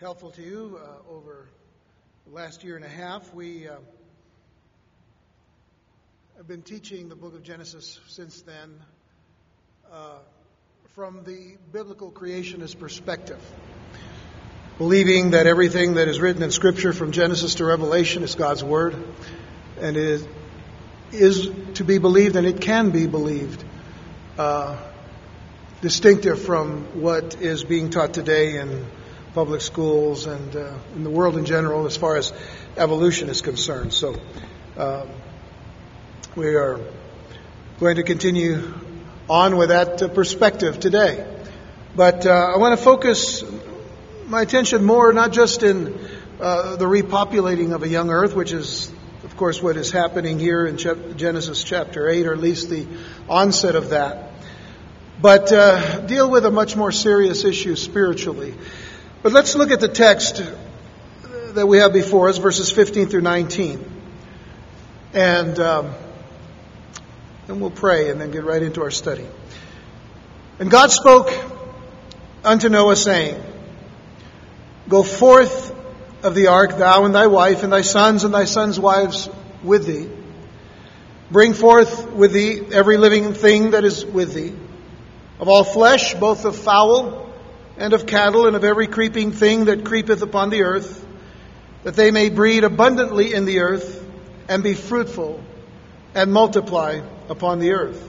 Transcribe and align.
helpful 0.00 0.30
to 0.30 0.40
you 0.40 0.80
uh, 0.82 1.12
over 1.12 1.46
the 2.26 2.34
last 2.34 2.64
year 2.64 2.74
and 2.74 2.86
a 2.86 2.88
half. 2.88 3.34
We 3.34 3.68
uh, 3.68 3.74
have 6.38 6.48
been 6.48 6.62
teaching 6.62 7.10
the 7.10 7.14
book 7.14 7.34
of 7.34 7.42
Genesis 7.42 8.00
since 8.08 8.40
then 8.40 8.76
uh, 9.92 10.14
from 10.94 11.22
the 11.24 11.58
biblical 11.70 12.10
creationist 12.10 12.78
perspective, 12.78 13.38
believing 14.78 15.32
that 15.32 15.46
everything 15.46 15.96
that 15.96 16.08
is 16.08 16.18
written 16.18 16.42
in 16.42 16.50
Scripture 16.50 16.94
from 16.94 17.12
Genesis 17.12 17.56
to 17.56 17.66
Revelation 17.66 18.22
is 18.22 18.34
God's 18.34 18.64
Word 18.64 18.96
and 19.78 19.98
it 19.98 20.26
is 21.12 21.50
to 21.74 21.84
be 21.84 21.98
believed 21.98 22.36
and 22.36 22.46
it 22.46 22.62
can 22.62 22.88
be 22.88 23.06
believed. 23.06 23.62
Uh, 24.38 24.78
distinctive 25.82 26.40
from 26.40 27.02
what 27.02 27.42
is 27.42 27.64
being 27.64 27.90
taught 27.90 28.14
today 28.14 28.56
in 28.56 28.86
public 29.34 29.60
schools 29.60 30.26
and 30.26 30.56
uh, 30.56 30.72
in 30.94 31.04
the 31.04 31.10
world 31.10 31.36
in 31.36 31.44
general 31.44 31.86
as 31.86 31.96
far 31.96 32.16
as 32.16 32.32
evolution 32.76 33.28
is 33.28 33.42
concerned. 33.42 33.92
So 33.92 34.20
um, 34.76 35.08
we 36.34 36.54
are 36.54 36.80
going 37.78 37.96
to 37.96 38.02
continue 38.02 38.74
on 39.28 39.56
with 39.56 39.68
that 39.68 40.02
uh, 40.02 40.08
perspective 40.08 40.80
today. 40.80 41.26
But 41.94 42.26
uh, 42.26 42.30
I 42.30 42.58
want 42.58 42.78
to 42.78 42.84
focus 42.84 43.44
my 44.26 44.42
attention 44.42 44.84
more 44.84 45.12
not 45.12 45.32
just 45.32 45.62
in 45.62 45.98
uh, 46.40 46.76
the 46.76 46.86
repopulating 46.86 47.72
of 47.72 47.82
a 47.82 47.88
young 47.88 48.10
earth, 48.10 48.34
which 48.34 48.52
is 48.52 48.92
of 49.24 49.36
course 49.36 49.62
what 49.62 49.76
is 49.76 49.90
happening 49.90 50.38
here 50.38 50.66
in 50.66 50.76
Genesis 50.76 51.62
chapter 51.62 52.08
8, 52.08 52.26
or 52.26 52.32
at 52.32 52.40
least 52.40 52.68
the 52.68 52.86
onset 53.28 53.76
of 53.76 53.90
that 53.90 54.30
but 55.22 55.52
uh, 55.52 56.00
deal 56.00 56.30
with 56.30 56.46
a 56.46 56.50
much 56.50 56.76
more 56.76 56.90
serious 56.90 57.44
issue 57.44 57.76
spiritually. 57.76 58.54
But 59.22 59.32
let's 59.32 59.54
look 59.54 59.70
at 59.70 59.80
the 59.80 59.88
text 59.88 60.42
that 61.54 61.66
we 61.66 61.76
have 61.76 61.92
before 61.92 62.30
us, 62.30 62.38
verses 62.38 62.72
15 62.72 63.08
through 63.08 63.20
19. 63.20 63.84
And, 65.12 65.58
um, 65.58 65.94
and 67.46 67.60
we'll 67.60 67.70
pray 67.70 68.08
and 68.10 68.18
then 68.18 68.30
get 68.30 68.44
right 68.44 68.62
into 68.62 68.82
our 68.82 68.90
study. 68.90 69.26
And 70.58 70.70
God 70.70 70.90
spoke 70.90 71.30
unto 72.44 72.70
Noah, 72.70 72.96
saying, 72.96 73.42
Go 74.88 75.02
forth 75.02 75.76
of 76.22 76.34
the 76.34 76.46
ark, 76.46 76.78
thou 76.78 77.04
and 77.04 77.14
thy 77.14 77.26
wife, 77.26 77.62
and 77.62 77.70
thy 77.70 77.82
sons 77.82 78.24
and 78.24 78.32
thy 78.32 78.46
sons' 78.46 78.80
wives 78.80 79.28
with 79.62 79.86
thee. 79.86 80.08
Bring 81.30 81.52
forth 81.52 82.10
with 82.10 82.32
thee 82.32 82.62
every 82.72 82.96
living 82.96 83.34
thing 83.34 83.72
that 83.72 83.84
is 83.84 84.02
with 84.02 84.32
thee 84.32 84.54
of 85.38 85.48
all 85.48 85.64
flesh, 85.64 86.14
both 86.14 86.46
of 86.46 86.56
fowl 86.56 87.29
and 87.80 87.94
of 87.94 88.04
cattle, 88.04 88.46
and 88.46 88.54
of 88.54 88.62
every 88.62 88.86
creeping 88.86 89.32
thing 89.32 89.64
that 89.64 89.86
creepeth 89.86 90.20
upon 90.20 90.50
the 90.50 90.62
earth, 90.64 91.04
that 91.82 91.96
they 91.96 92.10
may 92.10 92.28
breed 92.28 92.62
abundantly 92.62 93.32
in 93.32 93.46
the 93.46 93.60
earth, 93.60 94.06
and 94.48 94.62
be 94.62 94.74
fruitful, 94.74 95.42
and 96.14 96.30
multiply 96.30 97.00
upon 97.30 97.58
the 97.58 97.72
earth. 97.72 98.06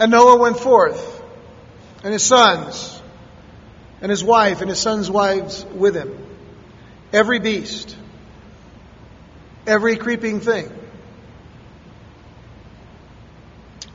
And 0.00 0.10
Noah 0.10 0.38
went 0.38 0.58
forth, 0.58 1.22
and 2.02 2.12
his 2.12 2.24
sons, 2.24 3.00
and 4.00 4.10
his 4.10 4.24
wife, 4.24 4.60
and 4.60 4.68
his 4.68 4.80
sons' 4.80 5.08
wives 5.08 5.64
with 5.72 5.94
him, 5.94 6.18
every 7.12 7.38
beast, 7.38 7.96
every 9.68 9.96
creeping 9.96 10.40
thing, 10.40 10.68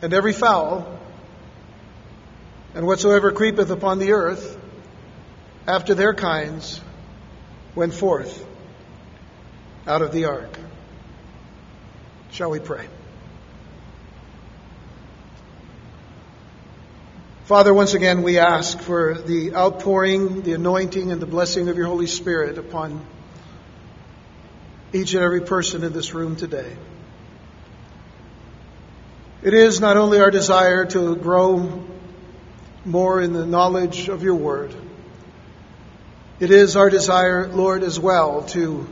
and 0.02 0.14
every 0.14 0.31
fowl, 0.31 0.97
and 2.78 2.86
whatsoever 2.86 3.31
creepeth 3.31 3.72
upon 3.72 3.97
the 3.97 4.11
earth, 4.11 4.56
after 5.66 5.95
their 5.95 6.14
kinds, 6.14 6.80
went 7.73 7.92
forth 7.92 8.45
out 9.88 10.03
of 10.03 10.11
the 10.11 10.25
ark. 10.25 10.59
Shall 12.30 12.52
we 12.52 12.59
pray? 12.59 12.88
Father, 17.46 17.74
once 17.74 17.96
again 17.96 18.22
we 18.22 18.38
ask 18.38 18.79
for 18.79 19.16
the 19.16 19.56
outpouring, 19.56 20.44
the 20.44 20.53
anointing, 20.53 21.12
and 21.12 21.19
the 21.19 21.25
blessing 21.25 21.69
of 21.69 21.78
your 21.78 21.88
Holy 21.88 22.06
Spirit 22.06 22.59
upon 22.59 23.03
each 24.94 25.16
and 25.16 25.23
every 25.23 25.41
person 25.41 25.84
in 25.84 25.94
this 25.94 26.13
room 26.13 26.35
today. 26.35 26.78
It 29.41 29.56
is 29.56 29.81
not 29.81 29.97
only 29.97 30.22
our 30.22 30.29
desire 30.29 30.85
to 30.85 31.16
grow 31.16 31.97
more 32.88 33.22
in 33.22 33.34
the 33.34 33.46
knowledge 33.46 34.08
of 34.08 34.24
your 34.24 34.36
word. 34.36 34.74
It 36.40 36.52
is 36.52 36.75
our 36.78 36.90
desire, 36.90 37.48
Lord, 37.48 37.84
as 37.84 38.00
well 38.00 38.44
to 38.50 38.88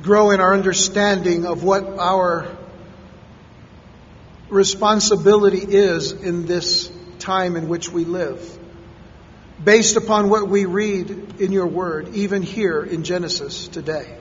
grow 0.00 0.30
in 0.30 0.40
our 0.40 0.54
understanding 0.54 1.44
of 1.44 1.62
what 1.62 1.84
our 1.98 2.48
responsibility 4.48 5.58
is 5.58 6.12
in 6.12 6.46
this 6.46 6.90
time 7.18 7.56
in 7.56 7.68
which 7.68 7.90
we 7.90 8.04
live, 8.04 8.58
based 9.62 9.96
upon 9.96 10.30
what 10.30 10.48
we 10.48 10.64
read 10.64 11.40
in 11.40 11.52
your 11.52 11.66
word, 11.66 12.14
even 12.14 12.42
here 12.42 12.82
in 12.82 13.04
Genesis 13.04 13.68
today. 13.68 14.16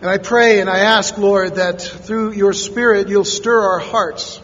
And 0.00 0.10
I 0.10 0.18
pray 0.18 0.60
and 0.60 0.68
I 0.68 0.80
ask, 0.80 1.16
Lord, 1.16 1.54
that 1.54 1.80
through 1.80 2.32
your 2.32 2.52
Spirit 2.52 3.08
you'll 3.08 3.24
stir 3.24 3.58
our 3.58 3.78
hearts 3.78 4.40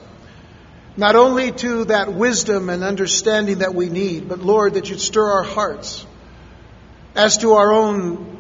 not 0.97 1.17
only 1.17 1.53
to 1.53 1.85
that 1.87 2.13
wisdom 2.13 2.69
and 2.69 2.83
understanding 2.83 3.59
that 3.59 3.75
we 3.75 3.89
need, 3.89 4.29
but 4.29 4.41
Lord, 4.41 4.75
that 4.75 4.91
you'd 4.91 5.01
stir 5.01 5.25
our 5.25 5.43
hearts 5.43 6.05
as 7.15 7.39
to 7.39 7.53
our 7.53 7.73
own 7.73 8.39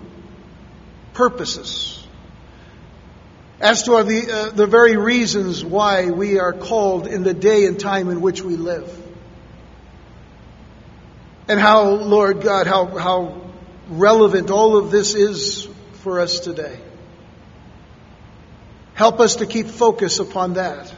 purposes, 1.14 2.04
as 3.60 3.84
to 3.84 4.02
the, 4.02 4.32
uh, 4.32 4.50
the 4.50 4.66
very 4.66 4.96
reasons 4.96 5.64
why 5.64 6.10
we 6.10 6.38
are 6.38 6.52
called 6.52 7.06
in 7.06 7.22
the 7.22 7.34
day 7.34 7.66
and 7.66 7.78
time 7.78 8.10
in 8.10 8.20
which 8.20 8.42
we 8.42 8.56
live. 8.56 8.96
And 11.48 11.58
how, 11.58 11.88
Lord 11.90 12.42
God, 12.42 12.66
how, 12.66 12.86
how 12.86 13.40
relevant 13.88 14.50
all 14.50 14.76
of 14.76 14.90
this 14.90 15.14
is 15.14 15.68
for 15.94 16.20
us 16.20 16.40
today. 16.40 16.78
Help 18.94 19.18
us 19.20 19.36
to 19.36 19.46
keep 19.46 19.66
focus 19.66 20.18
upon 20.18 20.54
that 20.54 20.94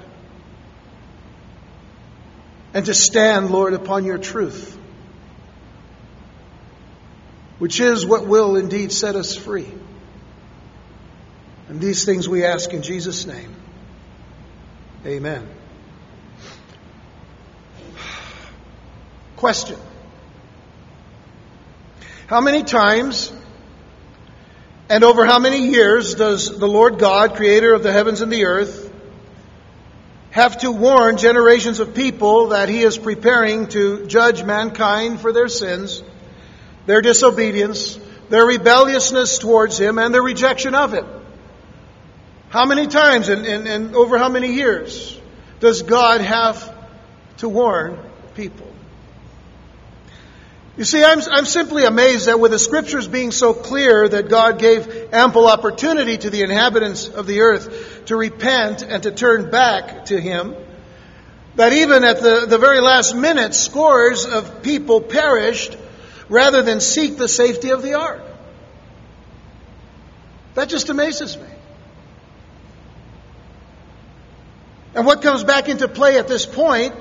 and 2.75 2.87
to 2.87 2.95
stand, 2.95 3.51
Lord, 3.51 3.75
upon 3.75 4.05
your 4.05 4.19
truth, 4.19 4.77
which 7.59 7.81
is 7.81 8.07
what 8.07 8.27
will 8.27 8.57
indeed 8.57 8.93
set 8.93 9.15
us 9.17 9.37
free. 9.37 9.71
And 11.69 11.81
these 11.81 12.05
things 12.05 12.29
we 12.29 12.45
ask 12.45 12.73
in 12.73 12.83
Jesus' 12.83 13.27
name. 13.27 13.55
Amen. 15.07 15.49
Question 19.37 19.79
How 22.27 22.41
many 22.41 22.63
times 22.63 23.33
and 24.89 25.05
over 25.05 25.25
how 25.25 25.39
many 25.39 25.69
years 25.69 26.15
does 26.15 26.59
the 26.59 26.69
Lord 26.69 26.99
God, 26.99 27.35
creator 27.35 27.73
of 27.73 27.83
the 27.83 27.91
heavens 27.91 28.21
and 28.21 28.31
the 28.31 28.45
earth, 28.45 28.92
have 30.33 30.59
to 30.59 30.73
warn 30.73 31.19
generations 31.19 31.79
of 31.79 31.95
people 31.95 32.49
that 32.49 32.71
he 32.71 32.83
is 32.83 32.97
preparing 32.97 33.69
to 33.69 34.07
judge 34.07 34.43
mankind 34.43 35.21
for 35.21 35.31
their 35.31 35.49
sins, 35.49 36.03
their 36.87 37.03
disobedience, 37.03 37.99
their 38.31 38.47
rebelliousness 38.47 39.37
towards 39.39 39.79
him, 39.79 39.99
and 39.99 40.15
their 40.15 40.23
rejection 40.23 40.75
of 40.75 40.95
him. 40.95 41.07
How 42.49 42.65
many 42.65 42.87
times 42.87 43.29
and, 43.29 43.45
and, 43.47 43.69
and 43.69 43.95
over 43.95 44.17
how 44.17 44.31
many 44.31 44.55
years 44.55 45.21
does 45.61 45.83
God 45.83 46.23
have 46.23 46.75
to 47.39 47.49
warn 47.49 47.99
people? 48.35 48.72
You 50.77 50.85
see, 50.85 51.05
I'm, 51.05 51.21
I'm 51.31 51.45
simply 51.45 51.85
amazed 51.85 52.27
that 52.27 52.41
with 52.41 52.51
the 52.51 52.59
scriptures 52.59 53.07
being 53.07 53.31
so 53.31 53.53
clear 53.53 54.09
that 54.09 54.31
God 54.31 54.59
gave 54.59 55.13
ample 55.13 55.47
opportunity 55.47 56.17
to 56.17 56.31
the 56.31 56.43
inhabitants 56.43 57.09
of 57.09 57.27
the 57.27 57.41
earth 57.41 58.07
to 58.07 58.17
repent 58.17 58.83
and 58.83 59.03
to 59.03 59.11
turn 59.11 59.51
back 59.51 60.07
to 60.07 60.19
Him, 60.19 60.55
that 61.57 61.75
even 61.75 62.05
at 62.05 62.23
the, 62.23 62.47
the 62.49 62.57
very 62.57 62.81
last 62.81 63.15
minute, 63.15 63.55
scores 63.55 64.25
of 64.25 64.63
people 64.63 65.03
perished 65.03 65.77
rather 66.31 66.63
than 66.63 66.81
seek 66.81 67.19
the 67.19 67.29
safety 67.29 67.71
of 67.71 67.83
the 67.83 67.95
ark. 67.95 68.23
That 70.55 70.71
just 70.71 70.89
amazes 70.89 71.37
me. 71.37 71.49
And 74.95 75.05
what 75.05 75.21
comes 75.21 75.45
back 75.45 75.69
into 75.69 75.89
play 75.89 76.19
at 76.19 76.29
this 76.29 76.47
point 76.47 76.95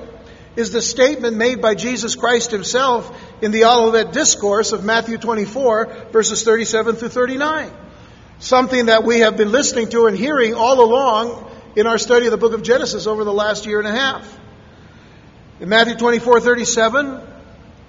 is 0.56 0.70
the 0.70 0.82
statement 0.82 1.36
made 1.36 1.62
by 1.62 1.74
Jesus 1.74 2.14
Christ 2.14 2.50
himself 2.50 3.10
in 3.42 3.50
the 3.50 3.64
Olivet 3.64 4.12
Discourse 4.12 4.70
of 4.70 4.84
Matthew 4.84 5.18
24, 5.18 6.10
verses 6.12 6.44
37 6.44 6.94
through 6.94 7.08
39. 7.08 7.72
Something 8.38 8.86
that 8.86 9.02
we 9.02 9.18
have 9.18 9.36
been 9.36 9.50
listening 9.50 9.88
to 9.90 10.06
and 10.06 10.16
hearing 10.16 10.54
all 10.54 10.80
along 10.80 11.50
in 11.74 11.88
our 11.88 11.98
study 11.98 12.26
of 12.26 12.30
the 12.30 12.38
book 12.38 12.52
of 12.52 12.62
Genesis 12.62 13.08
over 13.08 13.24
the 13.24 13.32
last 13.32 13.66
year 13.66 13.80
and 13.80 13.88
a 13.88 13.92
half. 13.92 14.38
In 15.58 15.68
Matthew 15.68 15.96
24, 15.96 16.40
37, 16.40 17.20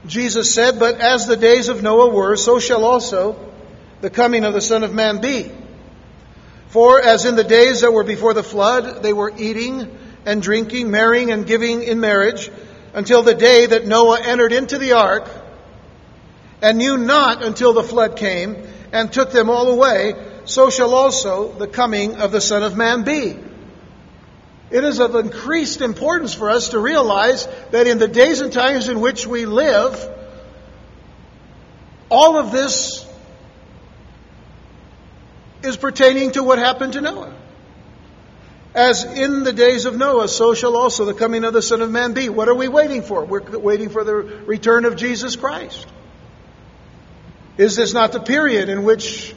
Jesus 0.07 0.53
said, 0.53 0.79
But 0.79 0.99
as 0.99 1.27
the 1.27 1.37
days 1.37 1.69
of 1.69 1.83
Noah 1.83 2.09
were, 2.09 2.35
so 2.35 2.57
shall 2.57 2.83
also 2.83 3.39
the 4.01 4.09
coming 4.09 4.45
of 4.45 4.53
the 4.55 4.61
Son 4.61 4.83
of 4.83 4.91
Man 4.91 5.21
be. 5.21 5.51
For 6.69 6.99
as 6.99 7.25
in 7.25 7.35
the 7.35 7.43
days 7.43 7.81
that 7.81 7.93
were 7.93 8.03
before 8.03 8.33
the 8.33 8.43
flood, 8.43 9.03
they 9.03 9.13
were 9.13 9.31
eating 9.37 9.99
and 10.25 10.41
drinking, 10.41 10.89
marrying 10.89 11.31
and 11.31 11.45
giving 11.45 11.83
in 11.83 11.99
marriage, 11.99 12.49
until 12.95 13.21
the 13.21 13.35
day 13.35 13.67
that 13.67 13.85
Noah 13.85 14.19
entered 14.23 14.51
into 14.51 14.79
the 14.79 14.93
ark, 14.93 15.29
and 16.61 16.77
knew 16.77 16.97
not 16.97 17.43
until 17.43 17.73
the 17.73 17.83
flood 17.83 18.15
came 18.15 18.67
and 18.91 19.11
took 19.11 19.31
them 19.31 19.49
all 19.49 19.69
away, 19.69 20.13
so 20.45 20.69
shall 20.69 20.93
also 20.93 21.51
the 21.51 21.67
coming 21.67 22.15
of 22.17 22.31
the 22.31 22.41
Son 22.41 22.63
of 22.63 22.75
Man 22.75 23.03
be. 23.03 23.37
It 24.69 24.83
is 24.83 24.99
of 24.99 25.15
increased 25.15 25.81
importance 25.81 26.33
for 26.33 26.49
us 26.49 26.69
to 26.69 26.79
realize 26.79 27.47
that 27.71 27.85
in 27.85 27.99
the 27.99 28.07
days 28.07 28.41
and 28.41 28.51
times 28.51 28.89
in 28.89 29.01
which 29.01 29.27
we 29.27 29.45
live, 29.45 30.09
all 32.09 32.37
of 32.37 32.51
this 32.51 33.05
is 35.63 35.77
pertaining 35.77 36.31
to 36.31 36.43
what 36.43 36.59
happened 36.59 36.93
to 36.93 37.01
Noah. 37.01 37.33
As 38.75 39.03
in 39.03 39.43
the 39.43 39.53
days 39.53 39.85
of 39.85 39.95
Noah, 39.95 40.27
so 40.27 40.55
shall 40.55 40.75
also 40.75 41.05
the 41.05 41.13
coming 41.13 41.43
of 41.43 41.53
the 41.53 41.61
Son 41.61 41.81
of 41.81 41.91
Man 41.91 42.13
be. 42.13 42.29
What 42.29 42.49
are 42.49 42.55
we 42.55 42.67
waiting 42.67 43.03
for? 43.03 43.23
We're 43.23 43.59
waiting 43.59 43.89
for 43.89 44.03
the 44.03 44.13
return 44.15 44.85
of 44.85 44.95
Jesus 44.95 45.35
Christ. 45.35 45.85
Is 47.57 47.75
this 47.75 47.93
not 47.93 48.11
the 48.11 48.19
period 48.19 48.69
in 48.69 48.83
which 48.83 49.33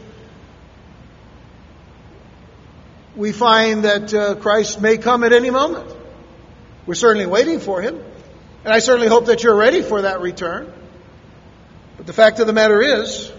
we 3.17 3.33
find 3.33 3.85
that 3.85 4.13
uh, 4.13 4.35
Christ 4.37 4.81
may 4.81 4.99
come 4.99 5.25
at 5.25 5.33
any 5.33 5.51
moment. 5.51 5.91
We're 6.85 6.95
certainly 6.95 7.27
waiting 7.27 7.61
for 7.61 7.81
him. 7.81 8.03
And 8.65 8.73
I 8.73 8.79
certainly 8.79 9.09
hope 9.09 9.27
that 9.27 9.43
you're 9.43 9.57
ready 9.57 9.83
for 9.83 10.03
that 10.03 10.21
return. 10.21 10.73
But 11.97 12.07
the 12.07 12.13
fact 12.13 12.41
of 12.41 12.47
the 12.47 12.53
matter 12.53 12.83
is, 12.83 13.33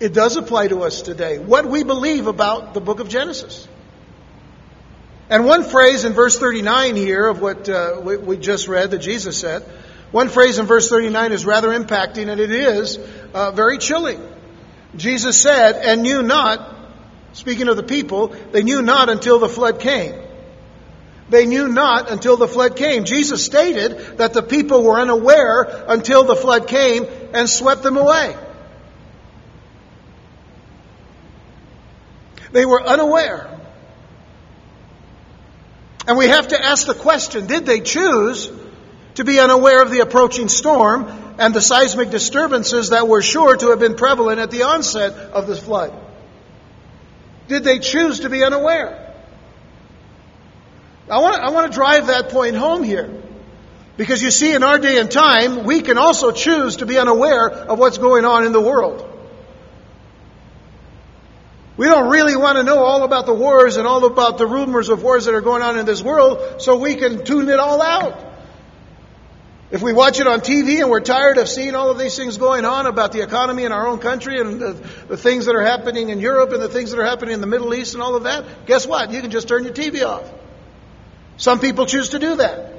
it 0.00 0.12
does 0.12 0.36
apply 0.36 0.68
to 0.68 0.82
us 0.82 1.02
today. 1.02 1.38
What 1.38 1.66
we 1.66 1.84
believe 1.84 2.26
about 2.26 2.74
the 2.74 2.80
book 2.80 2.98
of 2.98 3.08
Genesis. 3.08 3.68
And 5.30 5.46
one 5.46 5.64
phrase 5.64 6.04
in 6.04 6.12
verse 6.12 6.38
39 6.38 6.96
here 6.96 7.26
of 7.26 7.40
what 7.40 7.68
uh, 7.68 8.00
we, 8.02 8.16
we, 8.16 8.36
just 8.36 8.68
read 8.68 8.90
that 8.90 8.98
Jesus 8.98 9.38
said, 9.38 9.64
one 10.14 10.28
phrase 10.28 10.58
in 10.58 10.66
verse 10.66 10.88
39 10.88 11.32
is 11.32 11.44
rather 11.44 11.68
impacting 11.68 12.28
and 12.28 12.40
it 12.40 12.52
is 12.52 12.98
uh, 13.34 13.50
very 13.50 13.78
chilling. 13.78 14.20
Jesus 14.96 15.40
said, 15.40 15.74
and 15.74 16.02
knew 16.02 16.22
not 16.22 16.74
Speaking 17.34 17.68
of 17.68 17.76
the 17.76 17.82
people, 17.82 18.28
they 18.52 18.62
knew 18.62 18.80
not 18.80 19.08
until 19.08 19.40
the 19.40 19.48
flood 19.48 19.80
came. 19.80 20.14
They 21.28 21.46
knew 21.46 21.66
not 21.66 22.10
until 22.10 22.36
the 22.36 22.46
flood 22.46 22.76
came. 22.76 23.04
Jesus 23.04 23.44
stated 23.44 24.18
that 24.18 24.34
the 24.34 24.42
people 24.42 24.84
were 24.84 25.00
unaware 25.00 25.84
until 25.88 26.22
the 26.22 26.36
flood 26.36 26.68
came 26.68 27.06
and 27.32 27.50
swept 27.50 27.82
them 27.82 27.96
away. 27.96 28.36
They 32.52 32.64
were 32.64 32.82
unaware. 32.82 33.50
And 36.06 36.16
we 36.16 36.28
have 36.28 36.48
to 36.48 36.64
ask 36.64 36.86
the 36.86 36.94
question 36.94 37.46
did 37.46 37.66
they 37.66 37.80
choose 37.80 38.48
to 39.14 39.24
be 39.24 39.38
unaware 39.38 39.82
of 39.82 39.90
the 39.90 40.00
approaching 40.00 40.48
storm 40.48 41.06
and 41.38 41.54
the 41.54 41.60
seismic 41.60 42.10
disturbances 42.10 42.90
that 42.90 43.08
were 43.08 43.22
sure 43.22 43.56
to 43.56 43.70
have 43.70 43.78
been 43.78 43.94
prevalent 43.94 44.40
at 44.40 44.50
the 44.50 44.62
onset 44.64 45.12
of 45.12 45.46
the 45.46 45.56
flood? 45.56 45.92
Did 47.48 47.64
they 47.64 47.78
choose 47.78 48.20
to 48.20 48.30
be 48.30 48.42
unaware? 48.42 49.14
I 51.10 51.18
want, 51.18 51.36
I 51.36 51.50
want 51.50 51.70
to 51.70 51.76
drive 51.76 52.06
that 52.06 52.30
point 52.30 52.56
home 52.56 52.82
here. 52.82 53.22
Because 53.96 54.22
you 54.22 54.30
see, 54.30 54.52
in 54.52 54.64
our 54.64 54.78
day 54.78 54.98
and 54.98 55.10
time, 55.10 55.64
we 55.64 55.80
can 55.80 55.98
also 55.98 56.32
choose 56.32 56.76
to 56.76 56.86
be 56.86 56.98
unaware 56.98 57.48
of 57.50 57.78
what's 57.78 57.98
going 57.98 58.24
on 58.24 58.44
in 58.44 58.52
the 58.52 58.60
world. 58.60 59.10
We 61.76 61.86
don't 61.86 62.08
really 62.08 62.36
want 62.36 62.56
to 62.58 62.64
know 62.64 62.78
all 62.78 63.02
about 63.02 63.26
the 63.26 63.34
wars 63.34 63.76
and 63.76 63.86
all 63.86 64.04
about 64.04 64.38
the 64.38 64.46
rumors 64.46 64.88
of 64.88 65.02
wars 65.02 65.26
that 65.26 65.34
are 65.34 65.40
going 65.40 65.62
on 65.62 65.78
in 65.78 65.86
this 65.86 66.02
world, 66.02 66.62
so 66.62 66.78
we 66.78 66.96
can 66.96 67.24
tune 67.24 67.48
it 67.48 67.58
all 67.58 67.82
out. 67.82 68.33
If 69.74 69.82
we 69.82 69.92
watch 69.92 70.20
it 70.20 70.28
on 70.28 70.38
TV 70.38 70.78
and 70.78 70.88
we're 70.88 71.00
tired 71.00 71.36
of 71.36 71.48
seeing 71.48 71.74
all 71.74 71.90
of 71.90 71.98
these 71.98 72.16
things 72.16 72.36
going 72.36 72.64
on 72.64 72.86
about 72.86 73.10
the 73.10 73.22
economy 73.22 73.64
in 73.64 73.72
our 73.72 73.88
own 73.88 73.98
country 73.98 74.38
and 74.38 74.60
the, 74.60 74.72
the, 75.08 75.16
things 75.16 75.46
that 75.46 75.56
are 75.56 75.64
happening 75.64 76.10
in 76.10 76.20
Europe 76.20 76.52
and 76.52 76.62
the 76.62 76.68
things 76.68 76.92
that 76.92 77.00
are 77.00 77.04
happening 77.04 77.34
in 77.34 77.40
the 77.40 77.48
Middle 77.48 77.74
East 77.74 77.94
and 77.94 78.00
all 78.00 78.14
of 78.14 78.22
that, 78.22 78.66
guess 78.66 78.86
what? 78.86 79.10
You 79.10 79.20
can 79.20 79.32
just 79.32 79.48
turn 79.48 79.64
your 79.64 79.72
TV 79.72 80.06
off. 80.06 80.30
Some 81.38 81.58
people 81.58 81.86
choose 81.86 82.10
to 82.10 82.20
do 82.20 82.36
that. 82.36 82.72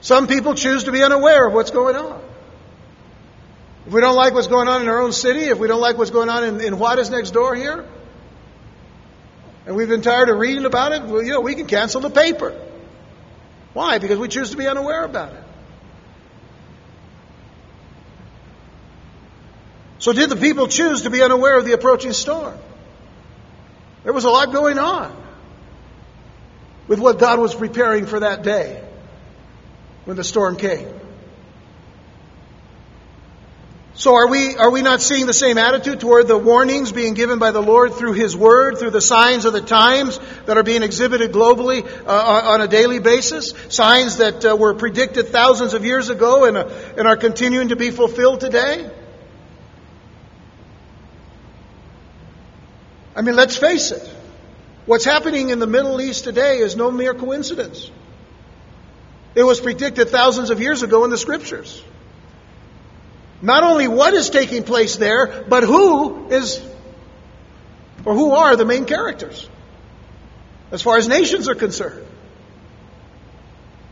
Some 0.00 0.26
people 0.26 0.54
choose 0.54 0.84
to 0.84 0.92
be 0.92 1.02
unaware 1.02 1.48
of 1.48 1.52
what's 1.52 1.70
going 1.70 1.96
on. 1.96 2.18
If 3.86 3.92
we 3.92 4.00
don't 4.00 4.16
like 4.16 4.32
what's 4.32 4.46
going 4.46 4.68
on 4.68 4.80
in 4.80 4.88
our 4.88 5.02
own 5.02 5.12
city, 5.12 5.40
if 5.40 5.58
we 5.58 5.68
don't 5.68 5.82
like 5.82 5.98
what's 5.98 6.12
going 6.12 6.30
on 6.30 6.44
in, 6.44 6.60
in 6.62 6.78
what 6.78 6.98
is 6.98 7.10
next 7.10 7.32
door 7.32 7.54
here, 7.54 7.84
and 9.66 9.76
we've 9.76 9.90
been 9.90 10.00
tired 10.00 10.30
of 10.30 10.38
reading 10.38 10.64
about 10.64 10.92
it, 10.92 11.02
well, 11.02 11.22
you 11.22 11.32
know, 11.32 11.42
we 11.42 11.54
can 11.54 11.66
cancel 11.66 12.00
the 12.00 12.08
paper. 12.08 12.58
Why? 13.76 13.98
Because 13.98 14.18
we 14.18 14.28
choose 14.28 14.52
to 14.52 14.56
be 14.56 14.66
unaware 14.66 15.04
about 15.04 15.34
it. 15.34 15.44
So, 19.98 20.14
did 20.14 20.30
the 20.30 20.36
people 20.36 20.66
choose 20.66 21.02
to 21.02 21.10
be 21.10 21.20
unaware 21.22 21.58
of 21.58 21.66
the 21.66 21.72
approaching 21.72 22.14
storm? 22.14 22.56
There 24.02 24.14
was 24.14 24.24
a 24.24 24.30
lot 24.30 24.50
going 24.50 24.78
on 24.78 25.14
with 26.88 27.00
what 27.00 27.18
God 27.18 27.38
was 27.38 27.54
preparing 27.54 28.06
for 28.06 28.20
that 28.20 28.42
day 28.42 28.82
when 30.06 30.16
the 30.16 30.24
storm 30.24 30.56
came. 30.56 30.88
So 33.96 34.14
are 34.14 34.28
we, 34.28 34.54
are 34.56 34.70
we 34.70 34.82
not 34.82 35.00
seeing 35.00 35.24
the 35.24 35.32
same 35.32 35.56
attitude 35.56 36.00
toward 36.00 36.28
the 36.28 36.36
warnings 36.36 36.92
being 36.92 37.14
given 37.14 37.38
by 37.38 37.50
the 37.50 37.62
Lord 37.62 37.94
through 37.94 38.12
His 38.12 38.36
Word, 38.36 38.76
through 38.76 38.90
the 38.90 39.00
signs 39.00 39.46
of 39.46 39.54
the 39.54 39.62
times 39.62 40.20
that 40.44 40.58
are 40.58 40.62
being 40.62 40.82
exhibited 40.82 41.32
globally 41.32 41.82
uh, 42.06 42.50
on 42.52 42.60
a 42.60 42.68
daily 42.68 42.98
basis? 42.98 43.54
Signs 43.70 44.18
that 44.18 44.44
uh, 44.44 44.54
were 44.54 44.74
predicted 44.74 45.28
thousands 45.28 45.72
of 45.72 45.86
years 45.86 46.10
ago 46.10 46.44
and, 46.44 46.58
uh, 46.58 46.68
and 46.98 47.08
are 47.08 47.16
continuing 47.16 47.68
to 47.68 47.76
be 47.76 47.90
fulfilled 47.90 48.40
today? 48.40 48.90
I 53.16 53.22
mean, 53.22 53.34
let's 53.34 53.56
face 53.56 53.92
it. 53.92 54.06
What's 54.84 55.06
happening 55.06 55.48
in 55.48 55.58
the 55.58 55.66
Middle 55.66 56.02
East 56.02 56.24
today 56.24 56.58
is 56.58 56.76
no 56.76 56.90
mere 56.90 57.14
coincidence. 57.14 57.90
It 59.34 59.42
was 59.42 59.58
predicted 59.58 60.10
thousands 60.10 60.50
of 60.50 60.60
years 60.60 60.82
ago 60.82 61.02
in 61.04 61.10
the 61.10 61.16
Scriptures. 61.16 61.82
Not 63.42 63.62
only 63.64 63.86
what 63.88 64.14
is 64.14 64.30
taking 64.30 64.62
place 64.62 64.96
there, 64.96 65.44
but 65.48 65.62
who 65.62 66.28
is, 66.28 66.60
or 68.04 68.14
who 68.14 68.32
are 68.32 68.56
the 68.56 68.64
main 68.64 68.84
characters, 68.84 69.48
as 70.70 70.82
far 70.82 70.96
as 70.96 71.06
nations 71.06 71.48
are 71.48 71.54
concerned. 71.54 72.06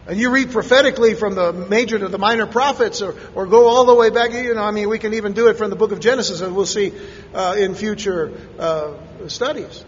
And 0.06 0.18
you 0.18 0.30
read 0.30 0.50
prophetically 0.50 1.14
from 1.14 1.34
the 1.34 1.52
major 1.52 1.98
to 1.98 2.08
the 2.08 2.18
minor 2.18 2.46
prophets, 2.46 3.00
or, 3.00 3.14
or 3.34 3.46
go 3.46 3.68
all 3.68 3.86
the 3.86 3.94
way 3.94 4.10
back. 4.10 4.32
You 4.32 4.54
know, 4.54 4.62
I 4.62 4.70
mean, 4.70 4.88
we 4.88 4.98
can 4.98 5.14
even 5.14 5.32
do 5.32 5.48
it 5.48 5.56
from 5.56 5.70
the 5.70 5.76
book 5.76 5.92
of 5.92 6.00
Genesis, 6.00 6.40
and 6.42 6.54
we'll 6.54 6.66
see 6.66 6.92
uh, 7.32 7.56
in 7.58 7.74
future 7.74 8.32
uh, 8.58 8.92
studies. 9.28 9.84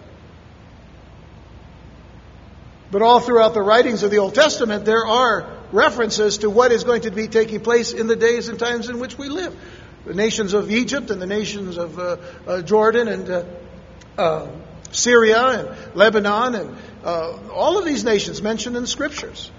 But 2.91 3.03
all 3.03 3.21
throughout 3.21 3.55
the 3.55 3.63
writings 3.63 4.03
of 4.03 4.11
the 4.11 4.19
Old 4.19 4.35
Testament, 4.35 4.85
there 4.85 5.07
are 5.07 5.51
references 5.73 6.39
to 6.39 6.51
what 6.51 6.73
is 6.73 6.85
going 6.85 7.03
to 7.03 7.11
be 7.11 7.29
taking 7.29 7.61
place 7.61 7.93
in 7.93 8.07
the 8.07 8.17
days 8.17 8.49
and 8.49 8.59
times 8.59 8.89
in 8.89 8.99
which 9.01 9.19
we 9.19 9.29
live. 9.29 9.55
The 10.05 10.15
nations 10.15 10.55
of 10.55 10.71
Egypt 10.71 11.11
and 11.11 11.21
the 11.21 11.27
nations 11.27 11.79
of 11.79 11.99
uh, 11.99 12.17
uh, 12.47 12.63
Jordan 12.63 13.09
and 13.09 13.31
uh, 13.31 13.45
uh 14.17 14.49
Syria 14.93 15.43
and 15.43 15.97
Lebanon 15.97 16.55
and 16.55 16.77
uh, 17.05 17.51
all 17.53 17.77
of 17.77 17.85
these 17.85 18.05
nations 18.05 18.41
mentioned 18.41 18.77
in 18.77 18.83
the 18.83 18.89
scriptures. 18.89 19.51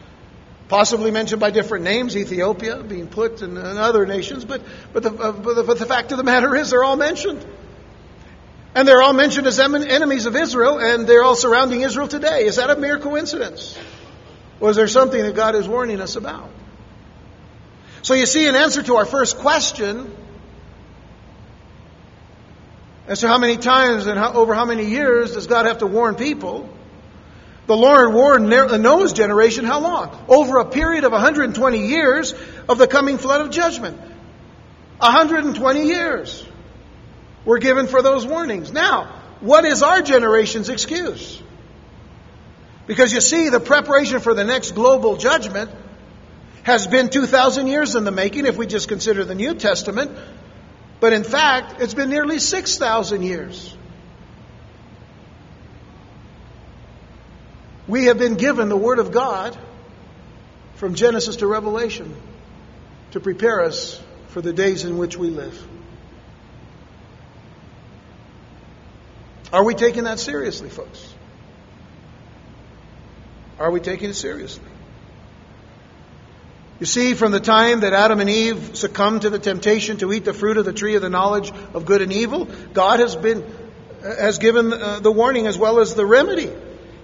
Possibly 0.70 1.12
mentioned 1.12 1.40
by 1.40 1.52
different 1.52 1.84
names, 1.84 2.16
Ethiopia 2.18 2.84
being 2.84 3.08
put 3.08 3.42
and, 3.42 3.58
and 3.58 3.78
other 3.78 4.06
nations, 4.06 4.44
but, 4.44 4.62
but, 4.94 5.04
the, 5.04 5.12
uh, 5.14 5.32
but, 5.32 5.56
the, 5.56 5.64
but 5.64 5.80
the 5.80 5.86
fact 5.86 6.12
of 6.12 6.18
the 6.18 6.24
matter 6.24 6.56
is 6.56 6.72
they're 6.72 6.84
all 6.84 6.98
mentioned. 6.98 7.46
And 8.76 8.88
they're 8.88 9.02
all 9.02 9.14
mentioned 9.14 9.48
as 9.48 9.60
enemies 9.60 10.26
of 10.26 10.36
Israel, 10.36 10.80
and 10.80 11.08
they're 11.08 11.24
all 11.24 11.36
surrounding 11.36 11.82
Israel 11.82 12.08
today. 12.08 12.46
Is 12.46 12.58
that 12.58 12.70
a 12.70 12.76
mere 12.76 13.00
coincidence? 13.00 13.78
Or 14.60 14.70
is 14.70 14.76
there 14.76 14.88
something 14.88 15.22
that 15.22 15.36
God 15.36 15.56
is 15.56 15.68
warning 15.68 16.02
us 16.02 16.16
about? 16.16 16.50
So 18.02 18.14
you 18.14 18.26
see, 18.26 18.48
in 18.48 18.56
answer 18.56 18.84
to 18.84 18.96
our 18.96 19.06
first 19.06 19.38
question, 19.38 20.16
as 23.08 23.22
to 23.22 23.28
how 23.28 23.38
many 23.38 23.58
times 23.58 24.08
and 24.08 24.20
how, 24.20 24.34
over 24.34 24.54
how 24.54 24.66
many 24.66 24.86
years 24.86 25.34
does 25.34 25.48
God 25.48 25.66
have 25.66 25.80
to 25.80 25.88
warn 25.88 26.16
people, 26.16 26.70
the 27.66 27.76
Lord 27.76 28.14
warned 28.14 28.52
the 28.52 28.78
Noah's 28.78 29.14
generation 29.14 29.66
how 29.66 29.80
long? 29.80 30.26
Over 30.28 30.60
a 30.60 30.66
period 30.66 31.04
of 31.04 31.12
120 31.12 31.88
years 31.88 32.34
of 32.70 32.78
the 32.78 32.88
coming 32.88 33.18
flood 33.18 33.42
of 33.42 33.50
judgment. 33.50 34.00
120 35.00 35.84
years 35.86 36.47
were 37.48 37.60
given 37.60 37.88
for 37.88 38.02
those 38.02 38.28
warnings. 38.28 38.74
Now, 38.74 39.06
what 39.40 39.64
is 39.64 39.82
our 39.82 40.02
generation's 40.02 40.68
excuse? 40.68 41.42
Because 42.86 43.14
you 43.14 43.22
see, 43.22 43.48
the 43.48 43.62
preparation 43.62 44.20
for 44.20 44.34
the 44.34 44.44
next 44.44 44.72
global 44.72 45.16
judgment 45.16 45.72
has 46.64 46.86
been 46.88 47.10
2,000 47.10 47.68
years 47.68 47.96
in 47.96 48.04
the 48.04 48.12
making 48.12 48.46
if 48.46 48.58
we 48.58 48.68
just 48.68 48.90
consider 48.90 49.24
the 49.24 49.34
New 49.34 49.56
Testament. 49.56 50.12
But 51.00 51.14
in 51.14 51.24
fact, 51.24 51.82
it's 51.82 51.94
been 51.94 52.10
nearly 52.10 52.40
6,000 52.40 53.22
years. 53.22 53.74
We 57.88 58.06
have 58.06 58.18
been 58.18 58.36
given 58.36 58.68
the 58.68 58.76
Word 58.76 59.00
of 59.00 59.14
God 59.14 59.58
from 60.76 60.96
Genesis 60.96 61.38
to 61.38 61.48
Revelation 61.48 62.14
to 63.12 63.22
prepare 63.22 63.62
us 63.62 64.02
for 64.28 64.42
the 64.42 64.52
days 64.52 64.84
in 64.84 64.98
which 64.98 65.16
we 65.16 65.30
live. 65.30 65.77
Are 69.52 69.64
we 69.64 69.76
taking 69.76 70.04
that 70.04 70.20
seriously, 70.20 70.70
folks? 70.70 71.14
Are 73.60 73.72
we 73.72 73.80
taking 73.80 74.10
it 74.10 74.16
seriously? 74.16 74.64
You 76.80 76.86
see, 76.86 77.16
from 77.16 77.32
the 77.32 77.40
time 77.40 77.80
that 77.80 77.94
Adam 77.94 78.20
and 78.20 78.30
Eve 78.30 78.78
succumbed 78.78 79.24
to 79.24 79.32
the 79.32 79.40
temptation 79.40 79.98
to 79.98 80.14
eat 80.14 80.26
the 80.26 80.34
fruit 80.34 80.58
of 80.58 80.66
the 80.66 80.74
tree 80.74 80.96
of 80.96 81.02
the 81.02 81.10
knowledge 81.10 81.52
of 81.74 81.86
good 81.86 82.02
and 82.04 82.14
evil, 82.14 82.48
God 82.74 83.00
has 83.00 83.16
been 83.16 83.44
has 84.04 84.38
given 84.38 84.72
uh, 84.72 85.00
the 85.00 85.12
warning 85.12 85.48
as 85.48 85.58
well 85.58 85.80
as 85.80 85.96
the 85.96 86.06
remedy. 86.06 86.52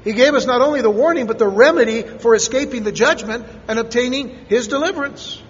He 0.04 0.14
gave 0.14 0.36
us 0.36 0.46
not 0.46 0.62
only 0.62 0.82
the 0.82 0.92
warning, 0.92 1.26
but 1.26 1.40
the 1.40 1.48
remedy 1.48 2.04
for 2.04 2.36
escaping 2.36 2.84
the 2.84 2.92
judgment 2.92 3.46
and 3.68 3.80
obtaining 3.80 4.46
His 4.48 4.68
deliverance. 4.68 5.42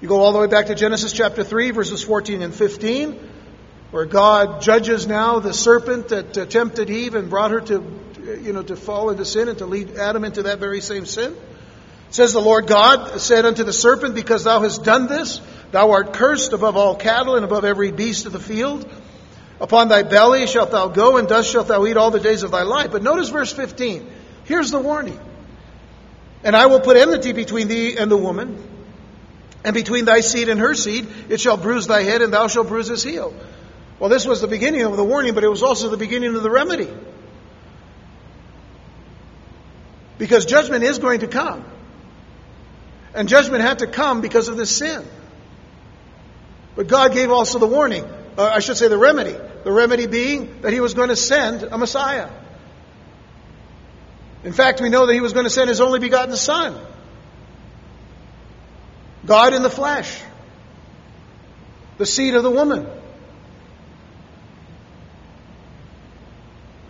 You 0.00 0.08
go 0.08 0.20
all 0.20 0.32
the 0.32 0.38
way 0.38 0.46
back 0.46 0.66
to 0.66 0.74
Genesis 0.74 1.12
chapter 1.12 1.44
3, 1.44 1.70
verses 1.72 2.02
14 2.02 2.42
and 2.42 2.54
15, 2.54 3.18
where 3.90 4.06
God 4.06 4.62
judges 4.62 5.06
now 5.06 5.38
the 5.38 5.52
serpent 5.52 6.08
that 6.08 6.50
tempted 6.50 6.90
Eve 6.90 7.14
and 7.14 7.30
brought 7.30 7.50
her 7.52 7.60
to, 7.60 7.82
you 8.42 8.52
know, 8.52 8.62
to 8.62 8.76
fall 8.76 9.10
into 9.10 9.24
sin 9.24 9.48
and 9.48 9.58
to 9.58 9.66
lead 9.66 9.96
Adam 9.96 10.24
into 10.24 10.44
that 10.44 10.58
very 10.58 10.80
same 10.80 11.06
sin. 11.06 11.36
Says 12.10 12.32
the 12.32 12.40
Lord 12.40 12.66
God 12.66 13.20
said 13.20 13.44
unto 13.44 13.64
the 13.64 13.72
serpent, 13.72 14.14
Because 14.14 14.44
thou 14.44 14.60
hast 14.60 14.84
done 14.84 15.06
this, 15.06 15.40
thou 15.72 15.90
art 15.90 16.12
cursed 16.12 16.52
above 16.52 16.76
all 16.76 16.94
cattle 16.96 17.36
and 17.36 17.44
above 17.44 17.64
every 17.64 17.90
beast 17.90 18.26
of 18.26 18.32
the 18.32 18.40
field. 18.40 18.88
Upon 19.60 19.88
thy 19.88 20.02
belly 20.02 20.46
shalt 20.46 20.70
thou 20.70 20.88
go, 20.88 21.16
and 21.16 21.26
dust 21.26 21.50
shalt 21.50 21.68
thou 21.68 21.86
eat 21.86 21.96
all 21.96 22.10
the 22.10 22.20
days 22.20 22.42
of 22.42 22.50
thy 22.50 22.62
life. 22.62 22.92
But 22.92 23.02
notice 23.02 23.28
verse 23.28 23.52
15. 23.52 24.08
Here's 24.44 24.70
the 24.70 24.78
warning. 24.78 25.18
And 26.44 26.54
I 26.54 26.66
will 26.66 26.80
put 26.80 26.96
enmity 26.96 27.32
between 27.32 27.66
thee 27.68 27.96
and 27.96 28.10
the 28.10 28.16
woman, 28.16 28.62
and 29.64 29.74
between 29.74 30.04
thy 30.04 30.20
seed 30.20 30.48
and 30.48 30.60
her 30.60 30.74
seed. 30.74 31.08
It 31.28 31.40
shall 31.40 31.56
bruise 31.56 31.86
thy 31.86 32.02
head, 32.02 32.22
and 32.22 32.32
thou 32.32 32.46
shalt 32.48 32.68
bruise 32.68 32.88
his 32.88 33.02
heel. 33.02 33.34
Well, 33.98 34.10
this 34.10 34.26
was 34.26 34.40
the 34.40 34.46
beginning 34.46 34.82
of 34.82 34.96
the 34.96 35.04
warning, 35.04 35.34
but 35.34 35.42
it 35.42 35.48
was 35.48 35.62
also 35.62 35.88
the 35.88 35.96
beginning 35.96 36.34
of 36.34 36.42
the 36.42 36.50
remedy. 36.50 36.88
Because 40.18 40.44
judgment 40.44 40.84
is 40.84 40.98
going 40.98 41.20
to 41.20 41.26
come. 41.26 41.64
And 43.14 43.28
judgment 43.28 43.62
had 43.62 43.78
to 43.78 43.86
come 43.86 44.20
because 44.20 44.48
of 44.48 44.56
this 44.56 44.76
sin. 44.76 45.04
But 46.74 46.88
God 46.88 47.14
gave 47.14 47.30
also 47.30 47.58
the 47.58 47.66
warning, 47.66 48.04
uh, 48.36 48.44
I 48.44 48.60
should 48.60 48.76
say 48.76 48.88
the 48.88 48.98
remedy. 48.98 49.36
The 49.64 49.72
remedy 49.72 50.06
being 50.06 50.60
that 50.60 50.72
He 50.72 50.80
was 50.80 50.92
going 50.92 51.08
to 51.08 51.16
send 51.16 51.62
a 51.62 51.78
Messiah. 51.78 52.28
In 54.44 54.52
fact, 54.52 54.80
we 54.80 54.90
know 54.90 55.06
that 55.06 55.14
He 55.14 55.20
was 55.20 55.32
going 55.32 55.44
to 55.44 55.50
send 55.50 55.70
His 55.70 55.80
only 55.80 55.98
begotten 55.98 56.36
Son. 56.36 56.78
God 59.24 59.54
in 59.54 59.62
the 59.62 59.70
flesh. 59.70 60.22
The 61.96 62.06
seed 62.06 62.34
of 62.34 62.42
the 62.42 62.50
woman. 62.50 62.86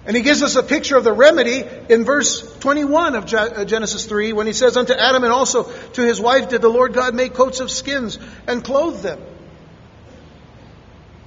And 0.07 0.17
he 0.17 0.23
gives 0.23 0.43
us 0.43 0.55
a 0.55 0.63
picture 0.63 0.97
of 0.97 1.03
the 1.03 1.13
remedy 1.13 1.65
in 1.89 2.05
verse 2.05 2.57
21 2.59 3.17
of 3.17 3.35
uh, 3.35 3.65
Genesis 3.65 4.05
3 4.05 4.33
when 4.35 4.47
he 4.47 4.53
says, 4.53 4.77
Unto 4.77 4.93
Adam 4.93 5.25
and 5.25 5.33
also 5.33 5.65
to 5.65 6.03
his 6.03 6.21
wife 6.21 6.49
did 6.49 6.63
the 6.63 6.69
Lord 6.69 6.93
God 6.93 7.15
make 7.15 7.35
coats 7.35 7.59
of 7.59 7.73
skins 7.73 8.17
and 8.47 8.63
clothe 8.63 9.03
them. 9.03 9.21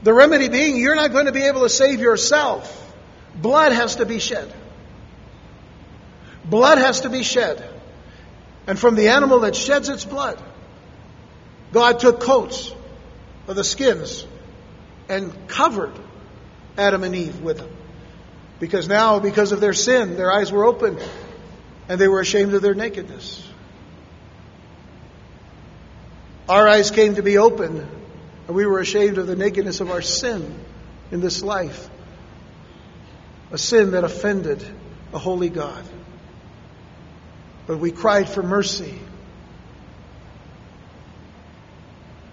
The 0.03 0.13
remedy 0.13 0.47
being, 0.47 0.77
you're 0.77 0.95
not 0.95 1.11
going 1.11 1.25
to 1.25 1.33
be 1.33 1.43
able 1.43 1.61
to 1.61 1.69
save 1.69 1.99
yourself. 1.99 2.75
Blood 3.35 3.73
has 3.73 3.97
to 3.97 4.05
be 4.05 4.19
shed. 4.19 4.53
Blood 6.45 6.77
has 6.77 7.01
to 7.01 7.09
be 7.09 7.23
shed. 7.23 7.61
And 8.65 8.79
from 8.79 8.95
the 8.95 9.09
animal 9.09 9.41
that 9.41 9.57
sheds 9.57 9.89
its 9.89 10.05
blood, 10.05 10.41
God 11.73 11.99
took 11.99 12.21
coats 12.21 12.73
of 13.47 13.57
the 13.57 13.63
skins 13.65 14.25
and 15.09 15.49
covered 15.49 15.93
Adam 16.77 17.03
and 17.03 17.13
Eve 17.13 17.41
with 17.41 17.57
them. 17.57 17.69
Because 18.59 18.89
now, 18.89 19.19
because 19.19 19.51
of 19.51 19.61
their 19.61 19.73
sin, 19.73 20.17
their 20.17 20.31
eyes 20.31 20.51
were 20.51 20.65
open 20.65 20.99
and 21.87 21.99
they 21.99 22.07
were 22.07 22.19
ashamed 22.19 22.53
of 22.53 22.61
their 22.61 22.75
nakedness. 22.75 23.45
Our 26.49 26.67
eyes 26.67 26.91
came 26.91 27.15
to 27.15 27.23
be 27.23 27.37
open 27.37 27.87
and 28.47 28.55
we 28.55 28.65
were 28.65 28.79
ashamed 28.79 29.17
of 29.17 29.27
the 29.27 29.35
nakedness 29.35 29.79
of 29.79 29.91
our 29.91 30.01
sin 30.01 30.59
in 31.11 31.21
this 31.21 31.41
life. 31.41 31.89
A 33.51 33.57
sin 33.57 33.91
that 33.91 34.03
offended 34.03 34.63
a 35.13 35.17
holy 35.17 35.49
God. 35.49 35.83
But 37.65 37.77
we 37.77 37.91
cried 37.91 38.27
for 38.27 38.43
mercy. 38.43 38.99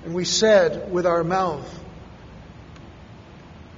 And 0.05 0.15
we 0.15 0.25
said 0.25 0.91
with 0.91 1.07
our 1.07 1.25
mouth 1.25 1.81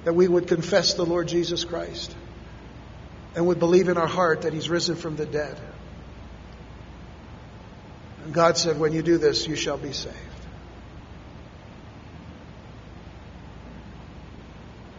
that 0.03 0.13
we 0.13 0.27
would 0.27 0.47
confess 0.47 0.95
the 0.95 1.05
Lord 1.05 1.27
Jesus 1.27 1.63
Christ 1.63 2.15
and 3.39 3.47
would 3.47 3.57
believe 3.57 3.87
in 3.87 3.95
our 3.95 4.05
heart 4.05 4.41
that 4.41 4.51
He's 4.51 4.69
risen 4.69 4.97
from 4.97 5.15
the 5.15 5.25
dead. 5.25 5.57
And 8.25 8.33
God 8.33 8.57
said, 8.57 8.77
When 8.77 8.91
you 8.91 9.01
do 9.01 9.17
this, 9.17 9.47
you 9.47 9.55
shall 9.55 9.77
be 9.77 9.93
saved. 9.93 10.17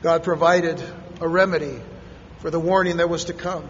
God 0.01 0.25
provided 0.25 0.83
a 1.21 1.29
remedy 1.29 1.83
for 2.39 2.51
the 2.51 2.59
warning 2.59 2.97
that 2.97 3.11
was 3.11 3.25
to 3.25 3.35
come. 3.35 3.69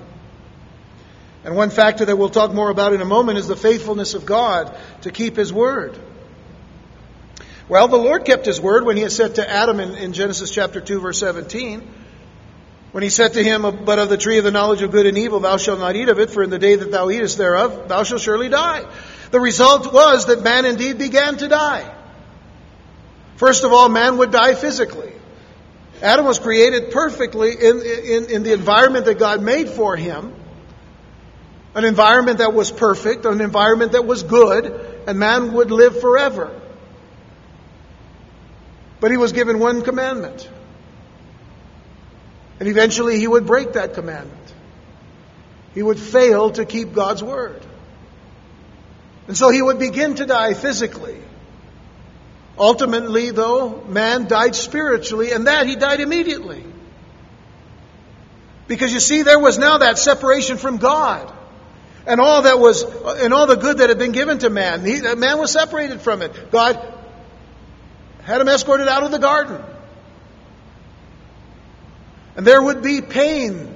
And 1.43 1.57
one 1.57 1.71
factor 1.71 2.05
that 2.05 2.15
we'll 2.15 2.29
talk 2.29 2.53
more 2.55 2.71
about 2.71 2.93
in 2.93 3.01
a 3.01 3.05
moment 3.05 3.39
is 3.39 3.49
the 3.49 3.57
faithfulness 3.57 4.15
of 4.15 4.25
God 4.25 4.79
to 5.01 5.11
keep 5.11 5.35
His 5.35 5.53
word. 5.53 5.99
Well, 7.69 7.89
the 7.89 7.97
Lord 7.97 8.25
kept 8.25 8.47
His 8.47 8.61
word 8.61 8.85
when 8.85 8.97
He 8.97 9.03
had 9.03 9.11
said 9.11 9.35
to 9.35 9.51
Adam 9.51 9.81
in, 9.81 9.97
in 9.97 10.13
Genesis 10.13 10.49
chapter 10.49 10.81
2, 10.81 11.01
verse 11.01 11.19
17, 11.19 11.93
when 12.93 13.03
he 13.03 13.09
said 13.09 13.35
to 13.35 13.45
him, 13.45 13.63
But 13.85 13.99
of 13.99 14.09
the 14.09 14.17
tree 14.17 14.39
of 14.39 14.45
the 14.45 14.51
knowledge 14.51 14.83
of 14.83 14.91
good 14.91 15.07
and 15.07 15.17
evil 15.17 15.41
thou 15.41 15.57
shalt 15.57 15.79
not 15.79 15.97
eat 15.97 16.09
of 16.09 16.19
it, 16.19 16.31
for 16.31 16.43
in 16.43 16.51
the 16.51 16.59
day 16.59 16.75
that 16.75 16.91
thou 16.91 17.11
eatest 17.11 17.39
thereof 17.39 17.89
thou 17.89 18.03
shalt 18.03 18.21
surely 18.21 18.49
die. 18.49 18.85
The 19.31 19.41
result 19.41 19.93
was 19.93 20.27
that 20.27 20.43
man 20.43 20.65
indeed 20.65 20.99
began 20.99 21.37
to 21.37 21.49
die. 21.49 21.95
First 23.37 23.65
of 23.65 23.73
all, 23.73 23.89
man 23.89 24.19
would 24.19 24.33
die 24.33 24.55
physically. 24.55 25.13
Adam 26.03 26.25
was 26.25 26.39
created 26.39 26.91
perfectly 26.91 27.53
in, 27.53 27.83
in, 27.83 28.31
in 28.31 28.43
the 28.43 28.53
environment 28.53 29.05
that 29.05 29.19
God 29.19 29.43
made 29.43 29.69
for 29.69 29.97
him. 29.97 30.35
An 31.75 31.85
environment 31.85 32.39
that 32.39 32.53
was 32.53 32.73
perfect, 32.73 33.25
an 33.25 33.41
environment 33.41 33.93
that 33.93 34.05
was 34.05 34.25
good, 34.25 35.05
and 35.07 35.19
man 35.19 35.53
would 35.53 35.71
live 35.71 36.01
forever. 36.01 36.59
But 38.99 39.11
he 39.11 39.17
was 39.17 39.33
given 39.33 39.59
one 39.61 39.83
commandment 39.83 40.49
and 42.61 42.69
eventually 42.69 43.19
he 43.19 43.27
would 43.27 43.47
break 43.47 43.73
that 43.73 43.95
commandment. 43.95 44.37
He 45.75 45.83
would 45.83 45.99
fail 45.99 46.51
to 46.53 46.65
keep 46.67 46.93
God's 46.93 47.23
word. 47.23 47.65
And 49.27 49.37
so 49.37 49.51
he 49.51 49.63
would 49.63 49.79
begin 49.79 50.17
to 50.17 50.27
die 50.27 50.55
physically. 50.55 51.17
Ultimately, 52.59 53.31
though, 53.31 53.83
man 53.89 54.29
died 54.29 54.55
spiritually, 54.55 55.33
and 55.33 55.47
that 55.47 55.67
he 55.67 55.77
died 55.77 56.01
immediately. 56.01 56.63
Because 58.67 58.93
you 58.93 59.01
see, 59.01 59.23
there 59.23 59.39
was 59.39 59.59
now 59.59 59.79
that 59.79 59.99
separation 59.99 60.59
from 60.59 60.77
God. 60.77 61.33
And 62.07 62.21
all 62.21 62.43
that 62.43 62.59
was, 62.59 62.83
and 62.83 63.33
all 63.33 63.47
the 63.47 63.57
good 63.57 63.79
that 63.79 63.89
had 63.89 63.99
been 63.99 64.13
given 64.13 64.39
to 64.41 64.51
man. 64.51 64.85
He, 64.85 65.01
man 65.01 65.39
was 65.39 65.53
separated 65.53 66.01
from 66.01 66.23
it. 66.23 66.51
God 66.51 66.77
had 68.23 68.41
him 68.41 68.49
escorted 68.49 68.89
out 68.89 69.03
of 69.03 69.11
the 69.11 69.19
garden. 69.19 69.63
And 72.41 72.47
there 72.47 72.63
would 72.63 72.83
be 72.83 73.03
pain, 73.03 73.69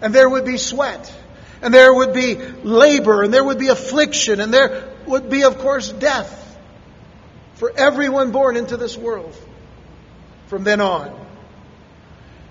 and 0.00 0.14
there 0.14 0.26
would 0.26 0.46
be 0.46 0.56
sweat, 0.56 1.12
and 1.60 1.74
there 1.74 1.92
would 1.92 2.14
be 2.14 2.36
labor, 2.36 3.22
and 3.22 3.34
there 3.34 3.44
would 3.44 3.58
be 3.58 3.68
affliction, 3.68 4.40
and 4.40 4.50
there 4.50 4.88
would 5.04 5.28
be, 5.28 5.44
of 5.44 5.58
course, 5.58 5.92
death 5.92 6.56
for 7.56 7.70
everyone 7.76 8.30
born 8.30 8.56
into 8.56 8.78
this 8.78 8.96
world 8.96 9.36
from 10.46 10.64
then 10.64 10.80
on. 10.80 11.14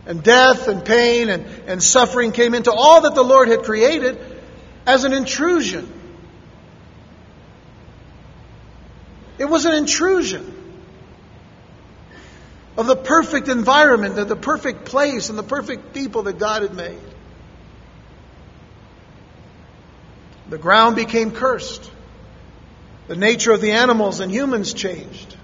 And 0.05 0.21
death 0.21 0.67
and 0.67 0.85
pain 0.85 1.29
and, 1.29 1.47
and 1.65 1.81
suffering 1.81 2.33
came 2.33 2.53
into 2.53 2.71
all 2.71 3.01
that 3.01 3.15
the 3.15 3.23
Lord 3.23 3.47
had 3.47 3.63
created 3.63 4.19
as 4.85 5.05
an 5.05 5.13
intrusion. 5.13 5.91
It 9.39 9.45
was 9.45 9.65
an 9.65 9.73
intrusion 9.73 10.60
of 12.81 12.87
the 12.87 12.95
perfect 12.95 13.47
environment 13.47 14.17
and 14.17 14.27
the 14.27 14.35
perfect 14.35 14.85
place 14.85 15.29
and 15.29 15.37
the 15.37 15.43
perfect 15.43 15.93
people 15.93 16.23
that 16.23 16.37
God 16.37 16.63
had 16.63 16.73
made. 16.73 16.99
The 20.49 20.57
ground 20.57 20.95
became 20.97 21.31
cursed. 21.31 21.89
The 23.07 23.15
nature 23.15 23.51
of 23.51 23.61
the 23.61 23.71
animals 23.71 24.19
and 24.19 24.31
humans 24.31 24.73
changed. 24.73 25.37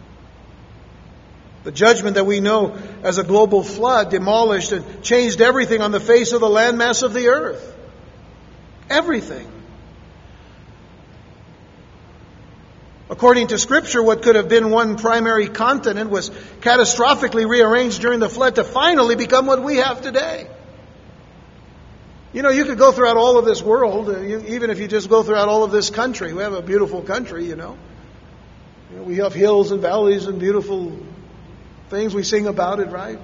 The 1.63 1.71
judgment 1.71 2.15
that 2.15 2.25
we 2.25 2.39
know 2.39 2.77
as 3.03 3.17
a 3.17 3.23
global 3.23 3.63
flood 3.63 4.09
demolished 4.09 4.71
and 4.71 5.03
changed 5.03 5.41
everything 5.41 5.81
on 5.81 5.91
the 5.91 5.99
face 5.99 6.31
of 6.33 6.41
the 6.41 6.47
landmass 6.47 7.03
of 7.03 7.13
the 7.13 7.27
earth. 7.27 7.75
Everything. 8.89 9.51
According 13.09 13.47
to 13.47 13.57
Scripture, 13.57 14.03
what 14.03 14.21
could 14.21 14.35
have 14.35 14.49
been 14.49 14.69
one 14.69 14.97
primary 14.97 15.47
continent 15.47 16.09
was 16.09 16.29
catastrophically 16.59 17.47
rearranged 17.47 18.01
during 18.01 18.19
the 18.19 18.27
flood 18.27 18.55
to 18.55 18.65
finally 18.65 19.15
become 19.15 19.45
what 19.45 19.63
we 19.63 19.77
have 19.77 20.01
today. 20.01 20.47
You 22.33 22.41
know, 22.41 22.49
you 22.49 22.65
could 22.65 22.77
go 22.77 22.91
throughout 22.91 23.15
all 23.15 23.37
of 23.37 23.45
this 23.45 23.61
world, 23.63 24.09
uh, 24.09 24.21
even 24.21 24.69
if 24.69 24.79
you 24.79 24.87
just 24.87 25.09
go 25.09 25.23
throughout 25.23 25.47
all 25.47 25.63
of 25.63 25.71
this 25.71 25.89
country. 25.89 26.33
We 26.33 26.43
have 26.43 26.53
a 26.53 26.61
beautiful 26.61 27.01
country, 27.01 27.45
you 27.45 27.55
know. 27.55 27.77
you 28.91 28.97
know. 28.97 29.03
We 29.03 29.15
have 29.17 29.33
hills 29.33 29.71
and 29.71 29.81
valleys 29.81 30.25
and 30.25 30.37
beautiful 30.37 30.99
things. 31.89 32.13
We 32.13 32.23
sing 32.23 32.45
about 32.45 32.81
it, 32.81 32.89
right? 32.89 33.19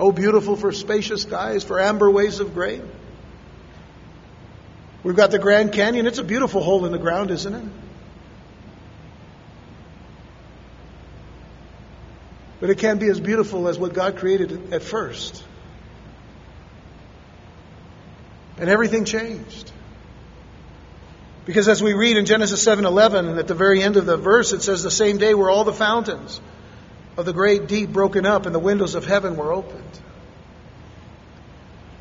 Oh, 0.00 0.10
beautiful 0.10 0.56
for 0.56 0.72
spacious 0.72 1.22
skies, 1.22 1.62
for 1.62 1.80
amber 1.80 2.10
waves 2.10 2.40
of 2.40 2.54
grain. 2.54 2.88
We've 5.04 5.16
got 5.16 5.30
the 5.30 5.38
Grand 5.38 5.72
Canyon. 5.72 6.08
It's 6.08 6.18
a 6.18 6.24
beautiful 6.24 6.60
hole 6.60 6.84
in 6.86 6.92
the 6.92 6.98
ground, 6.98 7.30
isn't 7.30 7.54
it? 7.54 7.64
But 12.60 12.70
it 12.70 12.78
can't 12.78 12.98
be 12.98 13.08
as 13.08 13.20
beautiful 13.20 13.68
as 13.68 13.78
what 13.78 13.94
God 13.94 14.16
created 14.16 14.72
at 14.72 14.82
first. 14.82 15.44
And 18.58 18.68
everything 18.68 19.04
changed. 19.04 19.70
Because 21.44 21.68
as 21.68 21.82
we 21.82 21.94
read 21.94 22.16
in 22.16 22.26
Genesis 22.26 22.62
7:11 22.62 23.38
at 23.38 23.46
the 23.46 23.54
very 23.54 23.82
end 23.82 23.96
of 23.96 24.04
the 24.04 24.16
verse 24.16 24.52
it 24.52 24.62
says 24.62 24.82
the 24.82 24.90
same 24.90 25.16
day 25.16 25.32
were 25.32 25.48
all 25.48 25.64
the 25.64 25.72
fountains 25.72 26.40
of 27.16 27.24
the 27.24 27.32
great 27.32 27.66
deep 27.68 27.90
broken 27.90 28.26
up 28.26 28.44
and 28.44 28.54
the 28.54 28.58
windows 28.58 28.94
of 28.94 29.06
heaven 29.06 29.36
were 29.36 29.52
opened. 29.52 30.00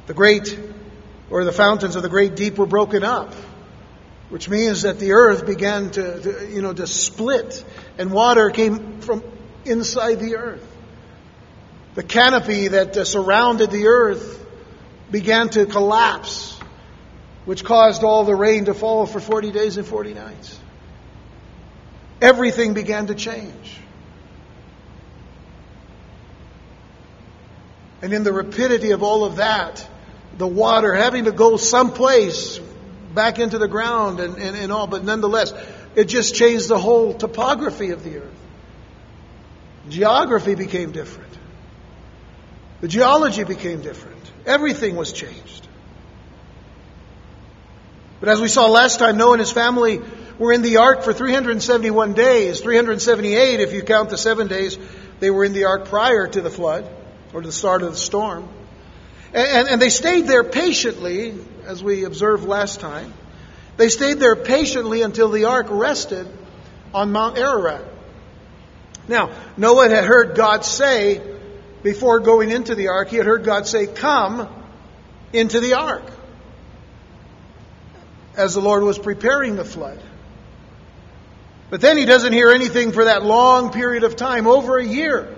The 0.07 0.13
great 0.13 0.57
or 1.29 1.45
the 1.45 1.51
fountains 1.51 1.95
of 1.95 2.01
the 2.01 2.09
great 2.09 2.35
deep 2.35 2.57
were 2.57 2.65
broken 2.65 3.03
up, 3.03 3.33
which 4.29 4.49
means 4.49 4.81
that 4.81 4.99
the 4.99 5.13
earth 5.13 5.45
began 5.45 5.91
to, 5.91 6.19
to 6.19 6.49
you 6.51 6.61
know 6.61 6.73
to 6.73 6.87
split 6.87 7.63
and 7.97 8.11
water 8.11 8.49
came 8.49 8.99
from 8.99 9.23
inside 9.67 10.19
the 10.19 10.37
earth. 10.37 10.65
The 11.95 12.03
canopy 12.03 12.69
that 12.69 12.95
uh, 12.95 13.05
surrounded 13.05 13.71
the 13.71 13.87
earth 13.87 14.45
began 15.09 15.49
to 15.49 15.65
collapse, 15.65 16.59
which 17.45 17.63
caused 17.63 18.03
all 18.03 18.23
the 18.23 18.35
rain 18.35 18.65
to 18.65 18.73
fall 18.73 19.05
for 19.05 19.19
40 19.19 19.51
days 19.51 19.77
and 19.77 19.85
40 19.85 20.13
nights. 20.13 20.59
Everything 22.21 22.73
began 22.73 23.07
to 23.07 23.15
change. 23.15 23.77
And 28.01 28.13
in 28.13 28.23
the 28.23 28.33
rapidity 28.33 28.91
of 28.91 29.01
all 29.01 29.25
of 29.25 29.37
that, 29.37 29.87
the 30.37 30.47
water 30.47 30.93
having 30.93 31.25
to 31.25 31.31
go 31.31 31.57
someplace 31.57 32.59
back 33.13 33.39
into 33.39 33.57
the 33.57 33.67
ground 33.67 34.19
and, 34.19 34.37
and, 34.37 34.55
and 34.55 34.71
all, 34.71 34.85
but 34.85 35.03
nonetheless, 35.03 35.53
it 35.95 36.05
just 36.05 36.35
changed 36.35 36.67
the 36.67 36.77
whole 36.77 37.13
topography 37.13 37.89
of 37.89 38.03
the 38.03 38.17
earth. 38.19 38.46
Geography 39.89 40.55
became 40.55 40.91
different. 40.91 41.31
The 42.81 42.87
geology 42.87 43.43
became 43.43 43.81
different. 43.81 44.21
Everything 44.45 44.95
was 44.95 45.11
changed. 45.11 45.67
But 48.19 48.29
as 48.29 48.41
we 48.41 48.47
saw 48.47 48.67
last 48.67 48.99
time, 48.99 49.17
Noah 49.17 49.33
and 49.33 49.39
his 49.39 49.51
family 49.51 50.01
were 50.39 50.51
in 50.51 50.61
the 50.61 50.77
ark 50.77 51.03
for 51.03 51.13
371 51.13 52.13
days, 52.13 52.61
378 52.61 53.59
if 53.59 53.73
you 53.73 53.81
count 53.81 54.09
the 54.09 54.17
seven 54.17 54.47
days 54.47 54.77
they 55.19 55.31
were 55.31 55.43
in 55.43 55.53
the 55.53 55.65
ark 55.65 55.85
prior 55.85 56.27
to 56.27 56.41
the 56.41 56.49
flood 56.49 56.87
or 57.33 57.41
to 57.41 57.47
the 57.47 57.53
start 57.53 57.81
of 57.81 57.91
the 57.91 57.97
storm. 57.97 58.47
And, 59.33 59.47
and, 59.47 59.67
and 59.69 59.81
they 59.81 59.89
stayed 59.89 60.27
there 60.27 60.43
patiently, 60.43 61.35
as 61.65 61.83
we 61.83 62.05
observed 62.05 62.43
last 62.43 62.79
time. 62.79 63.13
They 63.77 63.89
stayed 63.89 64.19
there 64.19 64.35
patiently 64.35 65.01
until 65.01 65.29
the 65.29 65.45
ark 65.45 65.67
rested 65.69 66.27
on 66.93 67.11
Mount 67.11 67.37
Ararat. 67.37 67.83
Now, 69.07 69.31
Noah 69.55 69.89
had 69.89 70.03
heard 70.03 70.35
God 70.35 70.65
say, 70.65 71.21
before 71.83 72.19
going 72.19 72.51
into 72.51 72.75
the 72.75 72.89
ark, 72.89 73.09
he 73.09 73.17
had 73.17 73.25
heard 73.25 73.43
God 73.43 73.67
say, 73.67 73.87
Come 73.87 74.49
into 75.31 75.59
the 75.59 75.75
ark. 75.75 76.03
As 78.35 78.53
the 78.53 78.61
Lord 78.61 78.83
was 78.83 78.99
preparing 78.99 79.55
the 79.55 79.65
flood. 79.65 80.01
But 81.69 81.81
then 81.81 81.97
he 81.97 82.05
doesn't 82.05 82.33
hear 82.33 82.49
anything 82.51 82.91
for 82.91 83.05
that 83.05 83.23
long 83.23 83.71
period 83.71 84.03
of 84.03 84.15
time, 84.15 84.47
over 84.47 84.77
a 84.77 84.85
year, 84.85 85.35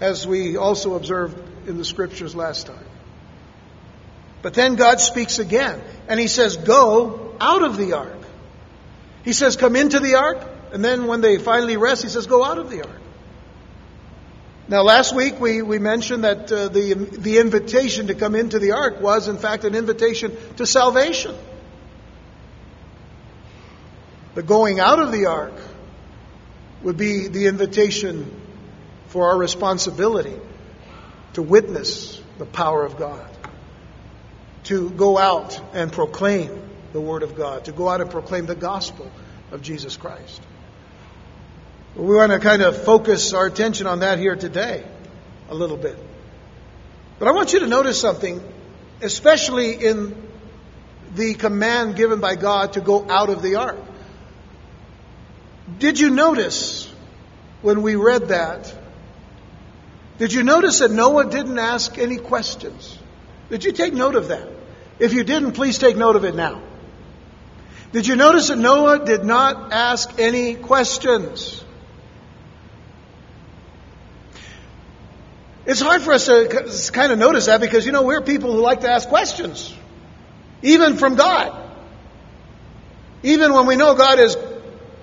as 0.00 0.26
we 0.26 0.56
also 0.56 0.94
observed 0.94 1.68
in 1.68 1.76
the 1.76 1.84
scriptures 1.84 2.34
last 2.34 2.66
time. 2.66 2.86
But 4.42 4.54
then 4.54 4.76
God 4.76 5.00
speaks 5.00 5.38
again, 5.38 5.82
and 6.08 6.18
he 6.18 6.28
says, 6.28 6.56
Go 6.56 7.36
out 7.40 7.62
of 7.62 7.76
the 7.76 7.92
ark. 7.92 8.18
He 9.24 9.34
says, 9.34 9.56
Come 9.56 9.76
into 9.76 10.00
the 10.00 10.14
ark, 10.14 10.46
and 10.72 10.84
then 10.84 11.06
when 11.06 11.20
they 11.20 11.38
finally 11.38 11.76
rest, 11.76 12.02
he 12.02 12.08
says, 12.08 12.26
Go 12.26 12.44
out 12.44 12.58
of 12.58 12.70
the 12.70 12.86
ark. 12.86 13.00
Now, 14.68 14.82
last 14.82 15.12
week 15.14 15.40
we, 15.40 15.62
we 15.62 15.80
mentioned 15.80 16.22
that 16.22 16.52
uh, 16.52 16.68
the, 16.68 16.94
the 16.94 17.38
invitation 17.38 18.06
to 18.06 18.14
come 18.14 18.36
into 18.36 18.60
the 18.60 18.70
ark 18.72 19.00
was, 19.00 19.26
in 19.26 19.36
fact, 19.36 19.64
an 19.64 19.74
invitation 19.74 20.36
to 20.58 20.66
salvation. 20.66 21.34
The 24.36 24.44
going 24.44 24.78
out 24.78 25.00
of 25.00 25.10
the 25.10 25.26
ark 25.26 25.54
would 26.84 26.96
be 26.96 27.26
the 27.26 27.46
invitation 27.46 28.32
for 29.08 29.30
our 29.30 29.36
responsibility 29.36 30.36
to 31.32 31.42
witness 31.42 32.22
the 32.38 32.46
power 32.46 32.84
of 32.84 32.96
God, 32.96 33.28
to 34.64 34.90
go 34.90 35.18
out 35.18 35.60
and 35.74 35.92
proclaim 35.92 36.62
the 36.92 37.00
Word 37.00 37.24
of 37.24 37.34
God, 37.36 37.64
to 37.64 37.72
go 37.72 37.88
out 37.88 38.00
and 38.00 38.08
proclaim 38.08 38.46
the 38.46 38.54
gospel 38.54 39.10
of 39.50 39.62
Jesus 39.62 39.96
Christ. 39.96 40.40
We 41.96 42.14
want 42.14 42.32
to 42.32 42.38
kind 42.38 42.62
of 42.62 42.84
focus 42.84 43.32
our 43.32 43.46
attention 43.46 43.86
on 43.86 44.00
that 44.00 44.18
here 44.18 44.36
today 44.36 44.84
a 45.48 45.54
little 45.54 45.76
bit. 45.76 45.98
But 47.18 47.28
I 47.28 47.32
want 47.32 47.52
you 47.52 47.60
to 47.60 47.66
notice 47.66 48.00
something, 48.00 48.40
especially 49.02 49.72
in 49.74 50.16
the 51.14 51.34
command 51.34 51.96
given 51.96 52.20
by 52.20 52.36
God 52.36 52.74
to 52.74 52.80
go 52.80 53.08
out 53.10 53.28
of 53.28 53.42
the 53.42 53.56
ark. 53.56 53.78
Did 55.78 55.98
you 55.98 56.10
notice 56.10 56.90
when 57.62 57.82
we 57.82 57.96
read 57.96 58.28
that? 58.28 58.72
Did 60.18 60.32
you 60.32 60.42
notice 60.42 60.78
that 60.78 60.90
Noah 60.90 61.28
didn't 61.28 61.58
ask 61.58 61.98
any 61.98 62.18
questions? 62.18 62.96
Did 63.48 63.64
you 63.64 63.72
take 63.72 63.94
note 63.94 64.14
of 64.14 64.28
that? 64.28 64.48
If 64.98 65.12
you 65.12 65.24
didn't, 65.24 65.52
please 65.52 65.78
take 65.78 65.96
note 65.96 66.14
of 66.14 66.24
it 66.24 66.34
now. 66.34 66.62
Did 67.92 68.06
you 68.06 68.14
notice 68.14 68.48
that 68.48 68.58
Noah 68.58 69.04
did 69.04 69.24
not 69.24 69.72
ask 69.72 70.18
any 70.20 70.54
questions? 70.54 71.64
It's 75.70 75.80
hard 75.80 76.02
for 76.02 76.12
us 76.12 76.26
to 76.26 76.90
kind 76.92 77.12
of 77.12 77.18
notice 77.20 77.46
that 77.46 77.60
because, 77.60 77.86
you 77.86 77.92
know, 77.92 78.02
we're 78.02 78.22
people 78.22 78.52
who 78.52 78.60
like 78.60 78.80
to 78.80 78.90
ask 78.90 79.08
questions, 79.08 79.72
even 80.62 80.96
from 80.96 81.14
God. 81.14 81.56
Even 83.22 83.52
when 83.52 83.66
we 83.66 83.76
know 83.76 83.94
God 83.94 84.18
is 84.18 84.36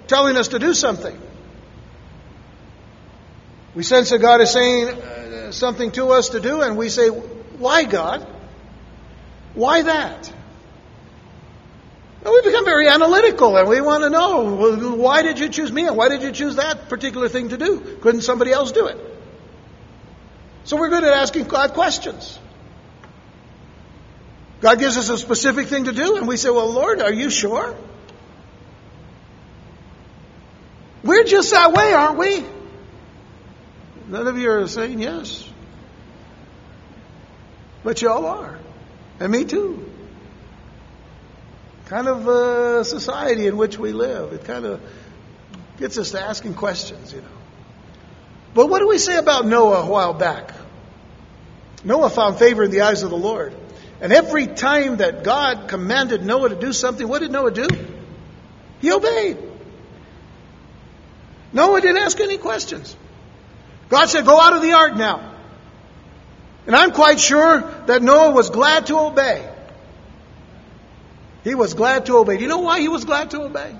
telling 0.07 0.35
us 0.35 0.49
to 0.49 0.59
do 0.59 0.73
something. 0.73 1.17
We 3.75 3.83
sense 3.83 4.09
that 4.09 4.19
God 4.19 4.41
is 4.41 4.51
saying 4.51 4.89
uh, 4.89 5.51
something 5.53 5.91
to 5.91 6.07
us 6.07 6.29
to 6.29 6.41
do, 6.41 6.61
and 6.61 6.75
we 6.75 6.89
say, 6.89 7.07
Why, 7.07 7.85
God? 7.85 8.27
Why 9.53 9.83
that? 9.83 10.27
And 12.25 12.33
we 12.33 12.41
become 12.41 12.65
very 12.65 12.89
analytical 12.89 13.55
and 13.55 13.69
we 13.69 13.79
want 13.79 14.03
to 14.03 14.09
know 14.09 14.93
why 14.95 15.21
did 15.21 15.39
you 15.39 15.47
choose 15.47 15.71
me 15.71 15.87
and 15.87 15.95
why 15.95 16.09
did 16.09 16.23
you 16.23 16.33
choose 16.33 16.57
that 16.57 16.89
particular 16.89 17.29
thing 17.29 17.49
to 17.49 17.57
do? 17.57 17.79
Couldn't 18.01 18.23
somebody 18.23 18.51
else 18.51 18.73
do 18.73 18.87
it? 18.87 19.16
So 20.67 20.75
we're 20.75 20.89
good 20.89 21.05
at 21.05 21.13
asking 21.13 21.45
God 21.45 21.73
questions. 21.73 22.37
God 24.59 24.79
gives 24.79 24.97
us 24.97 25.07
a 25.07 25.17
specific 25.17 25.67
thing 25.67 25.85
to 25.85 25.93
do, 25.93 26.17
and 26.17 26.27
we 26.27 26.35
say, 26.35 26.49
Well, 26.49 26.69
Lord, 26.69 27.01
are 27.01 27.13
you 27.13 27.29
sure? 27.29 27.73
We're 31.05 31.23
just 31.23 31.51
that 31.51 31.71
way, 31.71 31.93
aren't 31.93 32.17
we? 32.17 32.43
None 34.09 34.27
of 34.27 34.37
you 34.37 34.51
are 34.51 34.67
saying 34.67 34.99
yes. 34.99 35.49
But 37.85 38.01
y'all 38.01 38.25
are. 38.25 38.59
And 39.21 39.31
me 39.31 39.45
too. 39.45 39.89
Kind 41.85 42.09
of 42.09 42.27
a 42.27 42.83
society 42.83 43.47
in 43.47 43.55
which 43.55 43.79
we 43.79 43.93
live. 43.93 44.33
It 44.33 44.43
kind 44.43 44.65
of 44.65 44.81
gets 45.79 45.97
us 45.97 46.11
to 46.11 46.21
asking 46.21 46.55
questions, 46.55 47.13
you 47.13 47.21
know. 47.21 47.27
But 48.53 48.69
what 48.69 48.79
do 48.79 48.87
we 48.87 48.97
say 48.97 49.17
about 49.17 49.45
Noah 49.45 49.83
a 49.83 49.85
while 49.85 50.13
back? 50.13 50.56
Noah 51.83 52.09
found 52.09 52.37
favor 52.37 52.63
in 52.63 52.71
the 52.71 52.81
eyes 52.81 53.03
of 53.03 53.09
the 53.09 53.17
Lord. 53.17 53.53
And 54.01 54.13
every 54.13 54.47
time 54.47 54.97
that 54.97 55.23
God 55.23 55.67
commanded 55.67 56.23
Noah 56.23 56.49
to 56.49 56.55
do 56.55 56.73
something, 56.73 57.07
what 57.07 57.19
did 57.19 57.31
Noah 57.31 57.51
do? 57.51 57.67
He 58.79 58.91
obeyed. 58.91 59.37
Noah 61.53 61.81
didn't 61.81 61.97
ask 61.97 62.19
any 62.19 62.37
questions. 62.37 62.95
God 63.89 64.07
said, 64.07 64.25
Go 64.25 64.39
out 64.39 64.53
of 64.53 64.61
the 64.61 64.73
ark 64.73 64.95
now. 64.95 65.35
And 66.65 66.75
I'm 66.75 66.91
quite 66.91 67.19
sure 67.19 67.61
that 67.87 68.03
Noah 68.03 68.31
was 68.31 68.49
glad 68.49 68.87
to 68.87 68.99
obey. 68.99 69.49
He 71.43 71.55
was 71.55 71.73
glad 71.73 72.07
to 72.07 72.17
obey. 72.17 72.35
Do 72.35 72.43
you 72.43 72.49
know 72.49 72.59
why 72.59 72.81
he 72.81 72.89
was 72.89 73.05
glad 73.05 73.31
to 73.31 73.41
obey? 73.41 73.73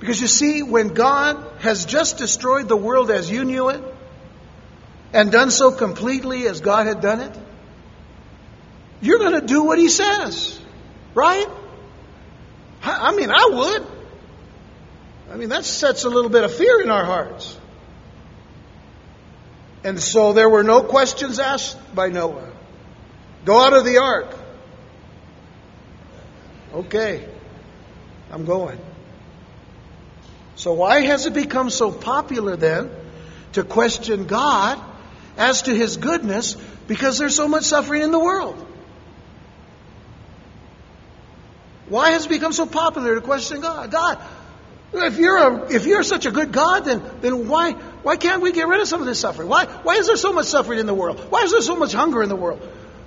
Because 0.00 0.20
you 0.20 0.26
see, 0.26 0.62
when 0.62 0.88
God 0.88 1.60
has 1.60 1.84
just 1.84 2.16
destroyed 2.16 2.68
the 2.68 2.76
world 2.76 3.10
as 3.10 3.30
you 3.30 3.44
knew 3.44 3.68
it, 3.68 3.82
and 5.12 5.30
done 5.30 5.50
so 5.50 5.70
completely 5.70 6.46
as 6.46 6.60
God 6.60 6.86
had 6.86 7.00
done 7.00 7.20
it, 7.20 7.38
you're 9.00 9.18
going 9.18 9.40
to 9.40 9.46
do 9.46 9.64
what 9.64 9.78
He 9.78 9.88
says, 9.88 10.58
right? 11.14 11.46
I 12.82 13.14
mean, 13.14 13.30
I 13.30 13.48
would. 13.52 13.86
I 15.32 15.36
mean, 15.36 15.50
that 15.50 15.64
sets 15.64 16.04
a 16.04 16.10
little 16.10 16.30
bit 16.30 16.44
of 16.44 16.54
fear 16.54 16.80
in 16.80 16.90
our 16.90 17.04
hearts. 17.04 17.58
And 19.84 20.00
so 20.00 20.32
there 20.32 20.48
were 20.48 20.62
no 20.62 20.82
questions 20.82 21.38
asked 21.38 21.78
by 21.94 22.08
Noah. 22.08 22.50
Go 23.44 23.60
out 23.60 23.72
of 23.72 23.84
the 23.84 23.98
ark. 23.98 24.36
Okay, 26.74 27.28
I'm 28.30 28.44
going. 28.44 28.78
So, 30.54 30.72
why 30.74 31.00
has 31.00 31.26
it 31.26 31.34
become 31.34 31.70
so 31.70 31.90
popular 31.90 32.56
then 32.56 32.90
to 33.52 33.64
question 33.64 34.26
God 34.26 34.82
as 35.36 35.62
to 35.62 35.74
His 35.74 35.96
goodness 35.96 36.56
because 36.86 37.18
there's 37.18 37.34
so 37.34 37.48
much 37.48 37.64
suffering 37.64 38.02
in 38.02 38.10
the 38.10 38.18
world? 38.18 38.66
Why 41.88 42.10
has 42.10 42.26
it 42.26 42.28
become 42.28 42.52
so 42.52 42.66
popular 42.66 43.14
to 43.14 43.20
question 43.20 43.60
God? 43.60 43.90
God, 43.90 44.18
if 44.94 45.18
you're 45.18 45.36
a, 45.36 45.72
if 45.72 45.86
you're 45.86 46.02
such 46.02 46.26
a 46.26 46.30
good 46.30 46.52
God, 46.52 46.84
then 46.84 47.02
then 47.20 47.48
why 47.48 47.72
why 47.72 48.16
can't 48.16 48.42
we 48.42 48.52
get 48.52 48.68
rid 48.68 48.80
of 48.80 48.88
some 48.88 49.00
of 49.00 49.06
this 49.06 49.20
suffering? 49.20 49.48
Why 49.48 49.66
why 49.66 49.96
is 49.96 50.06
there 50.06 50.16
so 50.16 50.32
much 50.32 50.46
suffering 50.46 50.78
in 50.78 50.86
the 50.86 50.94
world? 50.94 51.18
Why 51.30 51.42
is 51.42 51.52
there 51.52 51.60
so 51.60 51.76
much 51.76 51.92
hunger 51.92 52.22
in 52.22 52.28
the 52.28 52.36
world? 52.36 52.60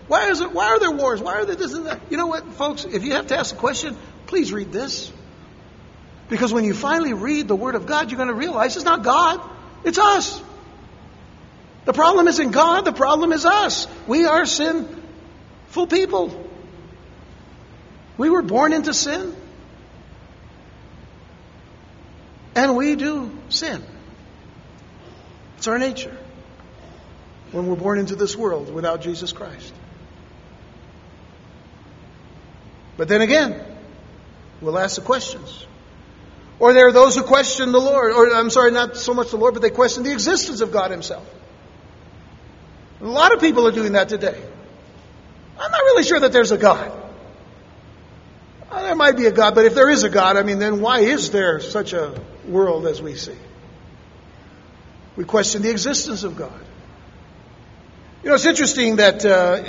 Why 0.08 0.30
is 0.30 0.42
it 0.42 0.52
why 0.52 0.68
are 0.68 0.80
there 0.80 0.92
wars? 0.92 1.22
Why 1.22 1.34
are 1.34 1.46
there 1.46 1.56
this 1.56 1.74
and 1.74 1.88
that? 1.88 2.00
You 2.10 2.18
know 2.18 2.28
what, 2.28 2.46
folks? 2.54 2.86
If 2.86 3.04
you 3.04 3.14
have 3.14 3.28
to 3.28 3.38
ask 3.38 3.56
a 3.56 3.58
question, 3.58 3.98
please 4.28 4.54
read 4.54 4.72
this. 4.72 5.12
Because 6.30 6.52
when 6.52 6.64
you 6.64 6.74
finally 6.74 7.14
read 7.14 7.48
the 7.48 7.56
Word 7.56 7.76
of 7.76 7.86
God, 7.86 8.10
you're 8.10 8.18
going 8.18 8.30
to 8.30 8.36
realize 8.36 8.76
it's 8.76 8.86
not 8.86 9.04
God, 9.04 9.42
it's 9.84 10.00
us. 10.00 10.42
The 11.86 11.94
problem 11.94 12.28
isn't 12.28 12.52
God, 12.52 12.84
the 12.84 12.92
problem 12.92 13.32
is 13.32 13.46
us. 13.46 13.88
We 14.08 14.26
are 14.26 14.46
sinful 14.46 15.88
people. 15.88 16.50
We 18.18 18.30
were 18.30 18.42
born 18.42 18.74
into 18.74 18.94
sin. 18.94 19.36
And 22.56 22.76
we 22.76 22.96
do 22.96 23.38
sin. 23.50 23.84
It's 25.58 25.68
our 25.68 25.78
nature 25.78 26.18
when 27.52 27.68
we're 27.68 27.76
born 27.76 28.00
into 28.00 28.16
this 28.16 28.36
world 28.36 28.74
without 28.74 29.02
Jesus 29.02 29.32
Christ. 29.32 29.74
But 32.98 33.10
then 33.10 33.22
again, 33.22 33.62
we'll 34.62 34.80
ask 34.80 34.96
the 34.96 35.02
questions. 35.02 35.66
Or 36.60 36.74
there 36.74 36.88
are 36.88 36.94
those 36.94 37.16
who 37.16 37.24
question 37.24 37.74
the 37.74 37.80
Lord, 37.80 38.14
or 38.14 38.34
I'm 38.34 38.50
sorry, 38.50 38.72
not 38.72 38.96
so 38.96 39.14
much 39.14 39.32
the 39.32 39.38
Lord, 39.38 39.54
but 39.54 39.62
they 39.62 39.70
question 39.70 40.04
the 40.04 40.14
existence 40.14 40.62
of 40.62 40.72
God 40.72 40.92
Himself. 40.92 41.28
A 43.02 43.06
lot 43.06 43.34
of 43.34 43.40
people 43.40 43.68
are 43.68 43.72
doing 43.72 43.94
that 43.94 44.10
today. 44.10 44.42
I'm 45.60 45.72
not 45.72 45.82
really 45.82 46.04
sure 46.04 46.20
that 46.20 46.32
there's 46.32 46.52
a 46.52 46.58
God. 46.58 46.92
Uh, 48.70 48.82
there 48.82 48.96
might 48.96 49.16
be 49.16 49.26
a 49.26 49.32
God, 49.32 49.56
but 49.56 49.66
if 49.66 49.74
there 49.76 49.90
is 49.90 50.04
a 50.04 50.10
God, 50.10 50.38
I 50.38 50.44
mean, 50.44 50.60
then 50.60 50.82
why 50.82 51.00
is 51.00 51.32
there 51.32 51.60
such 51.60 51.94
a 51.94 52.20
world 52.48 52.88
as 52.88 53.02
we 53.02 53.16
see? 53.16 53.38
We 55.16 55.24
question 55.24 55.62
the 55.62 55.72
existence 55.72 56.24
of 56.24 56.36
God. 56.36 56.60
You 58.24 58.30
know, 58.30 58.36
it's 58.36 58.46
interesting 58.46 58.98
that 58.98 59.24
uh, 59.26 59.64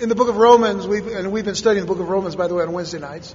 in 0.00 0.08
the 0.08 0.14
book 0.14 0.28
of 0.28 0.36
Romans, 0.36 0.86
we've, 0.88 1.06
and 1.06 1.30
we've 1.30 1.44
been 1.44 1.54
studying 1.54 1.84
the 1.84 1.92
book 1.92 2.00
of 2.00 2.08
Romans, 2.08 2.34
by 2.36 2.48
the 2.48 2.54
way, 2.54 2.64
on 2.64 2.72
Wednesday 2.72 2.98
nights. 2.98 3.34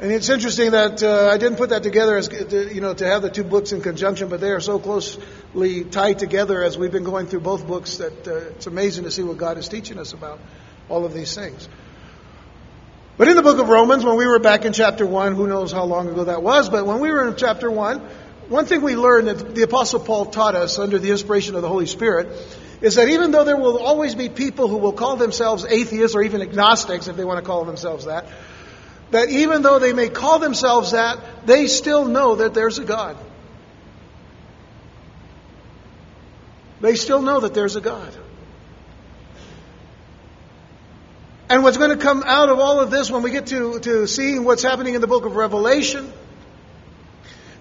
And 0.00 0.10
it's 0.10 0.30
interesting 0.30 0.70
that 0.70 1.02
uh, 1.02 1.28
I 1.30 1.36
didn't 1.36 1.58
put 1.58 1.68
that 1.70 1.82
together 1.82 2.16
as 2.16 2.30
you 2.72 2.80
know 2.80 2.94
to 2.94 3.06
have 3.06 3.20
the 3.20 3.28
two 3.28 3.44
books 3.44 3.72
in 3.72 3.82
conjunction, 3.82 4.30
but 4.30 4.40
they 4.40 4.50
are 4.50 4.60
so 4.60 4.78
closely 4.78 5.84
tied 5.84 6.18
together 6.18 6.62
as 6.62 6.78
we've 6.78 6.90
been 6.90 7.04
going 7.04 7.26
through 7.26 7.40
both 7.40 7.66
books 7.66 7.98
that 7.98 8.26
uh, 8.26 8.36
it's 8.56 8.66
amazing 8.66 9.04
to 9.04 9.10
see 9.10 9.22
what 9.22 9.36
God 9.36 9.58
is 9.58 9.68
teaching 9.68 9.98
us 9.98 10.14
about 10.14 10.40
all 10.88 11.04
of 11.04 11.12
these 11.12 11.34
things. 11.34 11.68
But 13.18 13.28
in 13.28 13.36
the 13.36 13.42
book 13.42 13.58
of 13.58 13.68
Romans, 13.68 14.02
when 14.02 14.16
we 14.16 14.26
were 14.26 14.38
back 14.38 14.64
in 14.64 14.72
chapter 14.72 15.04
one, 15.04 15.34
who 15.34 15.46
knows 15.46 15.70
how 15.70 15.84
long 15.84 16.08
ago 16.08 16.24
that 16.24 16.42
was, 16.42 16.70
but 16.70 16.86
when 16.86 17.00
we 17.00 17.10
were 17.10 17.28
in 17.28 17.36
chapter 17.36 17.70
one, 17.70 17.98
one 18.48 18.64
thing 18.64 18.80
we 18.80 18.96
learned 18.96 19.28
that 19.28 19.54
the 19.54 19.62
apostle 19.62 20.00
Paul 20.00 20.24
taught 20.24 20.54
us 20.54 20.78
under 20.78 20.98
the 20.98 21.10
inspiration 21.10 21.56
of 21.56 21.62
the 21.62 21.68
Holy 21.68 21.84
Spirit 21.84 22.28
is 22.80 22.94
that 22.94 23.10
even 23.10 23.32
though 23.32 23.44
there 23.44 23.58
will 23.58 23.78
always 23.78 24.14
be 24.14 24.30
people 24.30 24.66
who 24.66 24.78
will 24.78 24.94
call 24.94 25.16
themselves 25.16 25.66
atheists 25.66 26.16
or 26.16 26.22
even 26.22 26.40
agnostics, 26.40 27.06
if 27.06 27.16
they 27.16 27.24
want 27.24 27.38
to 27.38 27.44
call 27.44 27.66
themselves 27.66 28.06
that, 28.06 28.24
that 29.10 29.28
even 29.28 29.62
though 29.62 29.78
they 29.78 29.92
may 29.92 30.08
call 30.08 30.38
themselves 30.38 30.92
that, 30.92 31.46
they 31.46 31.66
still 31.66 32.04
know 32.04 32.36
that 32.36 32.54
there's 32.54 32.78
a 32.78 32.84
God. 32.84 33.16
They 36.80 36.94
still 36.94 37.20
know 37.20 37.40
that 37.40 37.52
there's 37.52 37.76
a 37.76 37.80
God. 37.80 38.14
And 41.48 41.64
what's 41.64 41.76
going 41.76 41.90
to 41.90 41.96
come 41.96 42.22
out 42.24 42.48
of 42.48 42.60
all 42.60 42.78
of 42.78 42.92
this 42.92 43.10
when 43.10 43.22
we 43.22 43.32
get 43.32 43.48
to, 43.48 43.80
to 43.80 44.06
seeing 44.06 44.44
what's 44.44 44.62
happening 44.62 44.94
in 44.94 45.00
the 45.00 45.08
book 45.08 45.24
of 45.24 45.34
Revelation, 45.34 46.12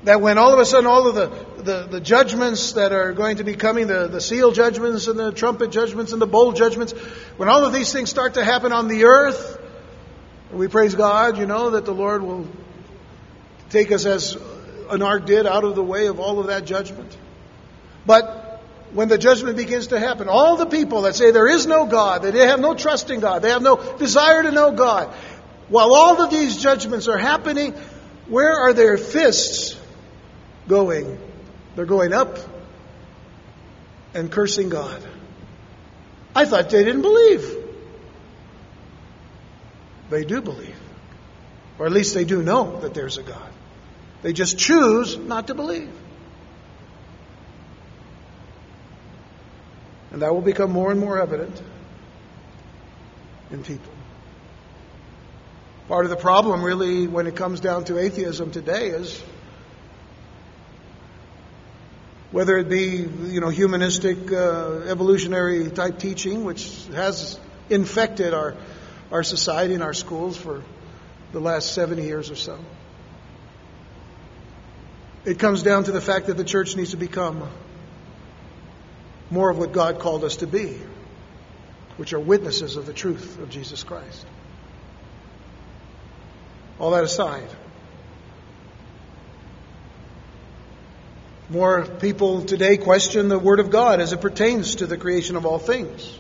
that 0.03 0.21
when 0.21 0.37
all 0.37 0.53
of 0.53 0.59
a 0.59 0.65
sudden 0.65 0.85
all 0.85 1.07
of 1.07 1.15
the, 1.15 1.63
the, 1.63 1.87
the, 1.87 1.99
judgments 1.99 2.73
that 2.73 2.93
are 2.93 3.11
going 3.11 3.37
to 3.37 3.43
be 3.43 3.55
coming, 3.55 3.87
the, 3.87 4.07
the 4.07 4.21
seal 4.21 4.51
judgments 4.51 5.07
and 5.07 5.19
the 5.19 5.31
trumpet 5.31 5.71
judgments 5.71 6.13
and 6.13 6.21
the 6.21 6.27
bowl 6.27 6.51
judgments, 6.51 6.93
when 7.35 7.49
all 7.49 7.65
of 7.65 7.73
these 7.73 7.91
things 7.91 8.09
start 8.09 8.35
to 8.35 8.45
happen 8.45 8.71
on 8.71 8.87
the 8.87 9.05
earth, 9.05 9.59
we 10.51 10.67
praise 10.67 10.95
God, 10.95 11.37
you 11.37 11.45
know, 11.45 11.71
that 11.71 11.85
the 11.85 11.93
Lord 11.93 12.23
will 12.23 12.47
take 13.69 13.91
us 13.91 14.05
as 14.05 14.37
an 14.89 15.01
ark 15.01 15.25
did 15.25 15.45
out 15.45 15.63
of 15.63 15.75
the 15.75 15.83
way 15.83 16.07
of 16.07 16.19
all 16.19 16.39
of 16.39 16.47
that 16.47 16.65
judgment. 16.65 17.15
But 18.05 18.63
when 18.93 19.07
the 19.07 19.17
judgment 19.17 19.55
begins 19.57 19.87
to 19.87 19.99
happen, 19.99 20.27
all 20.27 20.57
the 20.57 20.65
people 20.65 21.03
that 21.03 21.15
say 21.15 21.31
there 21.31 21.47
is 21.47 21.67
no 21.67 21.85
God, 21.85 22.23
that 22.23 22.33
they 22.33 22.47
have 22.47 22.59
no 22.59 22.73
trust 22.73 23.11
in 23.11 23.19
God, 23.19 23.43
they 23.43 23.49
have 23.49 23.61
no 23.61 23.97
desire 23.97 24.41
to 24.41 24.51
know 24.51 24.71
God, 24.71 25.13
while 25.67 25.93
all 25.93 26.21
of 26.21 26.31
these 26.31 26.57
judgments 26.57 27.07
are 27.07 27.17
happening, 27.17 27.73
where 28.27 28.53
are 28.53 28.73
their 28.73 28.97
fists 28.97 29.77
going? 30.67 31.19
They're 31.75 31.85
going 31.85 32.13
up 32.13 32.39
and 34.15 34.31
cursing 34.31 34.69
God. 34.69 35.03
I 36.35 36.45
thought 36.45 36.71
they 36.71 36.83
didn't 36.83 37.03
believe. 37.03 37.58
They 40.09 40.23
do 40.23 40.41
believe. 40.41 40.75
Or 41.77 41.85
at 41.85 41.91
least 41.91 42.13
they 42.13 42.25
do 42.25 42.43
know 42.43 42.79
that 42.81 42.93
there's 42.93 43.17
a 43.17 43.23
God. 43.23 43.51
They 44.21 44.33
just 44.33 44.57
choose 44.57 45.17
not 45.17 45.47
to 45.47 45.53
believe. 45.53 45.91
And 50.11 50.21
that 50.21 50.33
will 50.33 50.41
become 50.41 50.71
more 50.71 50.91
and 50.91 50.99
more 50.99 51.21
evident 51.21 51.61
in 53.51 53.63
people. 53.63 53.93
Part 55.87 56.05
of 56.05 56.09
the 56.09 56.17
problem, 56.17 56.63
really, 56.63 57.07
when 57.07 57.27
it 57.27 57.35
comes 57.35 57.59
down 57.59 57.85
to 57.85 57.97
atheism 57.97 58.51
today, 58.51 58.87
is 58.87 59.23
whether 62.31 62.57
it 62.57 62.69
be, 62.69 63.07
you 63.31 63.39
know, 63.39 63.49
humanistic, 63.49 64.31
uh, 64.31 64.81
evolutionary 64.87 65.69
type 65.71 65.97
teaching, 65.97 66.43
which 66.43 66.85
has 66.93 67.39
infected 67.69 68.33
our 68.33 68.55
our 69.11 69.23
society 69.23 69.73
and 69.73 69.83
our 69.83 69.93
schools 69.93 70.37
for 70.37 70.63
the 71.31 71.39
last 71.39 71.73
70 71.73 72.03
years 72.03 72.31
or 72.31 72.35
so. 72.35 72.59
It 75.25 75.39
comes 75.39 75.63
down 75.63 75.83
to 75.85 75.91
the 75.91 76.01
fact 76.01 76.27
that 76.27 76.37
the 76.37 76.43
church 76.43 76.75
needs 76.75 76.91
to 76.91 76.97
become 76.97 77.47
more 79.29 79.49
of 79.49 79.57
what 79.57 79.71
God 79.71 79.99
called 79.99 80.23
us 80.23 80.37
to 80.37 80.47
be, 80.47 80.79
which 81.97 82.13
are 82.13 82.19
witnesses 82.19 82.77
of 82.77 82.85
the 82.85 82.93
truth 82.93 83.39
of 83.39 83.49
Jesus 83.49 83.83
Christ. 83.83 84.25
All 86.79 86.91
that 86.91 87.03
aside, 87.03 87.49
more 91.49 91.85
people 91.85 92.43
today 92.43 92.77
question 92.77 93.27
the 93.27 93.37
Word 93.37 93.59
of 93.59 93.69
God 93.69 93.99
as 93.99 94.13
it 94.13 94.21
pertains 94.21 94.75
to 94.75 94.85
the 94.85 94.97
creation 94.97 95.35
of 95.35 95.45
all 95.45 95.59
things. 95.59 96.17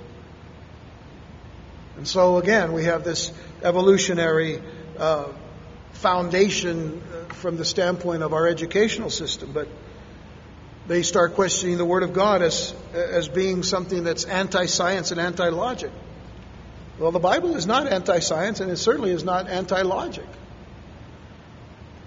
And 1.99 2.07
so, 2.07 2.37
again, 2.37 2.71
we 2.71 2.85
have 2.85 3.03
this 3.03 3.29
evolutionary 3.61 4.61
uh, 4.97 5.33
foundation 5.91 7.03
uh, 7.03 7.33
from 7.33 7.57
the 7.57 7.65
standpoint 7.65 8.23
of 8.23 8.31
our 8.31 8.47
educational 8.47 9.09
system, 9.09 9.51
but 9.51 9.67
they 10.87 11.03
start 11.03 11.33
questioning 11.35 11.77
the 11.77 11.83
Word 11.83 12.03
of 12.03 12.13
God 12.13 12.41
as, 12.41 12.73
as 12.93 13.27
being 13.27 13.63
something 13.63 14.05
that's 14.05 14.23
anti 14.23 14.65
science 14.67 15.11
and 15.11 15.19
anti 15.19 15.49
logic. 15.49 15.91
Well, 16.99 17.11
the 17.11 17.19
Bible 17.19 17.57
is 17.57 17.67
not 17.67 17.91
anti 17.91 18.19
science, 18.19 18.61
and 18.61 18.71
it 18.71 18.77
certainly 18.77 19.11
is 19.11 19.25
not 19.25 19.49
anti 19.49 19.81
logic. 19.81 20.27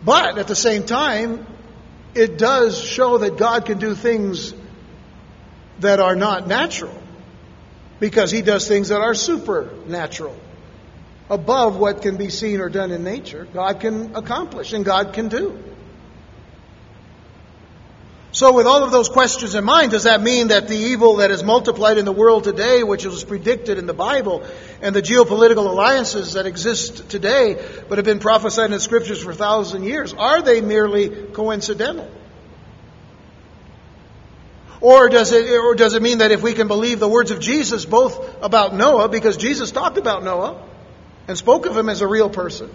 But 0.02 0.38
at 0.38 0.48
the 0.48 0.56
same 0.56 0.84
time, 0.84 1.46
it 2.14 2.38
does 2.38 2.82
show 2.82 3.18
that 3.18 3.36
God 3.36 3.66
can 3.66 3.78
do 3.78 3.94
things 3.94 4.54
that 5.80 6.00
are 6.00 6.16
not 6.16 6.48
natural 6.48 7.01
because 8.02 8.32
he 8.32 8.42
does 8.42 8.66
things 8.66 8.88
that 8.88 9.00
are 9.00 9.14
supernatural. 9.14 10.34
Above 11.30 11.76
what 11.76 12.02
can 12.02 12.16
be 12.16 12.30
seen 12.30 12.60
or 12.60 12.68
done 12.68 12.90
in 12.90 13.04
nature, 13.04 13.46
God 13.54 13.78
can 13.78 14.16
accomplish 14.16 14.72
and 14.72 14.84
God 14.84 15.12
can 15.12 15.28
do. 15.28 15.56
So, 18.32 18.54
with 18.54 18.66
all 18.66 18.82
of 18.82 18.90
those 18.90 19.08
questions 19.08 19.54
in 19.54 19.62
mind, 19.62 19.92
does 19.92 20.02
that 20.02 20.20
mean 20.20 20.48
that 20.48 20.66
the 20.66 20.76
evil 20.76 21.18
that 21.18 21.30
is 21.30 21.44
multiplied 21.44 21.96
in 21.96 22.04
the 22.04 22.12
world 22.12 22.42
today, 22.42 22.82
which 22.82 23.04
was 23.04 23.22
predicted 23.22 23.78
in 23.78 23.86
the 23.86 23.94
Bible, 23.94 24.42
and 24.80 24.96
the 24.96 25.02
geopolitical 25.02 25.68
alliances 25.70 26.32
that 26.32 26.44
exist 26.44 27.08
today, 27.08 27.56
but 27.88 27.98
have 27.98 28.04
been 28.04 28.18
prophesied 28.18 28.64
in 28.64 28.72
the 28.72 28.80
scriptures 28.80 29.22
for 29.22 29.30
a 29.30 29.36
thousand 29.36 29.84
years, 29.84 30.12
are 30.12 30.42
they 30.42 30.60
merely 30.60 31.08
coincidental? 31.08 32.10
Or 34.82 35.08
does 35.08 35.30
it, 35.30 35.48
or 35.48 35.76
does 35.76 35.94
it 35.94 36.02
mean 36.02 36.18
that 36.18 36.32
if 36.32 36.42
we 36.42 36.54
can 36.54 36.66
believe 36.66 36.98
the 36.98 37.08
words 37.08 37.30
of 37.30 37.38
Jesus 37.38 37.84
both 37.84 38.42
about 38.42 38.74
Noah, 38.74 39.08
because 39.08 39.36
Jesus 39.36 39.70
talked 39.70 39.96
about 39.96 40.24
Noah 40.24 40.60
and 41.28 41.38
spoke 41.38 41.66
of 41.66 41.76
him 41.76 41.88
as 41.88 42.00
a 42.00 42.06
real 42.08 42.28
person, 42.28 42.68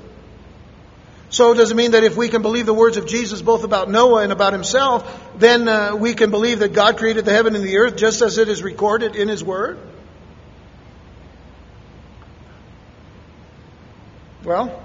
so 1.30 1.54
does 1.54 1.70
it 1.70 1.76
mean 1.76 1.92
that 1.92 2.06
if 2.06 2.16
we 2.16 2.30
can 2.30 2.42
believe 2.42 2.66
the 2.66 2.74
words 2.74 2.96
of 2.96 3.06
Jesus 3.06 3.42
both 3.42 3.66
about 3.66 3.92
Noah 3.92 4.24
and 4.24 4.32
about 4.32 4.54
himself, 4.54 5.22
then 5.38 5.68
uh, 5.68 5.98
we 5.98 6.14
can 6.14 6.32
believe 6.32 6.60
that 6.60 6.72
God 6.72 6.98
created 6.98 7.26
the 7.26 7.34
heaven 7.34 7.56
and 7.56 7.64
the 7.66 7.76
earth 7.78 7.98
just 7.98 8.22
as 8.22 8.38
it 8.38 8.48
is 8.48 8.64
recorded 8.64 9.18
in 9.18 9.28
his 9.28 9.44
word? 9.44 9.78
Well, 14.46 14.82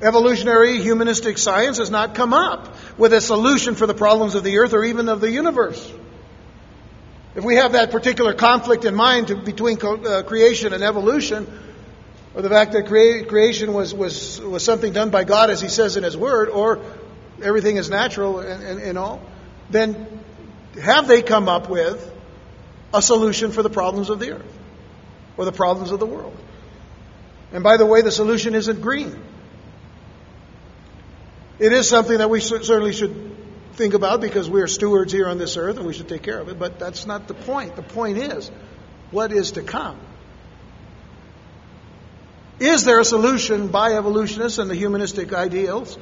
evolutionary 0.00 0.80
humanistic 0.80 1.38
science 1.38 1.78
has 1.78 1.90
not 1.90 2.14
come 2.14 2.32
up 2.32 2.76
with 2.96 3.12
a 3.12 3.20
solution 3.20 3.74
for 3.74 3.88
the 3.88 3.94
problems 3.94 4.36
of 4.36 4.44
the 4.44 4.58
earth 4.58 4.74
or 4.74 4.84
even 4.84 5.08
of 5.08 5.20
the 5.20 5.32
universe. 5.32 5.92
If 7.34 7.42
we 7.42 7.56
have 7.56 7.72
that 7.72 7.90
particular 7.90 8.32
conflict 8.32 8.84
in 8.84 8.94
mind 8.94 9.28
to, 9.28 9.36
between 9.36 9.76
co- 9.76 9.96
uh, 9.96 10.22
creation 10.22 10.72
and 10.72 10.84
evolution, 10.84 11.46
or 12.34 12.42
the 12.42 12.48
fact 12.48 12.72
that 12.72 12.86
crea- 12.86 13.24
creation 13.24 13.72
was, 13.72 13.92
was, 13.92 14.40
was 14.40 14.64
something 14.64 14.92
done 14.92 15.10
by 15.10 15.24
God 15.24 15.50
as 15.50 15.60
He 15.60 15.68
says 15.68 15.96
in 15.96 16.04
His 16.04 16.16
Word, 16.16 16.48
or 16.48 16.80
everything 17.42 17.76
is 17.76 17.90
natural 17.90 18.38
and, 18.38 18.62
and, 18.62 18.80
and 18.80 18.98
all, 18.98 19.20
then 19.70 20.20
have 20.80 21.08
they 21.08 21.22
come 21.22 21.48
up 21.48 21.68
with 21.68 22.12
a 22.92 23.02
solution 23.02 23.50
for 23.50 23.62
the 23.62 23.70
problems 23.70 24.10
of 24.10 24.20
the 24.20 24.32
earth 24.32 24.58
or 25.36 25.44
the 25.44 25.52
problems 25.52 25.90
of 25.90 25.98
the 25.98 26.06
world? 26.06 26.36
And 27.52 27.64
by 27.64 27.76
the 27.76 27.86
way, 27.86 28.02
the 28.02 28.12
solution 28.12 28.54
isn't 28.54 28.80
green. 28.80 29.20
It 31.58 31.72
is 31.72 31.88
something 31.88 32.18
that 32.18 32.30
we 32.30 32.40
certainly 32.40 32.92
should 32.92 33.36
think 33.74 33.94
about 33.94 34.20
because 34.20 34.48
we 34.48 34.60
are 34.62 34.66
stewards 34.66 35.12
here 35.12 35.28
on 35.28 35.38
this 35.38 35.56
earth 35.56 35.76
and 35.76 35.86
we 35.86 35.92
should 35.92 36.08
take 36.08 36.22
care 36.22 36.38
of 36.38 36.48
it, 36.48 36.58
but 36.58 36.78
that's 36.78 37.06
not 37.06 37.28
the 37.28 37.34
point. 37.34 37.76
The 37.76 37.82
point 37.82 38.18
is 38.18 38.50
what 39.10 39.32
is 39.32 39.52
to 39.52 39.62
come. 39.62 39.98
Is 42.60 42.84
there 42.84 43.00
a 43.00 43.04
solution 43.04 43.68
by 43.68 43.94
evolutionists 43.94 44.58
and 44.58 44.70
the 44.70 44.76
humanistic 44.76 45.32
ideals 45.32 45.98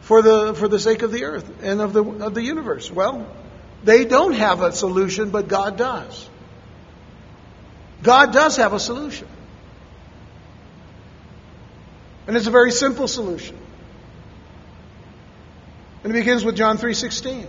for 0.00 0.22
the, 0.22 0.54
for 0.54 0.66
the 0.66 0.80
sake 0.80 1.02
of 1.02 1.12
the 1.12 1.24
earth 1.24 1.62
and 1.62 1.80
of 1.80 1.92
the, 1.92 2.04
of 2.04 2.34
the 2.34 2.42
universe? 2.42 2.90
Well, 2.90 3.26
they 3.84 4.04
don't 4.04 4.32
have 4.32 4.60
a 4.60 4.72
solution, 4.72 5.30
but 5.30 5.46
God 5.46 5.76
does. 5.76 6.28
God 8.02 8.32
does 8.32 8.56
have 8.56 8.72
a 8.72 8.80
solution. 8.80 9.28
And 12.26 12.36
it's 12.36 12.46
a 12.46 12.50
very 12.50 12.72
simple 12.72 13.08
solution. 13.08 13.56
And 16.02 16.12
it 16.12 16.14
begins 16.14 16.44
with 16.44 16.56
John 16.56 16.78
3:16. 16.78 17.46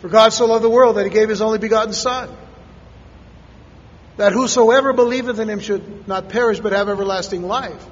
For 0.00 0.08
God 0.08 0.32
so 0.32 0.46
loved 0.46 0.64
the 0.64 0.70
world 0.70 0.96
that 0.96 1.04
he 1.04 1.10
gave 1.10 1.28
his 1.28 1.42
only 1.42 1.58
begotten 1.58 1.92
son 1.92 2.30
that 4.20 4.34
whosoever 4.34 4.92
believeth 4.92 5.38
in 5.38 5.48
him 5.48 5.60
should 5.60 6.06
not 6.06 6.28
perish 6.28 6.60
but 6.60 6.72
have 6.72 6.90
everlasting 6.90 7.42
life. 7.42 7.82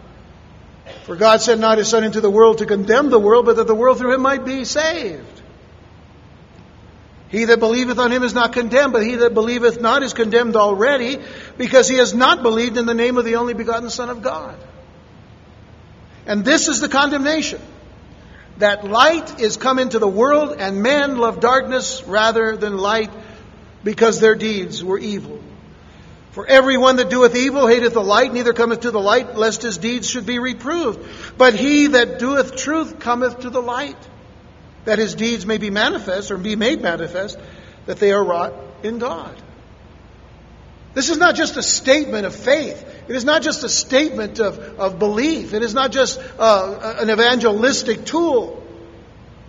For 1.05 1.17
God 1.17 1.41
sent 1.41 1.59
not 1.59 1.79
his 1.79 1.89
Son 1.89 2.05
into 2.05 2.21
the 2.21 2.31
world 2.31 2.59
to 2.59 2.67
condemn 2.67 3.09
the 3.09 3.19
world, 3.19 3.47
but 3.47 3.57
that 3.57 3.67
the 3.67 3.75
world 3.75 3.97
through 3.97 4.13
him 4.13 4.21
might 4.21 4.45
be 4.45 4.67
saved. 4.67 5.43
He 7.31 7.47
that 7.47 7.61
believeth 7.61 7.99
on 7.99 8.13
him 8.13 8.23
is 8.23 8.35
not 8.35 8.53
condemned, 8.53 8.93
but 8.93 9.03
he 9.03 9.17
that 9.17 9.33
believeth 9.33 9.81
not 9.81 10.03
is 10.03 10.13
condemned 10.13 10.55
already, 10.55 11.19
because 11.57 11.89
he 11.89 11.97
has 11.97 12.13
not 12.13 12.43
believed 12.43 12.77
in 12.77 12.85
the 12.85 12.93
name 12.93 13.17
of 13.17 13.25
the 13.25 13.37
only 13.37 13.55
begotten 13.55 13.89
Son 13.89 14.11
of 14.11 14.21
God. 14.21 14.55
And 16.27 16.45
this 16.45 16.69
is 16.69 16.81
the 16.81 16.91
condemnation 16.91 17.61
that 18.59 18.85
light 18.85 19.41
is 19.41 19.57
come 19.57 19.79
into 19.79 19.99
the 19.99 20.09
world, 20.09 20.57
and 20.59 20.83
men 20.83 21.19
love 21.19 21.41
darkness 21.41 22.03
rather 22.05 22.57
than 22.57 22.77
light, 22.77 23.11
because 23.85 24.21
their 24.21 24.35
deeds 24.35 24.83
were 24.83 24.99
evil. 24.99 25.41
For 26.33 26.47
everyone 26.47 26.97
that 26.97 27.11
doeth 27.11 27.35
evil 27.35 27.67
hateth 27.67 27.95
the 27.95 28.03
light, 28.03 28.33
neither 28.33 28.53
cometh 28.53 28.81
to 28.81 28.91
the 28.91 29.01
light, 29.01 29.37
lest 29.37 29.63
his 29.63 29.79
deeds 29.79 30.09
should 30.09 30.27
be 30.27 30.39
reproved. 30.39 31.05
But 31.37 31.55
he 31.55 31.89
that 31.89 32.19
doeth 32.19 32.57
truth 32.57 32.99
cometh 32.99 33.41
to 33.41 33.51
the 33.51 33.63
light, 33.63 33.97
that 34.85 34.99
his 34.99 35.15
deeds 35.15 35.47
may 35.47 35.59
be 35.59 35.71
manifest, 35.71 36.31
or 36.31 36.39
be 36.39 36.57
made 36.57 36.83
manifest, 36.83 37.39
that 37.87 37.99
they 37.99 38.13
are 38.13 38.23
wrought 38.23 38.55
in 38.83 38.99
God. 38.99 39.35
This 40.95 41.11
is 41.11 41.19
not 41.19 41.35
just 41.35 41.57
a 41.57 41.63
statement 41.63 42.27
of 42.27 42.35
faith. 42.35 42.85
It 43.09 43.15
is 43.15 43.25
not 43.25 43.43
just 43.43 43.65
a 43.65 43.69
statement 43.69 44.41
of, 44.41 44.59
of 44.59 44.99
belief. 44.99 45.55
It 45.55 45.63
is 45.63 45.75
not 45.75 45.93
just 45.93 46.21
uh, 46.39 46.97
an 46.99 47.11
evangelistic 47.11 48.05
tool. 48.05 48.63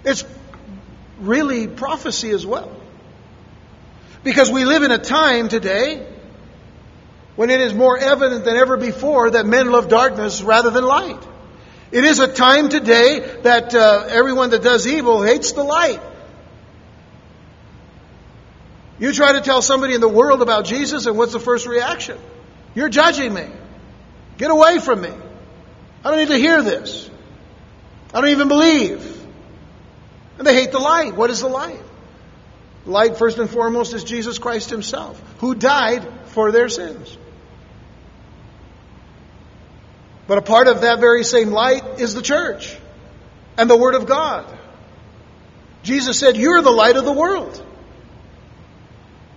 It's 0.04 0.26
really 1.20 1.68
prophecy 1.68 2.32
as 2.32 2.46
well. 2.46 2.72
Because 4.24 4.52
we 4.52 4.66
live 4.66 4.84
in 4.84 4.92
a 4.92 4.98
time 4.98 5.50
today 5.50 6.06
when 7.36 7.50
it 7.50 7.62
is 7.62 7.74
more 7.74 7.98
evident 7.98 8.44
than 8.44 8.58
ever 8.58 8.76
before 8.76 9.32
that 9.32 9.46
men 9.46 9.72
love 9.72 9.88
darkness 9.88 10.42
rather 10.42 10.70
than 10.70 10.84
light. 10.84 11.22
It 11.92 12.04
is 12.04 12.20
a 12.20 12.28
time 12.28 12.70
today 12.70 13.20
that 13.44 13.74
uh, 13.74 14.06
everyone 14.10 14.52
that 14.52 14.62
does 14.62 14.86
evil 14.86 15.24
hates 15.24 15.54
the 15.54 15.64
light. 15.64 16.02
You 19.00 19.14
try 19.14 19.34
to 19.34 19.42
tell 19.42 19.62
somebody 19.62 19.96
in 19.96 20.02
the 20.02 20.10
world 20.10 20.42
about 20.42 20.66
Jesus, 20.66 21.06
and 21.06 21.18
what's 21.18 21.32
the 21.32 21.40
first 21.40 21.66
reaction? 21.66 22.18
You're 22.76 22.90
judging 22.90 23.34
me. 23.34 23.48
Get 24.38 24.52
away 24.52 24.80
from 24.80 25.02
me. 25.02 25.12
I 26.04 26.10
don't 26.10 26.20
need 26.20 26.30
to 26.30 26.38
hear 26.38 26.62
this. 26.62 27.10
I 28.14 28.22
don't 28.22 28.32
even 28.32 28.48
believe. 28.50 29.28
And 30.38 30.46
they 30.46 30.54
hate 30.54 30.72
the 30.72 30.80
light. 30.80 31.16
What 31.16 31.30
is 31.30 31.42
the 31.42 31.48
light? 31.48 31.82
Light, 32.86 33.18
first 33.18 33.38
and 33.38 33.50
foremost, 33.50 33.94
is 33.94 34.04
Jesus 34.04 34.38
Christ 34.38 34.70
Himself, 34.70 35.22
who 35.40 35.56
died 35.56 36.08
for 36.28 36.52
their 36.52 36.70
sins. 36.70 37.18
But 40.28 40.38
a 40.38 40.42
part 40.42 40.68
of 40.68 40.82
that 40.82 41.00
very 41.00 41.24
same 41.24 41.52
light 41.52 42.00
is 42.00 42.14
the 42.14 42.22
church 42.22 42.78
and 43.58 43.70
the 43.70 43.78
Word 43.78 43.96
of 43.96 44.06
God. 44.06 44.46
Jesus 45.84 46.20
said, 46.20 46.38
You're 46.38 46.62
the 46.62 46.70
light 46.70 46.98
of 46.98 47.06
the 47.06 47.12
world. 47.12 47.66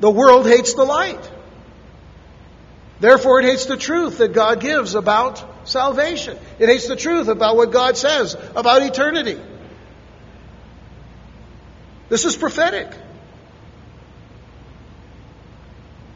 The 0.02 0.10
world 0.10 0.48
hates 0.48 0.74
the 0.74 0.82
light. 0.82 1.30
Therefore, 2.98 3.38
it 3.38 3.44
hates 3.44 3.66
the 3.66 3.76
truth 3.76 4.18
that 4.18 4.32
God 4.32 4.58
gives 4.58 4.96
about 4.96 5.68
salvation. 5.68 6.36
It 6.58 6.68
hates 6.68 6.88
the 6.88 6.96
truth 6.96 7.28
about 7.28 7.56
what 7.56 7.70
God 7.70 7.96
says 7.96 8.36
about 8.56 8.82
eternity. 8.82 9.40
This 12.08 12.24
is 12.24 12.34
prophetic. 12.36 12.92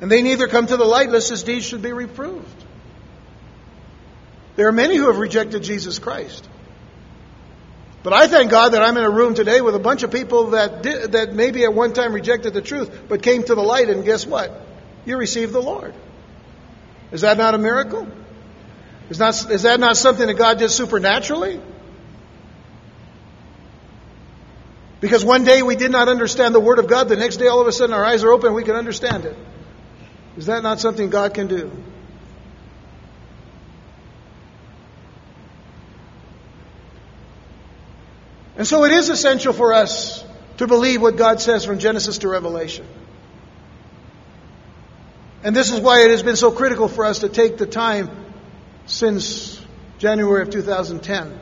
And 0.00 0.10
they 0.10 0.20
neither 0.20 0.48
come 0.48 0.66
to 0.66 0.76
the 0.76 0.84
light 0.84 1.08
lest 1.08 1.30
his 1.30 1.44
deeds 1.44 1.64
should 1.64 1.82
be 1.82 1.92
reproved. 1.92 2.64
There 4.56 4.66
are 4.66 4.72
many 4.72 4.96
who 4.96 5.06
have 5.06 5.18
rejected 5.18 5.62
Jesus 5.62 6.00
Christ. 6.00 6.48
But 8.06 8.12
I 8.12 8.28
thank 8.28 8.52
God 8.52 8.68
that 8.68 8.82
I'm 8.82 8.96
in 8.96 9.02
a 9.02 9.10
room 9.10 9.34
today 9.34 9.60
with 9.60 9.74
a 9.74 9.80
bunch 9.80 10.04
of 10.04 10.12
people 10.12 10.50
that 10.50 10.80
did, 10.80 11.10
that 11.10 11.34
maybe 11.34 11.64
at 11.64 11.74
one 11.74 11.92
time 11.92 12.12
rejected 12.12 12.54
the 12.54 12.62
truth, 12.62 12.88
but 13.08 13.20
came 13.20 13.42
to 13.42 13.56
the 13.56 13.62
light, 13.64 13.90
and 13.90 14.04
guess 14.04 14.24
what? 14.24 14.52
You 15.04 15.16
received 15.16 15.52
the 15.52 15.60
Lord. 15.60 15.92
Is 17.10 17.22
that 17.22 17.36
not 17.36 17.56
a 17.56 17.58
miracle? 17.58 18.06
Is, 19.10 19.18
not, 19.18 19.50
is 19.50 19.64
that 19.64 19.80
not 19.80 19.96
something 19.96 20.24
that 20.24 20.34
God 20.34 20.58
did 20.58 20.70
supernaturally? 20.70 21.60
Because 25.00 25.24
one 25.24 25.42
day 25.42 25.62
we 25.64 25.74
did 25.74 25.90
not 25.90 26.08
understand 26.08 26.54
the 26.54 26.60
Word 26.60 26.78
of 26.78 26.86
God, 26.86 27.08
the 27.08 27.16
next 27.16 27.38
day 27.38 27.48
all 27.48 27.60
of 27.60 27.66
a 27.66 27.72
sudden 27.72 27.92
our 27.92 28.04
eyes 28.04 28.22
are 28.22 28.30
open 28.30 28.46
and 28.46 28.54
we 28.54 28.62
can 28.62 28.76
understand 28.76 29.24
it. 29.24 29.36
Is 30.36 30.46
that 30.46 30.62
not 30.62 30.78
something 30.78 31.10
God 31.10 31.34
can 31.34 31.48
do? 31.48 31.72
And 38.56 38.66
so 38.66 38.84
it 38.84 38.92
is 38.92 39.08
essential 39.08 39.52
for 39.52 39.74
us 39.74 40.24
to 40.56 40.66
believe 40.66 41.02
what 41.02 41.16
God 41.16 41.40
says 41.40 41.64
from 41.64 41.78
Genesis 41.78 42.18
to 42.18 42.28
Revelation. 42.28 42.86
And 45.44 45.54
this 45.54 45.70
is 45.70 45.80
why 45.80 46.04
it 46.04 46.10
has 46.10 46.22
been 46.22 46.36
so 46.36 46.50
critical 46.50 46.88
for 46.88 47.04
us 47.04 47.20
to 47.20 47.28
take 47.28 47.58
the 47.58 47.66
time 47.66 48.10
since 48.86 49.60
January 49.98 50.42
of 50.42 50.50
2010 50.50 51.40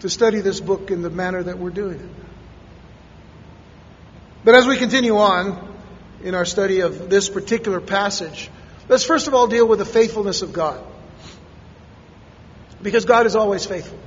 to 0.00 0.08
study 0.08 0.40
this 0.40 0.60
book 0.60 0.90
in 0.90 1.02
the 1.02 1.10
manner 1.10 1.42
that 1.42 1.58
we're 1.58 1.70
doing 1.70 2.00
it. 2.00 2.10
But 4.44 4.54
as 4.54 4.66
we 4.66 4.76
continue 4.76 5.16
on 5.18 5.76
in 6.22 6.34
our 6.34 6.44
study 6.44 6.80
of 6.80 7.10
this 7.10 7.28
particular 7.28 7.80
passage, 7.80 8.50
let's 8.88 9.04
first 9.04 9.28
of 9.28 9.34
all 9.34 9.46
deal 9.46 9.66
with 9.66 9.78
the 9.78 9.84
faithfulness 9.84 10.42
of 10.42 10.52
God. 10.52 10.82
Because 12.80 13.04
God 13.04 13.26
is 13.26 13.36
always 13.36 13.66
faithful. 13.66 13.98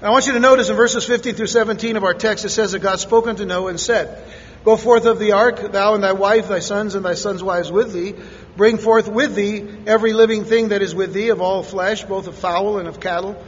I 0.00 0.10
want 0.10 0.28
you 0.28 0.32
to 0.34 0.40
notice 0.40 0.68
in 0.68 0.76
verses 0.76 1.04
15 1.04 1.34
through 1.34 1.48
17 1.48 1.96
of 1.96 2.04
our 2.04 2.14
text, 2.14 2.44
it 2.44 2.50
says 2.50 2.70
that 2.70 2.78
God 2.78 3.00
spoke 3.00 3.26
unto 3.26 3.44
Noah 3.44 3.70
and 3.70 3.80
said, 3.80 4.22
Go 4.64 4.76
forth 4.76 5.06
of 5.06 5.18
the 5.18 5.32
ark, 5.32 5.72
thou 5.72 5.94
and 5.94 6.04
thy 6.04 6.12
wife, 6.12 6.48
thy 6.48 6.60
sons 6.60 6.94
and 6.94 7.04
thy 7.04 7.14
sons' 7.14 7.42
wives 7.42 7.72
with 7.72 7.92
thee. 7.92 8.14
Bring 8.56 8.78
forth 8.78 9.08
with 9.08 9.34
thee 9.34 9.66
every 9.86 10.12
living 10.12 10.44
thing 10.44 10.68
that 10.68 10.82
is 10.82 10.94
with 10.94 11.14
thee, 11.14 11.30
of 11.30 11.40
all 11.40 11.64
flesh, 11.64 12.04
both 12.04 12.28
of 12.28 12.36
fowl 12.36 12.78
and 12.78 12.86
of 12.86 13.00
cattle 13.00 13.42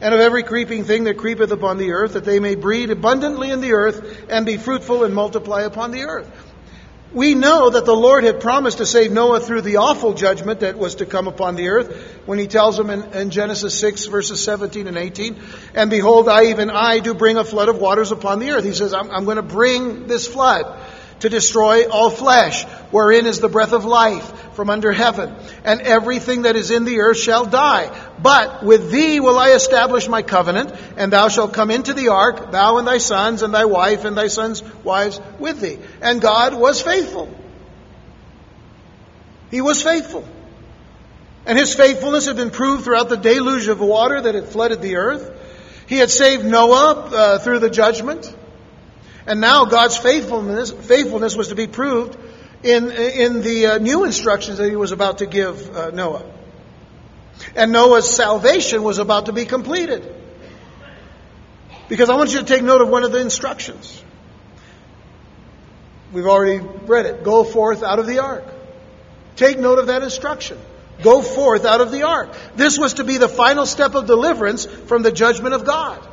and 0.00 0.12
of 0.12 0.20
every 0.20 0.42
creeping 0.42 0.84
thing 0.84 1.04
that 1.04 1.16
creepeth 1.16 1.50
upon 1.50 1.78
the 1.78 1.92
earth, 1.92 2.12
that 2.12 2.24
they 2.26 2.38
may 2.38 2.54
breed 2.54 2.90
abundantly 2.90 3.50
in 3.50 3.62
the 3.62 3.72
earth, 3.72 4.26
and 4.28 4.44
be 4.44 4.58
fruitful 4.58 5.04
and 5.04 5.14
multiply 5.14 5.62
upon 5.62 5.92
the 5.92 6.02
earth. 6.02 6.30
We 7.14 7.36
know 7.36 7.70
that 7.70 7.84
the 7.84 7.94
Lord 7.94 8.24
had 8.24 8.40
promised 8.40 8.78
to 8.78 8.86
save 8.86 9.12
Noah 9.12 9.38
through 9.38 9.62
the 9.62 9.76
awful 9.76 10.14
judgment 10.14 10.60
that 10.60 10.76
was 10.76 10.96
to 10.96 11.06
come 11.06 11.28
upon 11.28 11.54
the 11.54 11.68
earth 11.68 11.96
when 12.26 12.40
he 12.40 12.48
tells 12.48 12.78
him 12.78 12.90
in, 12.90 13.04
in, 13.12 13.30
Genesis 13.30 13.78
6 13.78 14.06
verses 14.06 14.42
17 14.42 14.88
and 14.88 14.98
18, 14.98 15.40
and 15.74 15.90
behold, 15.90 16.28
I 16.28 16.46
even 16.46 16.70
I 16.70 16.98
do 16.98 17.14
bring 17.14 17.36
a 17.36 17.44
flood 17.44 17.68
of 17.68 17.78
waters 17.78 18.10
upon 18.10 18.40
the 18.40 18.50
earth. 18.50 18.64
He 18.64 18.74
says, 18.74 18.92
I'm, 18.92 19.12
I'm 19.12 19.24
going 19.24 19.36
to 19.36 19.42
bring 19.42 20.08
this 20.08 20.26
flood 20.26 20.66
to 21.20 21.28
destroy 21.28 21.88
all 21.88 22.10
flesh, 22.10 22.64
wherein 22.90 23.26
is 23.26 23.40
the 23.40 23.48
breath 23.48 23.72
of 23.72 23.84
life 23.84 24.54
from 24.54 24.70
under 24.70 24.92
heaven, 24.92 25.34
and 25.64 25.80
everything 25.80 26.42
that 26.42 26.56
is 26.56 26.70
in 26.70 26.84
the 26.84 27.00
earth 27.00 27.18
shall 27.18 27.44
die. 27.44 27.90
But 28.22 28.64
with 28.64 28.90
thee 28.90 29.20
will 29.20 29.38
I 29.38 29.50
establish 29.50 30.08
my 30.08 30.22
covenant, 30.22 30.72
and 30.96 31.12
thou 31.12 31.28
shalt 31.28 31.52
come 31.52 31.70
into 31.70 31.92
the 31.92 32.08
ark, 32.08 32.52
thou 32.52 32.78
and 32.78 32.86
thy 32.86 32.98
sons, 32.98 33.42
and 33.42 33.52
thy 33.52 33.64
wife, 33.64 34.04
and 34.04 34.16
thy 34.16 34.28
sons' 34.28 34.62
wives 34.84 35.20
with 35.38 35.60
thee. 35.60 35.78
And 36.00 36.20
God 36.20 36.54
was 36.54 36.80
faithful. 36.80 37.34
He 39.50 39.60
was 39.60 39.82
faithful. 39.82 40.26
And 41.46 41.58
his 41.58 41.74
faithfulness 41.74 42.26
had 42.26 42.36
been 42.36 42.50
proved 42.50 42.84
throughout 42.84 43.08
the 43.08 43.16
deluge 43.16 43.68
of 43.68 43.80
water 43.80 44.20
that 44.20 44.34
had 44.34 44.48
flooded 44.48 44.80
the 44.80 44.96
earth. 44.96 45.30
He 45.86 45.96
had 45.96 46.10
saved 46.10 46.44
Noah 46.44 46.92
uh, 46.94 47.38
through 47.38 47.58
the 47.58 47.70
judgment. 47.70 48.34
And 49.26 49.40
now 49.40 49.64
God's 49.64 49.96
faithfulness, 49.96 50.70
faithfulness 50.70 51.34
was 51.34 51.48
to 51.48 51.54
be 51.54 51.66
proved 51.66 52.16
in, 52.62 52.90
in 52.90 53.42
the 53.42 53.66
uh, 53.66 53.78
new 53.78 54.04
instructions 54.04 54.58
that 54.58 54.68
he 54.68 54.76
was 54.76 54.92
about 54.92 55.18
to 55.18 55.26
give 55.26 55.74
uh, 55.74 55.90
Noah. 55.90 56.24
And 57.56 57.72
Noah's 57.72 58.08
salvation 58.08 58.82
was 58.82 58.98
about 58.98 59.26
to 59.26 59.32
be 59.32 59.44
completed. 59.44 60.14
Because 61.88 62.10
I 62.10 62.16
want 62.16 62.32
you 62.32 62.40
to 62.40 62.44
take 62.44 62.62
note 62.62 62.80
of 62.80 62.88
one 62.88 63.04
of 63.04 63.12
the 63.12 63.20
instructions. 63.20 64.02
We've 66.12 66.26
already 66.26 66.64
read 66.86 67.06
it. 67.06 67.24
Go 67.24 67.44
forth 67.44 67.82
out 67.82 67.98
of 67.98 68.06
the 68.06 68.20
ark. 68.20 68.44
Take 69.36 69.58
note 69.58 69.78
of 69.78 69.88
that 69.88 70.02
instruction. 70.02 70.58
Go 71.02 71.22
forth 71.22 71.64
out 71.64 71.80
of 71.80 71.90
the 71.90 72.04
ark. 72.04 72.34
This 72.54 72.78
was 72.78 72.94
to 72.94 73.04
be 73.04 73.18
the 73.18 73.28
final 73.28 73.66
step 73.66 73.94
of 73.94 74.06
deliverance 74.06 74.64
from 74.64 75.02
the 75.02 75.10
judgment 75.10 75.54
of 75.54 75.64
God. 75.64 76.06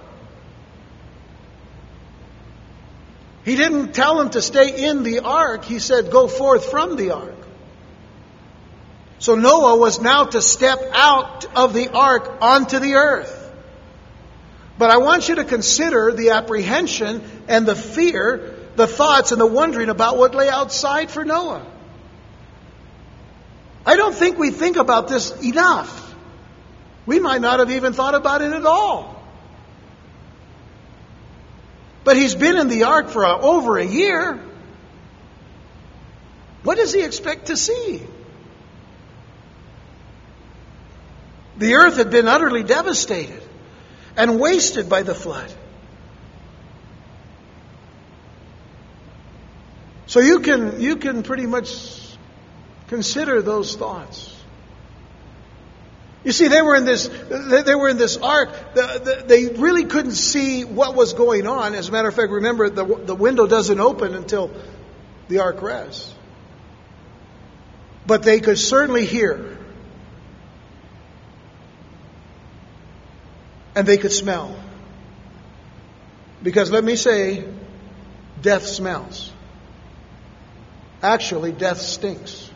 He 3.44 3.56
didn't 3.56 3.94
tell 3.94 4.20
him 4.20 4.30
to 4.32 4.42
stay 4.42 4.88
in 4.88 5.04
the 5.04 5.20
ark. 5.20 5.66
He 5.66 5.80
said, 5.80 6.12
go 6.12 6.28
forth 6.28 6.70
from 6.70 6.96
the 6.96 7.12
ark. 7.12 7.36
So 9.20 9.36
Noah 9.36 9.78
was 9.78 10.02
now 10.02 10.26
to 10.26 10.42
step 10.42 10.80
out 10.94 11.46
of 11.56 11.74
the 11.74 11.90
ark 11.90 12.38
onto 12.42 12.80
the 12.80 12.96
earth. 12.96 13.38
But 14.78 14.90
I 14.90 14.98
want 14.98 15.30
you 15.30 15.36
to 15.36 15.44
consider 15.44 16.12
the 16.12 16.32
apprehension 16.32 17.24
and 17.48 17.66
the 17.66 17.76
fear, 17.76 18.56
the 18.76 18.88
thoughts 18.88 19.32
and 19.32 19.40
the 19.40 19.46
wondering 19.46 19.90
about 19.90 20.18
what 20.18 20.34
lay 20.34 20.50
outside 20.50 21.12
for 21.12 21.24
Noah. 21.24 21.66
I 23.86 23.96
don't 23.96 24.16
think 24.16 24.38
we 24.38 24.52
think 24.52 24.78
about 24.78 25.08
this 25.08 25.32
enough. 25.42 26.16
We 27.06 27.20
might 27.20 27.42
not 27.42 27.60
have 27.60 27.72
even 27.72 27.94
thought 27.94 28.16
about 28.16 28.42
it 28.42 28.54
at 28.54 28.66
all. 28.66 29.21
But 32.04 32.18
he's 32.18 32.36
been 32.36 32.58
in 32.58 32.68
the 32.68 32.84
ark 32.84 33.10
for 33.10 33.24
a, 33.24 33.38
over 33.38 33.78
a 33.78 33.86
year. 33.86 34.40
What 36.64 36.78
does 36.78 36.94
he 36.94 37.04
expect 37.04 37.48
to 37.48 37.58
see? 37.58 38.02
The 41.58 41.76
earth 41.76 41.98
had 41.98 42.10
been 42.10 42.28
utterly 42.28 42.64
devastated 42.64 43.42
and 44.18 44.40
wasted 44.40 44.90
by 44.90 45.04
the 45.04 45.14
flood. 45.14 45.54
So 50.08 50.20
you 50.20 50.40
can, 50.40 50.82
you 50.82 50.98
can 50.98 51.24
pretty 51.24 51.46
much 51.46 51.70
consider 52.88 53.42
those 53.42 53.76
thoughts. 53.76 54.41
You 56.24 56.32
see, 56.32 56.48
they 56.50 56.62
were 56.62 56.76
in 56.76 56.86
this, 56.86 57.08
they 57.08 57.74
were 57.74 57.90
in 57.90 57.98
this 57.98 58.18
ark. 58.18 58.52
They 59.26 59.48
really 59.48 59.86
couldn't 59.86 60.14
see 60.14 60.64
what 60.64 60.96
was 60.96 61.14
going 61.14 61.48
on. 61.48 61.74
As 61.74 61.90
a 61.90 61.92
matter 61.92 62.10
of 62.10 62.16
fact, 62.16 62.30
remember, 62.32 62.70
the, 62.70 62.86
the 62.86 63.16
window 63.16 63.48
doesn't 63.48 63.80
open 63.80 64.14
until 64.14 64.52
the 65.30 65.40
ark 65.40 65.62
rests. 65.64 66.14
But 68.06 68.22
they 68.22 68.40
could 68.40 68.60
certainly 68.60 69.06
hear. 69.06 69.58
And 73.74 73.88
they 73.88 73.98
could 73.98 74.12
smell. 74.12 74.56
Because 76.44 76.70
let 76.70 76.84
me 76.84 76.96
say, 76.96 77.46
death 78.42 78.68
smells. 78.68 79.32
Actually, 81.02 81.52
death 81.52 81.80
stinks. 81.80 82.51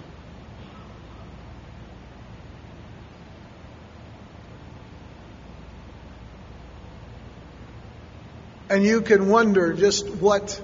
And 8.70 8.84
you 8.84 9.02
can 9.02 9.30
wonder 9.30 9.74
just 9.74 10.10
what 10.10 10.62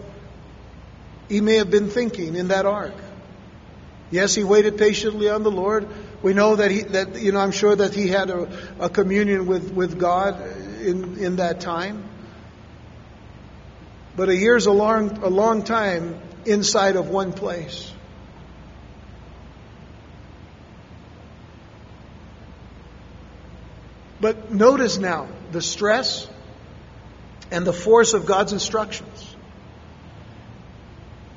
he 1.30 1.40
may 1.40 1.56
have 1.56 1.70
been 1.70 1.90
thinking 1.90 2.36
in 2.36 2.50
that 2.50 2.66
ark. 2.66 2.94
Yes, 4.10 4.36
he 4.36 4.44
waited 4.44 4.78
patiently 4.78 5.30
on 5.30 5.44
the 5.44 5.52
Lord. 5.52 5.88
We 6.22 6.34
know 6.34 6.58
that 6.58 6.70
he, 6.72 6.82
that, 6.82 7.22
you 7.22 7.32
know, 7.32 7.40
I'm 7.40 7.52
sure 7.52 7.76
that 7.76 7.94
he 7.94 8.08
had 8.08 8.30
a, 8.30 8.50
a 8.80 8.90
communion 8.90 9.48
with, 9.48 9.72
with 9.72 9.98
God 9.98 10.42
in, 10.82 11.18
in 11.18 11.36
that 11.38 11.62
time. 11.62 12.04
But 14.16 14.30
a 14.30 14.36
year's 14.36 14.66
a 14.66 14.72
long, 14.72 15.20
a 15.24 15.30
long 15.30 15.64
time 15.64 16.20
inside 16.46 16.98
of 16.98 17.10
one 17.10 17.32
place. 17.32 17.92
But 24.20 24.52
notice 24.52 24.98
now 24.98 25.30
the 25.52 25.62
stress, 25.62 26.28
and 27.52 27.66
the 27.66 27.74
force 27.74 28.14
of 28.14 28.26
God's 28.26 28.54
instructions. 28.54 29.36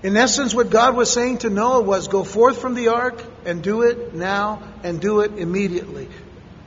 In 0.03 0.16
essence, 0.16 0.55
what 0.55 0.70
God 0.70 0.96
was 0.96 1.11
saying 1.11 1.38
to 1.38 1.50
Noah 1.50 1.81
was 1.81 2.09
go 2.09 2.24
forth 2.24 2.61
from 2.61 2.74
the 2.74 2.88
ark 2.88 3.24
and 3.46 3.62
do 3.62 3.83
it 3.83 4.14
now 4.14 4.62
and 4.83 5.00
do 5.00 5.20
it 5.20 5.33
immediately. 5.38 6.09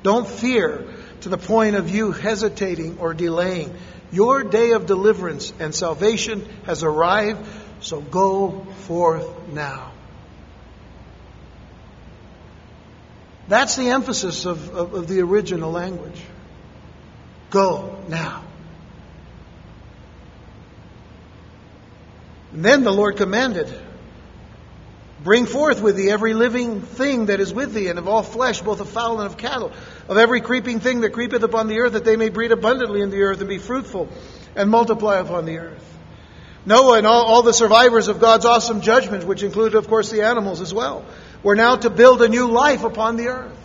Don't 0.02 0.28
fear 0.28 0.86
to 1.22 1.30
the 1.30 1.38
point 1.38 1.76
of 1.76 1.90
you 1.90 2.12
hesitating 2.12 2.98
or 3.00 3.14
delaying. 3.14 3.76
Your 4.12 4.44
day 4.44 4.72
of 4.72 4.86
deliverance 4.86 5.54
and 5.60 5.74
salvation 5.74 6.48
has 6.66 6.84
arrived, 6.84 7.48
so 7.80 8.02
go 8.02 8.66
forth 8.88 9.28
now. 9.50 9.92
That's 13.48 13.76
the 13.76 13.90
emphasis 13.90 14.46
of, 14.46 14.76
of, 14.76 14.94
of 14.94 15.08
the 15.08 15.22
original 15.22 15.72
language. 15.72 16.22
Go 17.50 18.04
now. 18.10 18.47
Then 22.64 22.84
the 22.84 22.94
Lord 22.94 23.18
commanded, 23.18 23.74
Bring 25.24 25.46
forth 25.46 25.82
with 25.82 25.96
thee 25.96 26.12
every 26.12 26.34
living 26.34 26.82
thing 26.82 27.26
that 27.26 27.40
is 27.40 27.54
with 27.54 27.74
thee, 27.74 27.88
and 27.88 27.98
of 27.98 28.08
all 28.08 28.24
flesh, 28.24 28.62
both 28.62 28.80
of 28.80 28.90
fowl 28.90 29.20
and 29.20 29.30
of 29.30 29.38
cattle, 29.38 29.72
of 30.08 30.18
every 30.18 30.42
creeping 30.42 30.80
thing 30.80 31.02
that 31.02 31.12
creepeth 31.12 31.44
upon 31.44 31.68
the 31.68 31.80
earth, 31.80 31.94
that 31.94 32.06
they 32.06 32.16
may 32.16 32.30
breed 32.30 32.52
abundantly 32.52 33.02
in 33.02 33.10
the 33.10 33.22
earth 33.24 33.40
and 33.40 33.50
be 33.50 33.58
fruitful 33.58 34.10
and 34.56 34.70
multiply 34.70 35.18
upon 35.18 35.46
the 35.46 35.58
earth. 35.58 35.98
Noah 36.66 36.98
and 36.98 37.08
all, 37.08 37.24
all 37.24 37.42
the 37.44 37.54
survivors 37.54 38.10
of 38.10 38.20
God's 38.20 38.46
awesome 38.46 38.82
judgment, 38.82 39.24
which 39.24 39.42
included, 39.42 39.78
of 39.78 39.88
course, 39.88 40.12
the 40.12 40.24
animals 40.24 40.62
as 40.62 40.74
well, 40.74 41.06
were 41.42 41.56
now 41.56 41.78
to 41.78 41.90
build 41.90 42.22
a 42.22 42.28
new 42.28 42.52
life 42.52 42.84
upon 42.84 43.16
the 43.16 43.30
earth. 43.30 43.58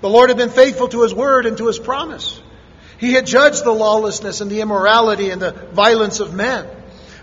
The 0.00 0.08
Lord 0.08 0.30
had 0.30 0.38
been 0.38 0.50
faithful 0.50 0.88
to 0.88 1.02
His 1.02 1.12
word 1.12 1.46
and 1.46 1.58
to 1.58 1.66
His 1.66 1.78
promise. 1.78 2.40
He 2.98 3.12
had 3.12 3.26
judged 3.26 3.64
the 3.64 3.72
lawlessness 3.72 4.40
and 4.40 4.50
the 4.50 4.60
immorality 4.60 5.30
and 5.30 5.42
the 5.42 5.52
violence 5.52 6.20
of 6.20 6.32
men. 6.32 6.66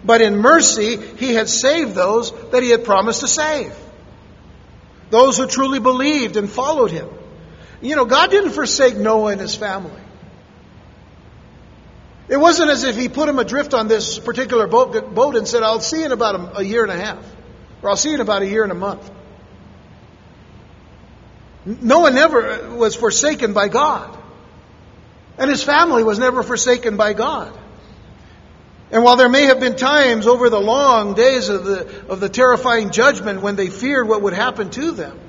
But 0.04 0.22
in 0.22 0.38
mercy, 0.38 0.98
he 0.98 1.34
had 1.34 1.50
saved 1.50 1.96
those 1.96 2.32
that 2.52 2.64
he 2.64 2.70
had 2.70 2.84
promised 2.84 3.22
to 3.22 3.28
save. 3.28 3.74
Those 5.10 5.38
who 5.38 5.48
truly 5.48 5.80
believed 5.80 6.38
and 6.38 6.50
followed 6.50 6.92
him. 6.92 7.08
You 7.82 7.96
know, 7.96 8.06
God 8.06 8.32
didn't 8.32 8.52
forsake 8.52 8.98
Noah 8.98 9.32
and 9.32 9.42
his 9.42 9.56
family. 9.56 10.02
It 12.30 12.38
wasn't 12.38 12.70
as 12.70 12.84
if 12.84 12.98
he 12.98 13.08
put 13.08 13.30
him 13.30 13.40
adrift 13.40 13.74
on 13.74 13.88
this 13.88 14.20
particular 14.20 14.68
boat, 14.68 15.14
boat 15.14 15.36
and 15.36 15.48
said, 15.48 15.64
I'll 15.64 15.80
see 15.80 16.00
you 16.00 16.06
in 16.06 16.12
about 16.12 16.36
a, 16.36 16.58
a 16.58 16.64
year 16.64 16.84
and 16.84 16.92
a 16.92 16.98
half, 16.98 17.24
or 17.82 17.90
I'll 17.90 17.96
see 17.96 18.10
you 18.10 18.16
in 18.16 18.22
about 18.22 18.42
a 18.42 18.48
year 18.48 18.64
and 18.64 18.72
a 18.72 18.76
month. 18.76 19.10
Noah 21.66 22.12
never 22.12 22.70
was 22.76 22.96
forsaken 22.96 23.54
by 23.54 23.68
God. 23.68 24.18
And 25.38 25.50
his 25.50 25.64
family 25.64 26.04
was 26.04 26.18
never 26.18 26.44
forsaken 26.44 26.98
by 26.98 27.14
God. 27.14 27.58
And 28.92 29.04
while 29.04 29.18
there 29.18 29.30
may 29.30 29.46
have 29.46 29.60
been 29.60 29.76
times 29.76 30.28
over 30.28 30.50
the 30.50 30.62
long 30.62 31.14
days 31.14 31.50
of 31.50 31.66
the, 31.66 32.06
of 32.08 32.20
the 32.20 32.30
terrifying 32.30 32.92
judgment 32.92 33.42
when 33.42 33.56
they 33.56 33.70
feared 33.70 34.08
what 34.08 34.22
would 34.22 34.34
happen 34.34 34.70
to 34.72 34.92
them, 34.92 35.20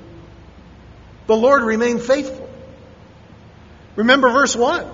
the 1.27 1.35
Lord 1.35 1.63
remained 1.63 2.01
faithful. 2.01 2.49
Remember 3.95 4.29
verse 4.29 4.55
1. 4.55 4.85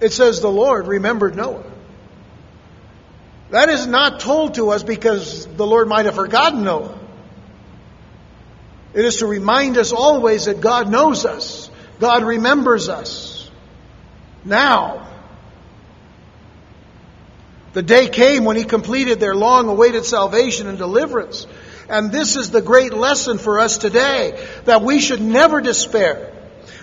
It 0.00 0.12
says, 0.12 0.40
The 0.40 0.50
Lord 0.50 0.86
remembered 0.86 1.36
Noah. 1.36 1.64
That 3.50 3.68
is 3.68 3.86
not 3.86 4.20
told 4.20 4.54
to 4.54 4.70
us 4.70 4.82
because 4.82 5.46
the 5.46 5.66
Lord 5.66 5.88
might 5.88 6.06
have 6.06 6.14
forgotten 6.14 6.64
Noah. 6.64 6.98
It 8.94 9.04
is 9.04 9.18
to 9.18 9.26
remind 9.26 9.76
us 9.76 9.92
always 9.92 10.46
that 10.46 10.60
God 10.60 10.90
knows 10.90 11.24
us, 11.24 11.70
God 12.00 12.24
remembers 12.24 12.88
us. 12.88 13.50
Now, 14.44 15.07
the 17.72 17.82
day 17.82 18.08
came 18.08 18.44
when 18.44 18.56
He 18.56 18.64
completed 18.64 19.20
their 19.20 19.34
long 19.34 19.68
awaited 19.68 20.04
salvation 20.04 20.66
and 20.66 20.78
deliverance. 20.78 21.46
And 21.88 22.12
this 22.12 22.36
is 22.36 22.50
the 22.50 22.62
great 22.62 22.92
lesson 22.92 23.38
for 23.38 23.60
us 23.60 23.78
today 23.78 24.46
that 24.64 24.82
we 24.82 25.00
should 25.00 25.20
never 25.20 25.60
despair. 25.60 26.32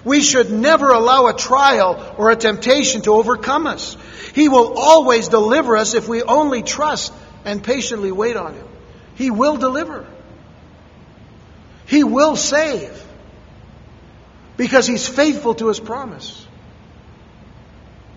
We 0.03 0.21
should 0.21 0.51
never 0.51 0.91
allow 0.91 1.27
a 1.27 1.33
trial 1.33 2.15
or 2.17 2.29
a 2.29 2.35
temptation 2.35 3.01
to 3.03 3.13
overcome 3.13 3.67
us. 3.67 3.97
He 4.33 4.49
will 4.49 4.77
always 4.77 5.27
deliver 5.27 5.77
us 5.77 5.93
if 5.93 6.07
we 6.07 6.21
only 6.21 6.61
trust 6.61 7.13
and 7.43 7.63
patiently 7.63 8.11
wait 8.11 8.35
on 8.35 8.53
Him. 8.53 8.67
He 9.15 9.31
will 9.31 9.57
deliver. 9.57 10.05
He 11.87 12.03
will 12.03 12.35
save 12.35 13.03
because 14.57 14.87
He's 14.87 15.07
faithful 15.07 15.55
to 15.55 15.67
His 15.67 15.79
promise 15.79 16.45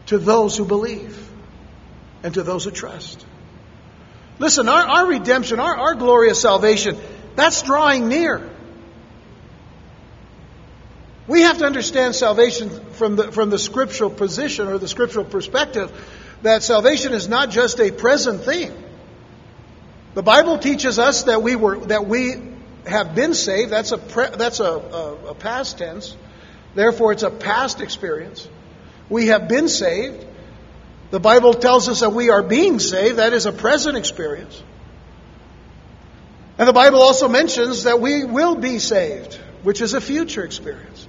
to 0.07 0.19
those 0.19 0.57
who 0.57 0.65
believe 0.65 1.28
and 2.23 2.35
to 2.35 2.43
those 2.43 2.65
who 2.65 2.71
trust. 2.71 3.25
Listen, 4.39 4.69
our, 4.69 4.83
our 4.83 5.07
redemption, 5.07 5.61
our, 5.61 5.77
our 5.77 5.95
glorious 5.95 6.41
salvation, 6.41 6.97
that's 7.35 7.63
drawing 7.63 8.09
near. 8.09 8.49
We 11.27 11.43
have 11.43 11.59
to 11.59 11.67
understand 11.67 12.15
salvation 12.15 12.71
from 12.93 13.17
the, 13.17 13.33
from 13.33 13.51
the 13.51 13.59
scriptural 13.59 14.11
position 14.11 14.69
or 14.69 14.79
the 14.79 14.89
scriptural 14.89 15.25
perspective 15.25 15.93
that 16.43 16.63
salvation 16.63 17.13
is 17.13 17.29
not 17.29 17.51
just 17.51 17.81
a 17.81 17.91
present 17.91 18.45
thing. 18.45 18.73
The 20.15 20.23
Bible 20.23 20.59
teaches 20.59 20.99
us 20.99 21.25
that 21.25 21.43
we 21.43 21.55
were 21.55 21.79
that 21.87 22.07
we 22.07 22.35
have 22.87 23.15
been 23.15 23.35
saved. 23.35 23.71
That's 23.71 23.93
a 23.93 23.99
pre, 23.99 24.29
that's 24.31 24.61
a, 24.61 24.73
a, 24.73 25.15
a 25.31 25.35
past 25.35 25.79
tense. 25.79 26.17
Therefore, 26.75 27.13
it's 27.13 27.23
a 27.23 27.31
past 27.31 27.81
experience. 27.81 28.49
We 29.11 29.29
have 29.29 29.49
been 29.49 29.69
saved. 29.69 30.25
The 31.11 31.21
Bible 31.21 31.55
tells 31.55 31.89
us 31.89 32.01
that 32.01 32.13
we 32.13 32.31
are 32.31 32.43
being 32.43 32.79
saved. 32.79 33.19
That 33.19 33.33
is 33.33 33.47
a 33.47 33.53
present 33.53 33.97
experience. 33.97 34.63
And 36.59 36.69
the 36.69 36.73
Bible 36.73 37.01
also 37.01 37.29
mentions 37.29 37.85
that 37.85 38.01
we 38.01 38.25
will 38.25 38.57
be 38.57 38.79
saved, 38.79 39.35
which 39.63 39.81
is 39.81 39.95
a 39.95 40.01
future 40.01 40.45
experience. 40.45 41.07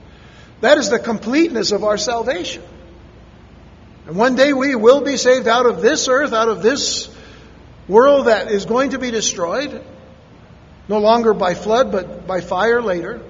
That 0.62 0.78
is 0.78 0.90
the 0.90 1.00
completeness 1.00 1.72
of 1.72 1.84
our 1.84 1.98
salvation. 1.98 2.64
And 4.06 4.16
one 4.16 4.36
day 4.36 4.54
we 4.54 4.76
will 4.76 5.02
be 5.02 5.18
saved 5.18 5.48
out 5.48 5.66
of 5.66 5.82
this 5.82 6.08
earth, 6.08 6.34
out 6.34 6.50
of 6.50 6.62
this 6.62 7.10
world 7.88 8.28
that 8.28 8.52
is 8.52 8.66
going 8.66 8.92
to 8.92 9.00
be 9.00 9.12
destroyed, 9.12 9.84
no 10.88 11.00
longer 11.00 11.34
by 11.34 11.56
flood, 11.56 11.92
but 11.92 12.26
by 12.26 12.42
fire 12.42 12.82
later. 12.82 13.22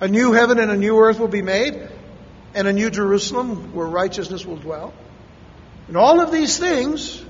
A 0.00 0.08
new 0.08 0.32
heaven 0.32 0.58
and 0.58 0.70
a 0.70 0.76
new 0.76 0.98
earth 0.98 1.18
will 1.18 1.28
be 1.28 1.42
made, 1.42 1.88
and 2.54 2.68
a 2.68 2.72
new 2.72 2.90
Jerusalem 2.90 3.74
where 3.74 3.86
righteousness 3.86 4.44
will 4.46 4.56
dwell. 4.56 4.92
And 5.90 5.96
all 5.96 6.20
of 6.20 6.30
these 6.30 6.56
things, 6.56 7.20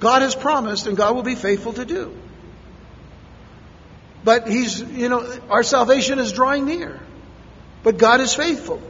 God 0.00 0.22
has 0.22 0.34
promised 0.34 0.86
and 0.86 0.96
God 0.96 1.14
will 1.14 1.22
be 1.22 1.34
faithful 1.34 1.74
to 1.74 1.84
do. 1.84 2.16
But 4.24 4.48
He's, 4.48 4.80
you 4.80 5.10
know, 5.10 5.38
our 5.50 5.62
salvation 5.62 6.20
is 6.20 6.32
drawing 6.32 6.64
near. 6.64 6.98
But 7.82 7.98
God 7.98 8.22
is 8.22 8.32
faithful. 8.32 8.80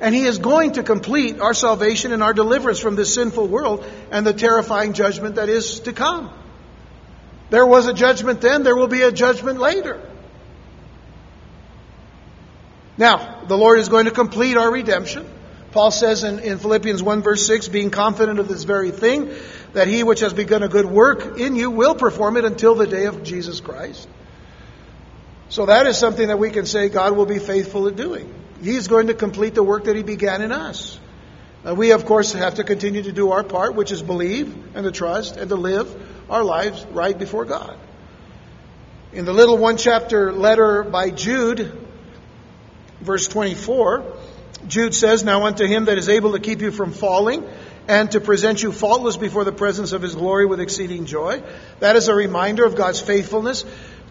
And 0.00 0.12
He 0.12 0.24
is 0.24 0.38
going 0.38 0.72
to 0.72 0.82
complete 0.82 1.38
our 1.38 1.54
salvation 1.54 2.10
and 2.10 2.20
our 2.20 2.34
deliverance 2.34 2.80
from 2.80 2.96
this 2.96 3.14
sinful 3.14 3.46
world 3.46 3.86
and 4.10 4.26
the 4.26 4.32
terrifying 4.32 4.92
judgment 4.92 5.36
that 5.36 5.48
is 5.48 5.78
to 5.86 5.92
come. 5.92 6.32
There 7.50 7.64
was 7.64 7.86
a 7.86 7.94
judgment 7.94 8.40
then, 8.40 8.64
there 8.64 8.74
will 8.74 8.88
be 8.88 9.02
a 9.02 9.12
judgment 9.12 9.60
later. 9.60 10.00
Now, 12.98 13.44
the 13.46 13.56
Lord 13.56 13.78
is 13.78 13.88
going 13.88 14.06
to 14.06 14.10
complete 14.10 14.56
our 14.56 14.68
redemption. 14.68 15.30
Paul 15.74 15.90
says 15.90 16.22
in, 16.22 16.38
in 16.38 16.60
Philippians 16.60 17.02
1 17.02 17.22
verse 17.22 17.44
6, 17.48 17.66
being 17.66 17.90
confident 17.90 18.38
of 18.38 18.46
this 18.46 18.62
very 18.62 18.92
thing, 18.92 19.34
that 19.72 19.88
he 19.88 20.04
which 20.04 20.20
has 20.20 20.32
begun 20.32 20.62
a 20.62 20.68
good 20.68 20.86
work 20.86 21.36
in 21.36 21.56
you 21.56 21.68
will 21.68 21.96
perform 21.96 22.36
it 22.36 22.44
until 22.44 22.76
the 22.76 22.86
day 22.86 23.06
of 23.06 23.24
Jesus 23.24 23.60
Christ. 23.60 24.08
So 25.48 25.66
that 25.66 25.88
is 25.88 25.98
something 25.98 26.28
that 26.28 26.38
we 26.38 26.50
can 26.50 26.64
say 26.64 26.88
God 26.88 27.16
will 27.16 27.26
be 27.26 27.40
faithful 27.40 27.88
at 27.88 27.96
doing. 27.96 28.32
He's 28.62 28.86
going 28.86 29.08
to 29.08 29.14
complete 29.14 29.56
the 29.56 29.64
work 29.64 29.84
that 29.84 29.96
he 29.96 30.04
began 30.04 30.42
in 30.42 30.52
us. 30.52 31.00
Uh, 31.66 31.74
we, 31.74 31.90
of 31.90 32.06
course, 32.06 32.32
have 32.34 32.54
to 32.54 32.62
continue 32.62 33.02
to 33.02 33.10
do 33.10 33.32
our 33.32 33.42
part, 33.42 33.74
which 33.74 33.90
is 33.90 34.00
believe 34.00 34.76
and 34.76 34.84
to 34.84 34.92
trust 34.92 35.36
and 35.36 35.48
to 35.48 35.56
live 35.56 35.90
our 36.30 36.44
lives 36.44 36.86
right 36.92 37.18
before 37.18 37.46
God. 37.46 37.76
In 39.12 39.24
the 39.24 39.32
little 39.32 39.58
one 39.58 39.76
chapter 39.76 40.32
letter 40.32 40.84
by 40.84 41.10
Jude, 41.10 41.76
verse 43.00 43.26
24, 43.26 44.13
Jude 44.66 44.94
says, 44.94 45.24
Now 45.24 45.44
unto 45.44 45.66
him 45.66 45.86
that 45.86 45.98
is 45.98 46.08
able 46.08 46.32
to 46.32 46.40
keep 46.40 46.60
you 46.60 46.70
from 46.70 46.92
falling 46.92 47.46
and 47.86 48.10
to 48.12 48.20
present 48.20 48.62
you 48.62 48.72
faultless 48.72 49.16
before 49.16 49.44
the 49.44 49.52
presence 49.52 49.92
of 49.92 50.02
his 50.02 50.14
glory 50.14 50.46
with 50.46 50.60
exceeding 50.60 51.04
joy. 51.04 51.42
That 51.80 51.96
is 51.96 52.08
a 52.08 52.14
reminder 52.14 52.64
of 52.64 52.76
God's 52.76 53.00
faithfulness 53.00 53.64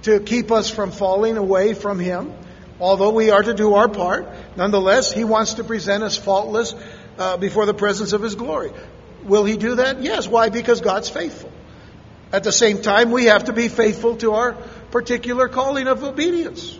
to 0.03 0.19
keep 0.19 0.51
us 0.51 0.69
from 0.69 0.91
falling 0.91 1.37
away 1.37 1.73
from 1.73 1.99
him. 1.99 2.33
Although 2.79 3.11
we 3.11 3.29
are 3.29 3.41
to 3.41 3.53
do 3.53 3.75
our 3.75 3.87
part, 3.87 4.27
nonetheless, 4.57 5.11
he 5.11 5.23
wants 5.23 5.55
to 5.55 5.63
present 5.63 6.03
us 6.03 6.17
faultless 6.17 6.75
uh, 7.17 7.37
before 7.37 7.65
the 7.65 7.73
presence 7.73 8.13
of 8.13 8.21
his 8.21 8.35
glory. 8.35 8.71
Will 9.23 9.45
he 9.45 9.57
do 9.57 9.75
that? 9.75 10.01
Yes. 10.01 10.27
Why? 10.27 10.49
Because 10.49 10.81
God's 10.81 11.09
faithful. 11.09 11.51
At 12.31 12.43
the 12.43 12.51
same 12.51 12.81
time, 12.81 13.11
we 13.11 13.25
have 13.25 13.45
to 13.45 13.53
be 13.53 13.69
faithful 13.69 14.17
to 14.17 14.33
our 14.33 14.53
particular 14.91 15.47
calling 15.47 15.87
of 15.87 16.03
obedience. 16.03 16.77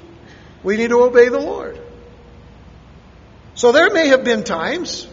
We 0.63 0.77
need 0.77 0.89
to 0.89 1.01
obey 1.01 1.29
the 1.29 1.39
Lord. 1.39 1.79
So 3.55 3.71
there 3.71 3.91
may 3.91 4.07
have 4.07 4.23
been 4.23 4.43
times 4.43 5.07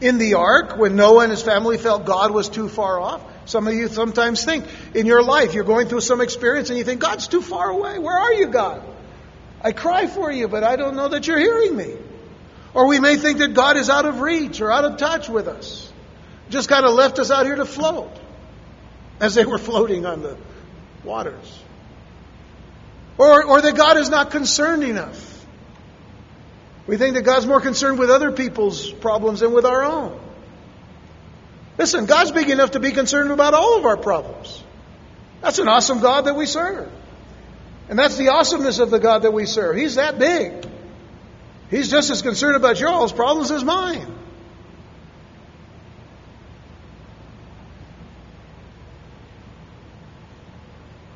in 0.00 0.18
the 0.18 0.34
ark 0.34 0.76
when 0.76 0.96
Noah 0.96 1.24
and 1.24 1.30
his 1.30 1.42
family 1.42 1.78
felt 1.78 2.04
God 2.04 2.30
was 2.30 2.48
too 2.48 2.68
far 2.68 3.00
off. 3.00 3.22
Some 3.44 3.66
of 3.66 3.74
you 3.74 3.88
sometimes 3.88 4.44
think 4.44 4.64
in 4.94 5.06
your 5.06 5.22
life 5.22 5.54
you're 5.54 5.64
going 5.64 5.88
through 5.88 6.00
some 6.00 6.20
experience 6.20 6.70
and 6.70 6.78
you 6.78 6.84
think, 6.84 7.00
God's 7.00 7.28
too 7.28 7.42
far 7.42 7.70
away. 7.70 7.98
Where 7.98 8.16
are 8.16 8.32
you, 8.32 8.48
God? 8.48 8.82
I 9.62 9.72
cry 9.72 10.06
for 10.06 10.30
you, 10.30 10.48
but 10.48 10.64
I 10.64 10.76
don't 10.76 10.96
know 10.96 11.08
that 11.08 11.26
you're 11.26 11.38
hearing 11.38 11.76
me. 11.76 11.94
Or 12.72 12.86
we 12.86 13.00
may 13.00 13.16
think 13.16 13.38
that 13.38 13.54
God 13.54 13.76
is 13.76 13.90
out 13.90 14.06
of 14.06 14.20
reach 14.20 14.60
or 14.60 14.70
out 14.70 14.84
of 14.84 14.96
touch 14.96 15.28
with 15.28 15.48
us. 15.48 15.92
Just 16.48 16.68
kind 16.68 16.84
of 16.84 16.94
left 16.94 17.18
us 17.18 17.30
out 17.30 17.46
here 17.46 17.56
to 17.56 17.64
float 17.64 18.10
as 19.20 19.34
they 19.34 19.44
were 19.44 19.58
floating 19.58 20.06
on 20.06 20.22
the 20.22 20.36
waters. 21.04 21.62
Or, 23.18 23.44
or 23.44 23.60
that 23.60 23.76
God 23.76 23.98
is 23.98 24.08
not 24.08 24.30
concerned 24.30 24.82
enough. 24.82 25.29
We 26.90 26.96
think 26.96 27.14
that 27.14 27.22
God's 27.22 27.46
more 27.46 27.60
concerned 27.60 28.00
with 28.00 28.10
other 28.10 28.32
people's 28.32 28.90
problems 28.90 29.38
than 29.38 29.52
with 29.52 29.64
our 29.64 29.84
own. 29.84 30.20
Listen, 31.78 32.04
God's 32.04 32.32
big 32.32 32.50
enough 32.50 32.72
to 32.72 32.80
be 32.80 32.90
concerned 32.90 33.30
about 33.30 33.54
all 33.54 33.78
of 33.78 33.84
our 33.84 33.96
problems. 33.96 34.60
That's 35.40 35.60
an 35.60 35.68
awesome 35.68 36.00
God 36.00 36.24
that 36.24 36.34
we 36.34 36.46
serve. 36.46 36.90
And 37.88 37.96
that's 37.96 38.16
the 38.16 38.30
awesomeness 38.30 38.80
of 38.80 38.90
the 38.90 38.98
God 38.98 39.22
that 39.22 39.32
we 39.32 39.46
serve. 39.46 39.76
He's 39.76 39.94
that 39.94 40.18
big. 40.18 40.68
He's 41.70 41.88
just 41.92 42.10
as 42.10 42.22
concerned 42.22 42.56
about 42.56 42.80
your 42.80 42.88
all's 42.88 43.12
problems 43.12 43.52
as 43.52 43.62
mine. 43.62 44.12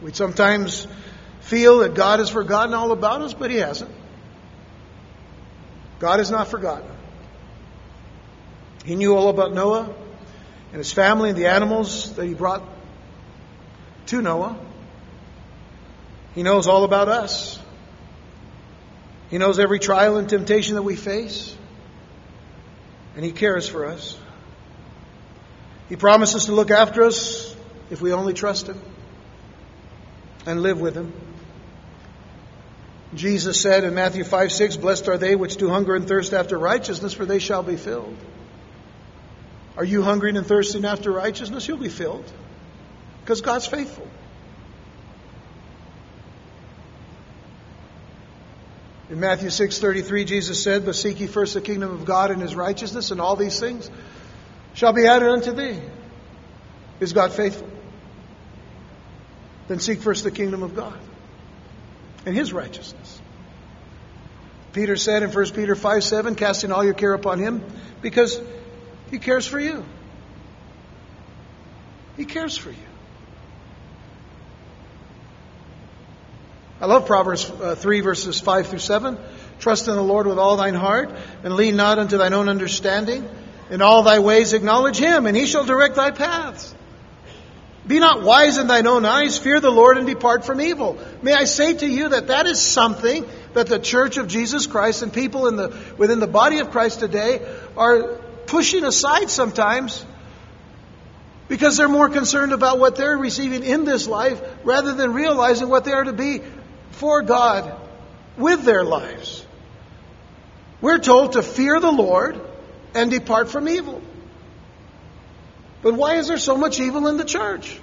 We 0.00 0.12
sometimes 0.12 0.86
feel 1.40 1.80
that 1.80 1.94
God 1.94 2.20
has 2.20 2.30
forgotten 2.30 2.74
all 2.74 2.92
about 2.92 3.22
us, 3.22 3.34
but 3.34 3.50
He 3.50 3.56
hasn't. 3.56 4.03
God 5.98 6.20
is 6.20 6.30
not 6.30 6.48
forgotten. 6.48 6.90
He 8.84 8.96
knew 8.96 9.16
all 9.16 9.28
about 9.28 9.54
Noah 9.54 9.94
and 10.70 10.78
his 10.78 10.92
family 10.92 11.30
and 11.30 11.38
the 11.38 11.46
animals 11.46 12.14
that 12.16 12.26
he 12.26 12.34
brought 12.34 12.62
to 14.06 14.20
Noah. 14.20 14.58
He 16.34 16.42
knows 16.42 16.66
all 16.66 16.84
about 16.84 17.08
us. 17.08 17.58
He 19.30 19.38
knows 19.38 19.58
every 19.58 19.78
trial 19.78 20.16
and 20.16 20.28
temptation 20.28 20.74
that 20.74 20.82
we 20.82 20.96
face, 20.96 21.56
and 23.16 23.24
He 23.24 23.32
cares 23.32 23.68
for 23.68 23.86
us. 23.86 24.16
He 25.88 25.96
promises 25.96 26.46
to 26.46 26.52
look 26.52 26.70
after 26.70 27.04
us 27.04 27.54
if 27.90 28.00
we 28.00 28.12
only 28.12 28.34
trust 28.34 28.68
Him 28.68 28.80
and 30.46 30.62
live 30.62 30.80
with 30.80 30.94
Him. 30.94 31.12
Jesus 33.14 33.60
said 33.60 33.84
in 33.84 33.94
Matthew 33.94 34.24
5 34.24 34.52
6, 34.52 34.76
Blessed 34.76 35.08
are 35.08 35.18
they 35.18 35.36
which 35.36 35.56
do 35.56 35.68
hunger 35.68 35.94
and 35.94 36.06
thirst 36.06 36.32
after 36.32 36.58
righteousness, 36.58 37.12
for 37.12 37.24
they 37.24 37.38
shall 37.38 37.62
be 37.62 37.76
filled. 37.76 38.16
Are 39.76 39.84
you 39.84 40.02
hungering 40.02 40.36
and 40.36 40.46
thirsting 40.46 40.84
after 40.84 41.12
righteousness? 41.12 41.66
You'll 41.66 41.78
be 41.78 41.88
filled 41.88 42.30
because 43.20 43.40
God's 43.40 43.66
faithful. 43.66 44.08
In 49.10 49.20
Matthew 49.20 49.50
6:33 49.50 50.24
Jesus 50.24 50.62
said, 50.62 50.84
"But 50.84 50.94
seek 50.94 51.20
ye 51.20 51.26
first 51.26 51.54
the 51.54 51.60
kingdom 51.60 51.90
of 51.90 52.04
God 52.04 52.30
and 52.30 52.40
his 52.40 52.54
righteousness, 52.54 53.10
and 53.10 53.20
all 53.20 53.36
these 53.36 53.60
things 53.60 53.90
shall 54.74 54.92
be 54.92 55.06
added 55.06 55.28
unto 55.28 55.52
thee." 55.52 55.80
Is 57.00 57.12
God 57.12 57.32
faithful? 57.32 57.68
Then 59.68 59.78
seek 59.78 60.00
first 60.00 60.24
the 60.24 60.30
kingdom 60.30 60.62
of 60.62 60.74
God 60.74 60.98
and 62.26 62.34
his 62.34 62.52
righteousness. 62.52 63.20
Peter 64.72 64.96
said 64.96 65.22
in 65.22 65.30
1 65.30 65.52
Peter 65.52 65.76
5 65.76 66.04
7, 66.04 66.34
casting 66.34 66.72
all 66.72 66.84
your 66.84 66.94
care 66.94 67.14
upon 67.14 67.38
him 67.38 67.62
because 68.02 68.40
he 69.10 69.18
cares 69.18 69.46
for 69.46 69.60
you. 69.60 69.84
He 72.16 72.24
cares 72.24 72.56
for 72.56 72.70
you. 72.70 72.76
I 76.80 76.86
love 76.86 77.06
Proverbs 77.06 77.48
uh, 77.48 77.76
3, 77.76 78.00
verses 78.00 78.40
5 78.40 78.66
through 78.66 78.78
7. 78.80 79.16
Trust 79.60 79.88
in 79.88 79.94
the 79.94 80.02
Lord 80.02 80.26
with 80.26 80.38
all 80.38 80.56
thine 80.56 80.74
heart, 80.74 81.14
and 81.42 81.54
lean 81.54 81.76
not 81.76 81.98
unto 81.98 82.18
thine 82.18 82.34
own 82.34 82.48
understanding. 82.48 83.28
In 83.70 83.80
all 83.80 84.02
thy 84.02 84.18
ways 84.18 84.52
acknowledge 84.52 84.98
him, 84.98 85.26
and 85.26 85.36
he 85.36 85.46
shall 85.46 85.64
direct 85.64 85.94
thy 85.94 86.10
paths. 86.10 86.74
Be 87.86 87.98
not 87.98 88.22
wise 88.22 88.56
in 88.56 88.66
thine 88.66 88.86
own 88.86 89.04
eyes, 89.04 89.36
fear 89.36 89.60
the 89.60 89.70
Lord 89.70 89.98
and 89.98 90.06
depart 90.06 90.46
from 90.46 90.60
evil. 90.60 90.98
May 91.22 91.34
I 91.34 91.44
say 91.44 91.74
to 91.74 91.86
you 91.86 92.10
that 92.10 92.28
that 92.28 92.46
is 92.46 92.60
something 92.60 93.26
that 93.52 93.66
the 93.66 93.78
church 93.78 94.16
of 94.16 94.26
Jesus 94.26 94.66
Christ 94.66 95.02
and 95.02 95.12
people 95.12 95.48
in 95.48 95.56
the, 95.56 95.76
within 95.98 96.18
the 96.18 96.26
body 96.26 96.60
of 96.60 96.70
Christ 96.70 97.00
today 97.00 97.46
are 97.76 98.04
pushing 98.46 98.84
aside 98.84 99.28
sometimes 99.28 100.04
because 101.48 101.76
they're 101.76 101.88
more 101.88 102.08
concerned 102.08 102.52
about 102.52 102.78
what 102.78 102.96
they're 102.96 103.18
receiving 103.18 103.62
in 103.62 103.84
this 103.84 104.08
life 104.08 104.40
rather 104.64 104.94
than 104.94 105.12
realizing 105.12 105.68
what 105.68 105.84
they 105.84 105.92
are 105.92 106.04
to 106.04 106.12
be 106.12 106.40
for 106.92 107.22
God 107.22 107.74
with 108.38 108.64
their 108.64 108.82
lives. 108.82 109.44
We're 110.80 110.98
told 110.98 111.32
to 111.32 111.42
fear 111.42 111.80
the 111.80 111.92
Lord 111.92 112.40
and 112.94 113.10
depart 113.10 113.50
from 113.50 113.68
evil. 113.68 114.02
But 115.84 115.94
why 115.94 116.14
is 116.14 116.28
there 116.28 116.38
so 116.38 116.56
much 116.56 116.80
evil 116.80 117.06
in 117.08 117.18
the 117.18 117.26
church? 117.26 117.78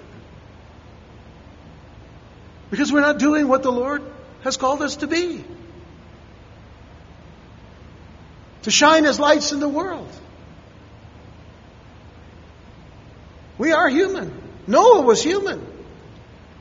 Because 2.72 2.92
we're 2.92 3.02
not 3.02 3.20
doing 3.20 3.48
what 3.48 3.62
the 3.62 3.72
Lord 3.72 4.02
has 4.44 4.58
called 4.58 4.82
us 4.82 4.96
to 4.98 5.08
be. 5.08 5.46
To 8.64 8.72
shine 8.72 9.06
as 9.06 9.20
lights 9.20 9.52
in 9.52 9.60
the 9.60 9.70
world. 9.70 10.10
We 13.60 13.72
are 13.72 13.88
human. 13.88 14.34
Noah 14.66 15.02
was 15.02 15.22
human. 15.22 15.64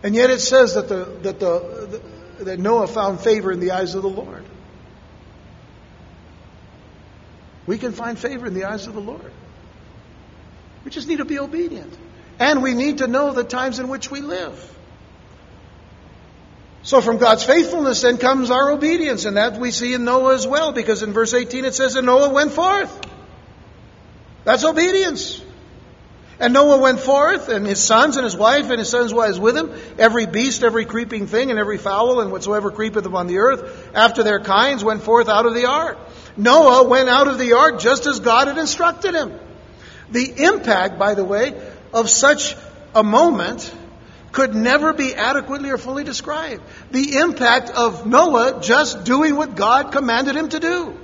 And 0.02 0.14
yet 0.14 0.28
it 0.28 0.40
says 0.40 0.74
that, 0.74 0.90
the, 0.90 1.06
that, 1.22 1.40
the, 1.40 2.02
that 2.40 2.58
Noah 2.58 2.86
found 2.86 3.18
favor 3.20 3.50
in 3.50 3.60
the 3.60 3.70
eyes 3.70 3.94
of 3.94 4.02
the 4.02 4.10
Lord. 4.10 4.44
We 7.66 7.78
can 7.78 7.92
find 7.92 8.18
favor 8.18 8.46
in 8.46 8.52
the 8.52 8.64
eyes 8.64 8.86
of 8.86 8.92
the 8.92 9.00
Lord. 9.00 9.32
We 10.84 10.90
just 10.90 11.08
need 11.08 11.18
to 11.18 11.24
be 11.24 11.38
obedient. 11.38 11.92
And 12.38 12.62
we 12.62 12.74
need 12.74 12.98
to 12.98 13.06
know 13.06 13.32
the 13.32 13.44
times 13.44 13.78
in 13.78 13.88
which 13.88 14.10
we 14.10 14.20
live. 14.20 14.66
So 16.82 17.02
from 17.02 17.18
God's 17.18 17.44
faithfulness 17.44 18.00
then 18.00 18.16
comes 18.16 18.50
our 18.50 18.70
obedience, 18.70 19.26
and 19.26 19.36
that 19.36 19.58
we 19.58 19.70
see 19.70 19.92
in 19.92 20.04
Noah 20.04 20.34
as 20.34 20.46
well, 20.46 20.72
because 20.72 21.02
in 21.02 21.12
verse 21.12 21.34
18 21.34 21.66
it 21.66 21.74
says, 21.74 21.96
And 21.96 22.06
Noah 22.06 22.30
went 22.30 22.52
forth. 22.52 23.06
That's 24.44 24.64
obedience. 24.64 25.42
And 26.38 26.54
Noah 26.54 26.78
went 26.78 27.00
forth, 27.00 27.50
and 27.50 27.66
his 27.66 27.82
sons 27.82 28.16
and 28.16 28.24
his 28.24 28.34
wife 28.34 28.70
and 28.70 28.78
his 28.78 28.88
sons' 28.88 29.12
wives 29.12 29.38
with 29.38 29.54
him, 29.54 29.74
every 29.98 30.24
beast, 30.24 30.62
every 30.62 30.86
creeping 30.86 31.26
thing, 31.26 31.50
and 31.50 31.58
every 31.58 31.76
fowl, 31.76 32.20
and 32.20 32.32
whatsoever 32.32 32.70
creepeth 32.70 33.04
upon 33.04 33.26
the 33.26 33.38
earth, 33.38 33.90
after 33.94 34.22
their 34.22 34.40
kinds, 34.40 34.82
went 34.82 35.02
forth 35.02 35.28
out 35.28 35.44
of 35.44 35.52
the 35.54 35.66
ark. 35.66 35.98
Noah 36.38 36.88
went 36.88 37.10
out 37.10 37.28
of 37.28 37.38
the 37.38 37.52
ark 37.52 37.78
just 37.78 38.06
as 38.06 38.20
God 38.20 38.48
had 38.48 38.56
instructed 38.56 39.14
him. 39.14 39.38
The 40.10 40.44
impact, 40.44 40.98
by 40.98 41.14
the 41.14 41.24
way, 41.24 41.60
of 41.92 42.10
such 42.10 42.56
a 42.94 43.02
moment 43.02 43.72
could 44.32 44.54
never 44.54 44.92
be 44.92 45.14
adequately 45.14 45.70
or 45.70 45.78
fully 45.78 46.04
described. 46.04 46.62
The 46.90 47.16
impact 47.16 47.70
of 47.70 48.06
Noah 48.06 48.60
just 48.60 49.04
doing 49.04 49.36
what 49.36 49.56
God 49.56 49.92
commanded 49.92 50.36
him 50.36 50.48
to 50.50 50.60
do. 50.60 50.98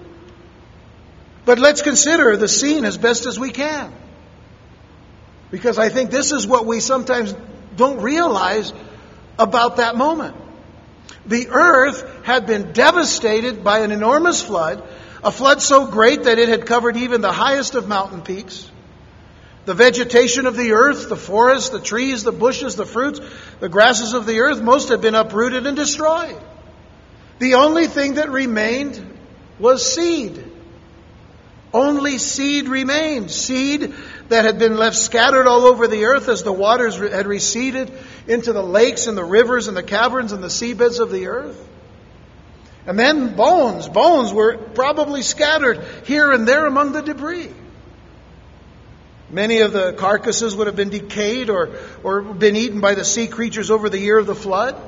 But 1.45 1.59
let's 1.59 1.83
consider 1.83 2.37
the 2.37 2.49
scene 2.49 2.85
as 2.85 2.99
best 2.99 3.27
as 3.27 3.39
we 3.39 3.51
can. 3.51 3.93
Because 5.51 5.79
I 5.79 5.89
think 5.89 6.11
this 6.11 6.33
is 6.33 6.47
what 6.47 6.67
we 6.67 6.81
sometimes 6.81 7.35
don't 7.77 8.01
realize 8.01 8.73
about 9.39 9.77
that 9.77 9.97
moment. 9.97 10.37
The 11.25 11.49
earth 11.49 12.25
had 12.25 12.47
been 12.47 12.73
devastated 12.73 13.63
by 13.63 13.81
an 13.81 13.93
enormous 13.93 14.43
flood, 14.43 14.83
a 15.23 15.31
flood 15.31 15.63
so 15.63 15.87
great 15.87 16.25
that 16.25 16.39
it 16.39 16.49
had 16.49 16.67
covered 16.67 16.97
even 16.97 17.21
the 17.21 17.33
highest 17.33 17.75
of 17.75 17.89
mountain 17.89 18.23
peaks. 18.23 18.69
The 19.67 19.75
vegetation 19.75 20.47
of 20.47 20.57
the 20.57 20.73
earth, 20.73 21.09
the 21.09 21.17
forests, 21.17 21.71
the 21.71 21.81
trees, 21.81 22.23
the 22.23 22.31
bushes, 22.31 22.77
the 22.77 22.87
fruits, 22.87 23.21
the 23.59 23.69
grasses 23.69 24.15
of 24.15 24.25
the 24.25 24.41
earth, 24.41 24.63
most 24.63 24.91
had 24.91 25.01
been 25.01 25.17
uprooted 25.17 25.67
and 25.67 25.77
destroyed. 25.77 26.41
The 27.41 27.55
only 27.55 27.89
thing 27.89 28.15
that 28.15 28.31
remained 28.31 29.05
was 29.59 29.93
seed. 29.93 30.53
Only 31.75 32.19
seed 32.19 32.69
remained. 32.69 33.33
Seed 33.33 33.93
that 34.29 34.45
had 34.45 34.61
been 34.61 34.77
left 34.77 34.97
scattered 34.97 35.49
all 35.49 35.65
over 35.65 35.89
the 35.89 36.05
earth 36.05 36.29
as 36.29 36.45
the 36.45 36.53
waters 36.53 36.97
had 36.97 37.27
receded 37.27 37.93
into 38.29 38.53
the 38.53 38.63
lakes 38.63 39.09
and 39.09 39.19
the 39.19 39.25
rivers 39.25 39.67
and 39.67 39.77
the 39.77 39.83
caverns 39.83 40.31
and 40.31 40.45
the 40.45 40.49
seabeds 40.49 41.01
of 41.01 41.11
the 41.11 41.27
earth. 41.27 41.61
And 42.87 42.97
then 42.97 43.35
bones. 43.35 43.89
Bones 43.89 44.33
were 44.33 44.57
probably 44.57 45.23
scattered 45.23 45.85
here 46.05 46.31
and 46.31 46.47
there 46.47 46.67
among 46.67 46.93
the 46.93 47.03
debris. 47.03 47.51
Many 49.29 49.61
of 49.61 49.73
the 49.73 49.93
carcasses 49.93 50.55
would 50.55 50.69
have 50.69 50.77
been 50.77 50.91
decayed 50.91 51.51
or, 51.51 51.71
or 52.05 52.23
been 52.23 52.55
eaten 52.55 52.81
by 52.81 52.95
the 52.95 53.05
sea 53.05 53.27
creatures 53.27 53.71
over 53.71 53.89
the 53.89 53.99
year 53.99 54.19
of 54.19 54.27
the 54.27 54.37
flood. 54.37 54.81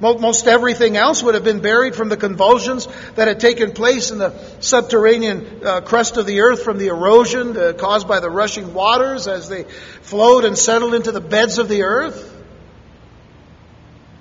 Most 0.00 0.48
everything 0.48 0.96
else 0.96 1.22
would 1.22 1.34
have 1.34 1.44
been 1.44 1.60
buried 1.60 1.94
from 1.94 2.08
the 2.08 2.16
convulsions 2.16 2.88
that 3.14 3.28
had 3.28 3.38
taken 3.38 3.70
place 3.70 4.10
in 4.10 4.18
the 4.18 4.34
subterranean 4.58 5.60
uh, 5.64 5.80
crust 5.82 6.16
of 6.16 6.26
the 6.26 6.40
earth 6.40 6.64
from 6.64 6.78
the 6.78 6.88
erosion 6.88 7.56
uh, 7.56 7.72
caused 7.74 8.08
by 8.08 8.18
the 8.18 8.28
rushing 8.28 8.74
waters 8.74 9.28
as 9.28 9.48
they 9.48 9.62
flowed 10.00 10.44
and 10.44 10.58
settled 10.58 10.94
into 10.94 11.12
the 11.12 11.20
beds 11.20 11.58
of 11.58 11.68
the 11.68 11.82
earth. 11.82 12.34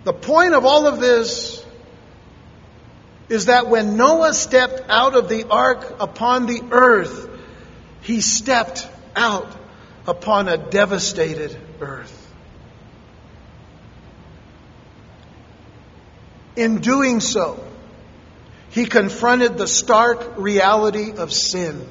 The 0.03 0.13
point 0.13 0.53
of 0.53 0.65
all 0.65 0.86
of 0.86 0.99
this 0.99 1.65
is 3.28 3.45
that 3.45 3.67
when 3.67 3.97
Noah 3.97 4.36
stepped 4.36 4.88
out 4.88 5.15
of 5.15 5.30
the 5.30 5.47
ark 5.49 5.95
upon 5.99 6.45
the 6.45 6.61
earth, 6.69 7.28
he 8.01 8.22
stepped 8.22 8.88
out 9.15 9.61
upon 10.08 10.47
a 10.47 10.58
devastated 10.58 11.56
earth. 11.80 12.18
In 16.56 16.82
doing 16.82 17.20
so, 17.20 17.64
he 18.72 18.86
confronted 18.86 19.58
the 19.58 19.68
stark 19.68 20.38
reality 20.38 21.14
of 21.14 21.32
sin. 21.32 21.88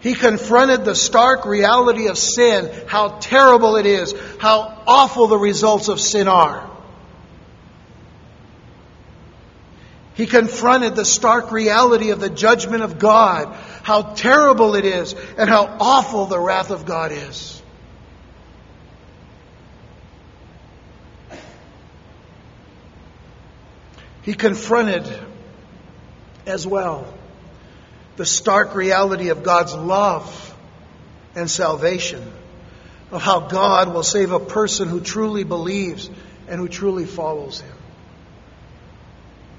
He 0.00 0.14
confronted 0.14 0.84
the 0.84 0.94
stark 0.94 1.44
reality 1.44 2.08
of 2.08 2.16
sin, 2.16 2.70
how 2.86 3.18
terrible 3.20 3.76
it 3.76 3.86
is, 3.86 4.14
how 4.38 4.82
awful 4.86 5.26
the 5.26 5.38
results 5.38 5.88
of 5.88 6.00
sin 6.00 6.26
are. 6.26 6.70
He 10.14 10.26
confronted 10.26 10.96
the 10.96 11.04
stark 11.04 11.52
reality 11.52 12.10
of 12.10 12.20
the 12.20 12.30
judgment 12.30 12.82
of 12.82 12.98
God, 12.98 13.56
how 13.82 14.02
terrible 14.14 14.74
it 14.74 14.84
is, 14.84 15.14
and 15.36 15.48
how 15.48 15.64
awful 15.80 16.26
the 16.26 16.38
wrath 16.38 16.70
of 16.70 16.86
God 16.86 17.12
is. 17.12 17.60
He 24.22 24.34
confronted 24.34 25.08
as 26.46 26.66
well 26.66 27.12
the 28.16 28.26
stark 28.26 28.74
reality 28.74 29.30
of 29.30 29.42
God's 29.42 29.74
love 29.74 30.54
and 31.34 31.50
salvation, 31.50 32.32
of 33.10 33.22
how 33.22 33.40
God 33.40 33.92
will 33.92 34.02
save 34.02 34.32
a 34.32 34.40
person 34.40 34.88
who 34.88 35.00
truly 35.00 35.44
believes 35.44 36.10
and 36.48 36.60
who 36.60 36.68
truly 36.68 37.06
follows 37.06 37.60
Him. 37.60 37.76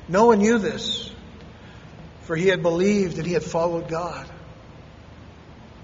Noah 0.08 0.36
knew 0.36 0.58
this, 0.58 1.11
for 2.24 2.36
he 2.36 2.48
had 2.48 2.62
believed 2.62 3.18
and 3.18 3.26
he 3.26 3.34
had 3.34 3.44
followed 3.44 3.88
God. 3.90 4.30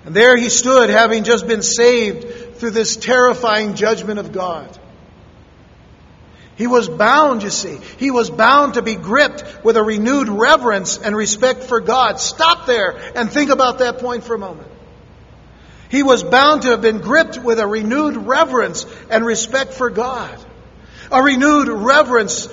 And 0.06 0.16
there 0.16 0.38
he 0.38 0.50
stood, 0.50 0.90
having 0.90 1.24
just 1.24 1.48
been 1.48 1.62
saved 1.62 2.58
through 2.58 2.72
this 2.72 2.96
terrifying 2.96 3.76
judgment 3.76 4.20
of 4.20 4.32
God. 4.32 4.78
He 6.56 6.66
was 6.66 6.90
bound, 6.90 7.44
you 7.44 7.52
see. 7.52 7.78
He 7.98 8.10
was 8.10 8.32
bound 8.32 8.76
to 8.76 8.82
be 8.82 8.96
gripped 8.96 9.64
with 9.64 9.78
a 9.78 9.84
renewed 9.84 10.28
reverence 10.28 10.98
and 10.98 11.16
respect 11.16 11.64
for 11.64 11.80
God. 11.80 12.20
Stop 12.20 12.66
there 12.66 12.98
and 13.16 13.32
think 13.32 13.52
about 13.52 13.80
that 13.80 14.00
point 14.00 14.24
for 14.24 14.34
a 14.34 14.40
moment. 14.40 14.68
He 15.90 16.04
was 16.04 16.24
bound 16.24 16.64
to 16.64 16.70
have 16.70 16.82
been 16.82 17.00
gripped 17.00 17.38
with 17.38 17.60
a 17.60 17.68
renewed 17.68 18.18
reverence 18.18 18.86
and 19.10 19.26
respect 19.26 19.74
for 19.74 19.90
God. 19.90 20.38
A 21.12 21.22
renewed 21.22 21.68
reverence 21.68 22.50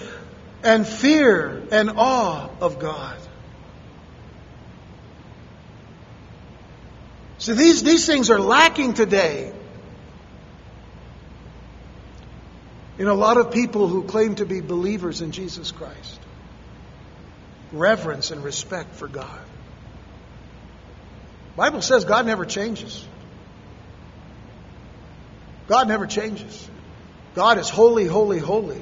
and 0.62 0.86
fear 0.86 1.62
and 1.72 1.92
awe 1.96 2.50
of 2.60 2.78
God. 2.78 3.16
So 7.44 7.52
these, 7.52 7.82
these 7.82 8.06
things 8.06 8.30
are 8.30 8.40
lacking 8.40 8.94
today 8.94 9.52
in 12.96 13.06
a 13.06 13.12
lot 13.12 13.36
of 13.36 13.50
people 13.50 13.86
who 13.86 14.04
claim 14.04 14.36
to 14.36 14.46
be 14.46 14.62
believers 14.62 15.20
in 15.20 15.30
Jesus 15.30 15.70
Christ. 15.70 16.20
Reverence 17.70 18.30
and 18.30 18.42
respect 18.42 18.94
for 18.94 19.08
God. 19.08 19.42
The 21.50 21.56
Bible 21.58 21.82
says 21.82 22.06
God 22.06 22.24
never 22.24 22.46
changes. 22.46 23.06
God 25.68 25.86
never 25.86 26.06
changes. 26.06 26.66
God 27.34 27.58
is 27.58 27.68
holy, 27.68 28.06
holy, 28.06 28.38
holy. 28.38 28.80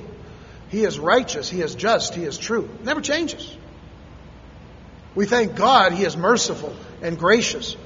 He 0.68 0.84
is 0.84 1.00
righteous, 1.00 1.50
He 1.50 1.62
is 1.62 1.74
just, 1.74 2.14
He 2.14 2.22
is 2.22 2.38
true. 2.38 2.70
Never 2.84 3.00
changes. 3.00 3.56
We 5.16 5.26
thank 5.26 5.56
God 5.56 5.94
He 5.94 6.04
is 6.04 6.16
merciful 6.16 6.76
and 7.02 7.18
gracious 7.18 7.76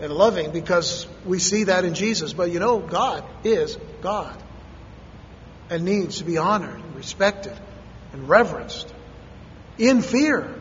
and 0.00 0.12
loving 0.12 0.50
because 0.50 1.06
we 1.24 1.38
see 1.38 1.64
that 1.64 1.84
in 1.84 1.94
Jesus. 1.94 2.32
But 2.32 2.50
you 2.50 2.58
know, 2.58 2.78
God 2.78 3.24
is 3.44 3.76
God 4.00 4.36
and 5.70 5.84
needs 5.84 6.18
to 6.18 6.24
be 6.24 6.38
honored 6.38 6.80
and 6.80 6.94
respected 6.94 7.56
and 8.12 8.28
reverenced 8.28 8.92
in 9.78 10.02
fear. 10.02 10.54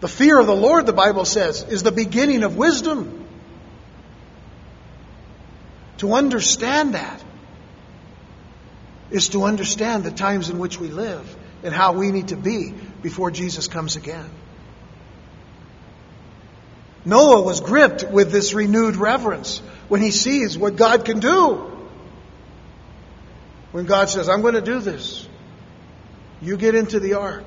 The 0.00 0.08
fear 0.08 0.38
of 0.38 0.46
the 0.46 0.54
Lord, 0.56 0.86
the 0.86 0.92
Bible 0.92 1.24
says, 1.24 1.64
is 1.64 1.82
the 1.82 1.92
beginning 1.92 2.42
of 2.42 2.56
wisdom. 2.56 3.26
To 5.98 6.12
understand 6.14 6.94
that 6.94 7.22
is 9.10 9.30
to 9.30 9.44
understand 9.44 10.04
the 10.04 10.10
times 10.10 10.50
in 10.50 10.58
which 10.58 10.78
we 10.78 10.88
live 10.88 11.36
and 11.62 11.74
how 11.74 11.92
we 11.92 12.12
need 12.12 12.28
to 12.28 12.36
be 12.36 12.72
before 13.02 13.30
Jesus 13.30 13.66
comes 13.66 13.96
again. 13.96 14.30
Noah 17.04 17.42
was 17.42 17.60
gripped 17.60 18.04
with 18.10 18.30
this 18.30 18.54
renewed 18.54 18.96
reverence 18.96 19.60
when 19.88 20.00
he 20.00 20.10
sees 20.10 20.58
what 20.58 20.76
God 20.76 21.04
can 21.04 21.20
do. 21.20 21.64
When 23.72 23.86
God 23.86 24.08
says, 24.08 24.28
I'm 24.28 24.42
going 24.42 24.54
to 24.54 24.60
do 24.60 24.80
this, 24.80 25.28
you 26.40 26.56
get 26.56 26.74
into 26.74 27.00
the 27.00 27.14
ark. 27.14 27.44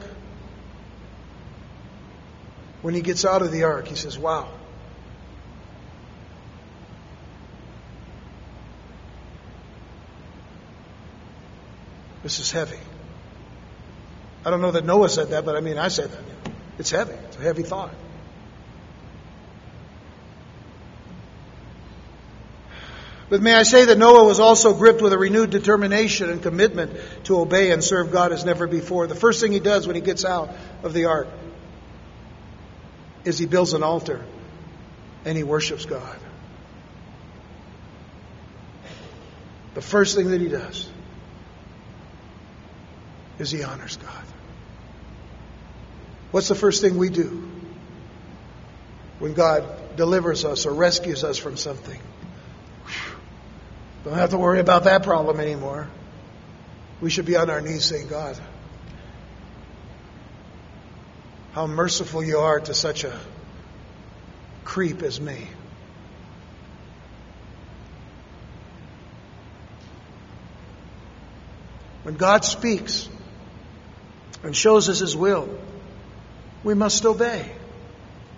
When 2.82 2.94
he 2.94 3.02
gets 3.02 3.26
out 3.26 3.42
of 3.42 3.52
the 3.52 3.64
ark, 3.64 3.88
he 3.88 3.96
says, 3.96 4.18
Wow. 4.18 4.50
This 12.24 12.40
is 12.40 12.52
heavy. 12.52 12.78
I 14.46 14.52
don't 14.52 14.62
know 14.62 14.72
that 14.72 14.86
Noah 14.86 15.10
said 15.10 15.30
that, 15.30 15.44
but 15.44 15.56
I 15.56 15.62
mean, 15.62 15.78
I 15.78 15.88
said 15.88 16.12
that. 16.12 16.54
It's 16.78 16.92
heavy. 16.92 17.14
It's 17.14 17.38
a 17.38 17.42
heavy 17.42 17.64
thought. 17.64 17.94
But 23.32 23.42
may 23.42 23.54
I 23.54 23.64
say 23.64 23.86
that 23.86 23.98
Noah 23.98 24.26
was 24.26 24.42
also 24.42 24.74
gripped 24.74 25.02
with 25.02 25.14
a 25.14 25.18
renewed 25.18 25.52
determination 25.52 26.30
and 26.30 26.44
commitment 26.44 26.92
to 27.24 27.40
obey 27.40 27.72
and 27.72 27.82
serve 27.82 28.12
God 28.12 28.34
as 28.34 28.44
never 28.44 28.68
before. 28.68 29.08
The 29.08 29.16
first 29.16 29.40
thing 29.40 29.54
he 29.54 29.62
does 29.62 29.88
when 29.88 29.96
he 29.96 30.02
gets 30.02 30.26
out 30.26 30.54
of 30.84 30.92
the 30.92 31.06
ark 31.06 31.30
is 33.24 33.38
he 33.38 33.46
builds 33.46 33.72
an 33.72 33.84
altar 33.84 34.26
and 35.24 35.38
he 35.38 35.44
worships 35.44 35.86
God. 35.86 36.20
The 39.76 39.82
first 39.82 40.18
thing 40.18 40.32
that 40.32 40.42
he 40.42 40.50
does 40.50 40.90
is 43.40 43.50
he 43.50 43.64
honors 43.64 43.96
God. 43.96 44.26
What's 46.32 46.50
the 46.50 46.56
first 46.56 46.82
thing 46.82 46.98
we 46.98 47.10
do 47.10 47.50
when 49.20 49.34
God 49.34 49.96
delivers 49.96 50.44
us 50.44 50.66
or 50.66 50.74
rescues 50.74 51.24
us 51.24 51.38
from 51.38 51.56
something? 51.56 52.02
Don't 54.04 54.16
have 54.16 54.32
to 54.32 54.38
worry 54.38 54.60
about 54.60 54.86
that 54.86 55.04
problem 55.04 55.40
anymore. 55.40 55.88
We 57.02 57.10
should 57.10 57.26
be 57.26 57.36
on 57.36 57.50
our 57.50 57.62
knees 57.62 57.86
saying, 57.86 58.08
God, 58.08 58.38
how 61.54 61.68
merciful 61.68 62.24
you 62.24 62.40
are 62.40 62.60
to 62.60 62.74
such 62.74 63.04
a 63.04 63.20
creep 64.64 65.04
as 65.04 65.20
me. 65.20 65.48
When 72.04 72.16
God 72.16 72.44
speaks 72.44 73.08
and 74.44 74.56
shows 74.56 74.90
us 74.90 75.00
His 75.00 75.16
will, 75.16 75.50
we 76.64 76.74
must 76.74 77.06
obey 77.06 77.52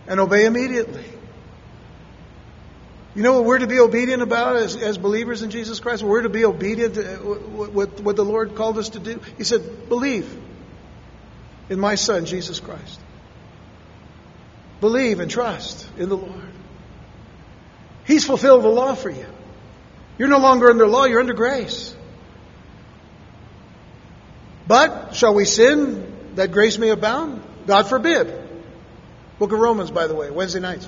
and 0.08 0.20
obey 0.20 0.46
immediately. 0.46 1.06
You 3.16 3.22
know 3.22 3.34
what 3.34 3.46
we're 3.46 3.60
to 3.60 3.68
be 3.68 3.80
obedient 3.80 4.24
about 4.24 4.56
as, 4.56 4.76
as 4.76 4.98
believers 4.98 5.44
in 5.44 5.52
Jesus 5.52 5.80
Christ? 5.80 6.02
We're 6.02 6.24
to 6.24 6.30
be 6.30 6.46
obedient 6.46 6.96
to 6.96 7.18
what, 7.18 8.00
what 8.00 8.16
the 8.16 8.26
Lord 8.26 8.56
called 8.56 8.78
us 8.80 8.90
to 8.90 9.00
do. 9.00 9.22
He 9.38 9.44
said, 9.44 9.88
believe 9.88 10.36
in 11.70 11.80
my 11.80 11.96
Son, 11.96 12.26
Jesus 12.26 12.60
Christ. 12.60 13.00
Believe 14.82 15.20
and 15.20 15.30
trust 15.30 15.88
in 15.98 16.10
the 16.10 16.18
Lord. 16.18 16.52
He's 18.06 18.26
fulfilled 18.26 18.64
the 18.64 18.70
law 18.70 18.96
for 18.96 19.12
you. 19.12 19.28
You're 20.18 20.28
no 20.28 20.40
longer 20.40 20.70
under 20.70 20.88
law, 20.88 21.06
you're 21.06 21.20
under 21.20 21.34
grace. 21.34 21.96
But 24.68 25.16
shall 25.16 25.34
we 25.34 25.46
sin 25.46 26.36
that 26.36 26.52
grace 26.52 26.78
may 26.78 26.90
abound? 26.90 27.44
God 27.68 27.88
forbid. 27.88 28.34
Book 29.40 29.52
of 29.52 29.60
Romans, 29.60 29.92
by 29.92 30.08
the 30.08 30.16
way, 30.16 30.32
Wednesday 30.32 30.60
nights. 30.60 30.88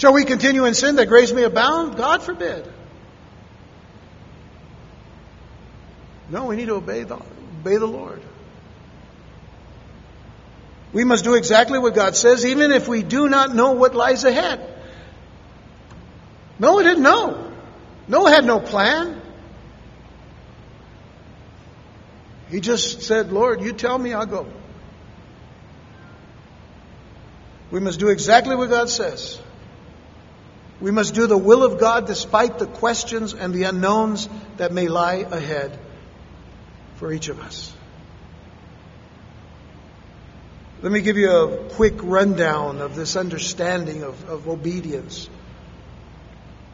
Shall 0.00 0.14
we 0.14 0.24
continue 0.24 0.64
in 0.64 0.72
sin 0.72 0.96
that 0.96 1.08
grace 1.08 1.30
may 1.30 1.42
abound? 1.42 1.98
God 1.98 2.22
forbid. 2.22 2.66
No, 6.30 6.46
we 6.46 6.56
need 6.56 6.68
to 6.68 6.76
obey 6.76 7.02
the, 7.02 7.16
obey 7.16 7.76
the 7.76 7.84
Lord. 7.84 8.22
We 10.94 11.04
must 11.04 11.22
do 11.22 11.34
exactly 11.34 11.78
what 11.78 11.94
God 11.94 12.16
says, 12.16 12.46
even 12.46 12.72
if 12.72 12.88
we 12.88 13.02
do 13.02 13.28
not 13.28 13.54
know 13.54 13.72
what 13.72 13.94
lies 13.94 14.24
ahead. 14.24 14.66
Noah 16.58 16.82
didn't 16.82 17.02
know. 17.02 17.52
Noah 18.08 18.30
had 18.30 18.46
no 18.46 18.58
plan. 18.58 19.20
He 22.48 22.60
just 22.60 23.02
said, 23.02 23.32
Lord, 23.32 23.60
you 23.60 23.74
tell 23.74 23.98
me, 23.98 24.14
I'll 24.14 24.24
go. 24.24 24.46
We 27.70 27.80
must 27.80 28.00
do 28.00 28.08
exactly 28.08 28.56
what 28.56 28.70
God 28.70 28.88
says. 28.88 29.38
We 30.80 30.90
must 30.90 31.14
do 31.14 31.26
the 31.26 31.36
will 31.36 31.62
of 31.62 31.78
God 31.78 32.06
despite 32.06 32.58
the 32.58 32.66
questions 32.66 33.34
and 33.34 33.52
the 33.52 33.64
unknowns 33.64 34.28
that 34.56 34.72
may 34.72 34.88
lie 34.88 35.26
ahead 35.30 35.78
for 36.96 37.12
each 37.12 37.28
of 37.28 37.40
us. 37.40 37.72
Let 40.82 40.90
me 40.90 41.02
give 41.02 41.18
you 41.18 41.30
a 41.30 41.68
quick 41.70 41.94
rundown 42.02 42.80
of 42.80 42.96
this 42.96 43.14
understanding 43.14 44.02
of, 44.02 44.28
of 44.30 44.48
obedience 44.48 45.28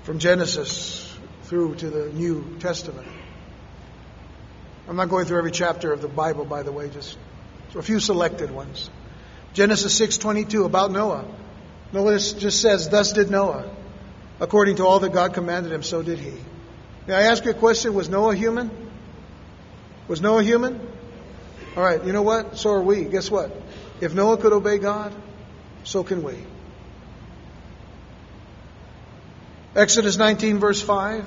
from 0.04 0.20
Genesis 0.20 1.12
through 1.44 1.74
to 1.76 1.90
the 1.90 2.12
New 2.12 2.56
Testament. 2.60 3.08
I'm 4.88 4.94
not 4.94 5.08
going 5.08 5.26
through 5.26 5.38
every 5.38 5.50
chapter 5.50 5.92
of 5.92 6.00
the 6.00 6.08
Bible, 6.08 6.44
by 6.44 6.62
the 6.62 6.70
way, 6.70 6.88
just 6.88 7.18
a 7.74 7.82
few 7.82 7.98
selected 7.98 8.52
ones. 8.52 8.88
Genesis 9.52 9.98
6:22 10.00 10.64
about 10.64 10.92
Noah. 10.92 11.24
Noah 11.92 12.18
just 12.18 12.62
says, 12.62 12.88
"Thus 12.88 13.12
did 13.12 13.30
Noah." 13.30 13.64
According 14.40 14.76
to 14.76 14.86
all 14.86 15.00
that 15.00 15.12
God 15.12 15.34
commanded 15.34 15.72
him, 15.72 15.82
so 15.82 16.02
did 16.02 16.18
he. 16.18 16.34
May 17.06 17.14
I 17.14 17.22
ask 17.22 17.44
you 17.44 17.52
a 17.52 17.54
question? 17.54 17.94
Was 17.94 18.08
Noah 18.08 18.34
human? 18.34 18.70
Was 20.08 20.20
Noah 20.20 20.42
human? 20.42 20.80
All 21.76 21.82
right, 21.82 22.04
you 22.04 22.12
know 22.12 22.22
what? 22.22 22.58
So 22.58 22.70
are 22.70 22.82
we. 22.82 23.04
Guess 23.04 23.30
what? 23.30 23.50
If 24.00 24.14
Noah 24.14 24.36
could 24.36 24.52
obey 24.52 24.78
God, 24.78 25.14
so 25.84 26.04
can 26.04 26.22
we. 26.22 26.34
Exodus 29.74 30.16
19, 30.16 30.58
verse 30.58 30.80
5. 30.80 31.24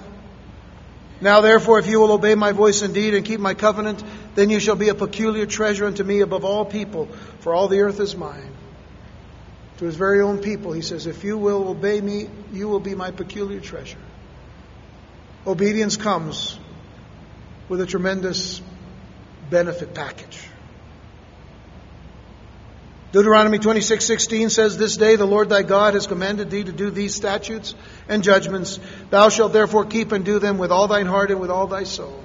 Now, 1.21 1.41
therefore, 1.41 1.79
if 1.79 1.87
you 1.87 1.99
will 1.99 2.11
obey 2.13 2.35
my 2.35 2.51
voice 2.51 2.81
indeed 2.81 3.13
and 3.13 3.25
keep 3.25 3.39
my 3.39 3.53
covenant, 3.53 4.03
then 4.35 4.49
you 4.49 4.59
shall 4.59 4.75
be 4.75 4.89
a 4.89 4.95
peculiar 4.95 5.45
treasure 5.45 5.85
unto 5.85 6.03
me 6.03 6.21
above 6.21 6.45
all 6.45 6.65
people, 6.65 7.07
for 7.41 7.53
all 7.53 7.67
the 7.67 7.81
earth 7.81 7.99
is 7.99 8.15
mine. 8.15 8.48
To 9.79 9.85
his 9.85 9.95
very 9.95 10.19
own 10.19 10.39
people, 10.39 10.73
he 10.73 10.81
says, 10.81 11.07
If 11.07 11.23
you 11.23 11.37
will 11.37 11.69
obey 11.69 12.01
me, 12.01 12.29
you 12.51 12.67
will 12.67 12.81
be 12.81 12.95
my 12.95 13.11
peculiar 13.11 13.61
treasure. 13.61 13.97
Obedience 15.47 15.95
comes 15.95 16.59
with 17.69 17.79
a 17.79 17.85
tremendous 17.85 18.61
benefit 19.49 19.93
package. 19.93 20.37
Deuteronomy 23.13 23.57
26:16 23.57 24.49
says, 24.49 24.77
"This 24.77 24.97
day 24.97 25.15
the 25.15 25.25
Lord 25.25 25.47
thy 25.47 25.61
God 25.61 25.93
has 25.93 26.07
commanded 26.07 26.51
thee 26.51 26.65
to 26.65 26.73
do 26.73 26.91
these 26.91 27.15
statutes 27.15 27.73
and 28.09 28.21
judgments. 28.21 28.79
Thou 29.09 29.29
shalt 29.29 29.53
therefore 29.53 29.85
keep 29.85 30.11
and 30.11 30.25
do 30.25 30.39
them 30.39 30.57
with 30.57 30.71
all 30.71 30.89
thine 30.89 31.05
heart 31.05 31.31
and 31.31 31.39
with 31.39 31.49
all 31.49 31.67
thy 31.67 31.85
soul." 31.85 32.21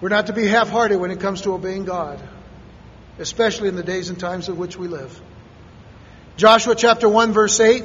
We're 0.00 0.10
not 0.10 0.28
to 0.28 0.32
be 0.32 0.46
half-hearted 0.46 0.96
when 0.96 1.10
it 1.10 1.18
comes 1.18 1.40
to 1.42 1.54
obeying 1.54 1.86
God, 1.86 2.20
especially 3.18 3.68
in 3.68 3.74
the 3.74 3.82
days 3.82 4.10
and 4.10 4.18
times 4.18 4.48
in 4.48 4.56
which 4.56 4.78
we 4.78 4.86
live. 4.86 5.20
Joshua 6.36 6.74
chapter 6.74 7.08
1 7.08 7.32
verse 7.32 7.58
8 7.60 7.84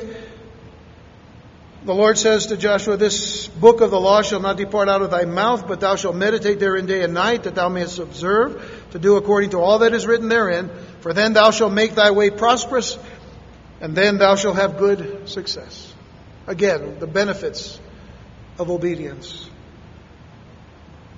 the 1.84 1.96
Lord 1.96 2.16
says 2.20 2.48
to 2.48 2.58
Joshua, 2.58 2.96
This 2.96 3.48
book 3.48 3.82
of 3.82 3.90
the 3.90 4.00
law 4.00 4.22
shall 4.22 4.40
not 4.40 4.56
depart 4.56 4.88
out 4.88 5.02
of 5.02 5.10
thy 5.10 5.26
mouth, 5.26 5.68
but 5.68 5.80
thou 5.80 5.96
shalt 5.96 6.16
meditate 6.16 6.60
therein 6.60 6.86
day 6.86 7.02
and 7.02 7.16
night, 7.16 7.44
that 7.44 7.56
thou 7.56 7.70
mayest 7.70 7.98
observe 7.98 8.88
to 8.92 9.00
do 9.00 9.18
according 9.18 9.50
to 9.52 9.58
all 9.58 9.80
that 9.80 9.92
is 9.92 10.06
written 10.06 10.30
therein. 10.30 10.70
For 11.00 11.12
then 11.12 11.34
thou 11.34 11.50
shalt 11.50 11.74
make 11.74 11.96
thy 11.96 12.12
way 12.12 12.30
prosperous, 12.30 13.00
and 13.80 13.96
then 13.96 14.20
thou 14.20 14.36
shalt 14.36 14.58
have 14.58 14.78
good 14.78 15.28
success. 15.28 15.92
Again, 16.46 17.00
the 17.00 17.08
benefits 17.08 17.80
of 18.60 18.70
obedience. 18.70 19.50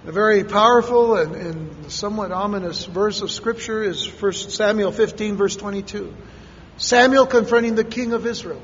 A 0.05 0.13
very 0.13 0.45
powerful 0.45 1.17
and, 1.17 1.35
and 1.35 1.91
somewhat 1.91 2.31
ominous 2.31 2.85
verse 2.85 3.21
of 3.21 3.31
Scripture 3.31 3.83
is 3.83 4.07
1 4.07 4.31
Samuel 4.31 4.93
15, 4.93 5.35
verse 5.35 5.57
22. 5.57 6.13
Samuel 6.77 7.25
confronting 7.25 7.75
the 7.75 7.83
king 7.83 8.13
of 8.13 8.25
Israel, 8.25 8.61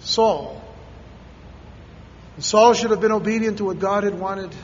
Saul. 0.00 0.62
And 2.36 2.44
Saul 2.44 2.74
should 2.74 2.90
have 2.90 3.00
been 3.00 3.12
obedient 3.12 3.58
to 3.58 3.64
what 3.64 3.78
God 3.78 4.04
had 4.04 4.18
wanted. 4.18 4.54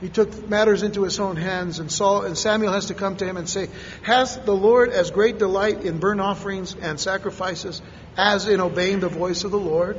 He 0.00 0.08
took 0.08 0.48
matters 0.48 0.82
into 0.82 1.02
his 1.02 1.20
own 1.20 1.36
hands, 1.36 1.78
and 1.78 1.92
Saul 1.92 2.22
and 2.22 2.36
Samuel 2.36 2.72
has 2.72 2.86
to 2.86 2.94
come 2.94 3.16
to 3.16 3.26
him 3.26 3.36
and 3.36 3.48
say, 3.48 3.68
"Has 4.02 4.38
the 4.38 4.54
Lord 4.54 4.90
as 4.90 5.10
great 5.10 5.38
delight 5.38 5.82
in 5.84 5.98
burnt 5.98 6.20
offerings 6.20 6.74
and 6.80 6.98
sacrifices 6.98 7.82
as 8.16 8.48
in 8.48 8.60
obeying 8.60 9.00
the 9.00 9.08
voice 9.08 9.44
of 9.44 9.50
the 9.50 9.58
Lord? 9.58 9.98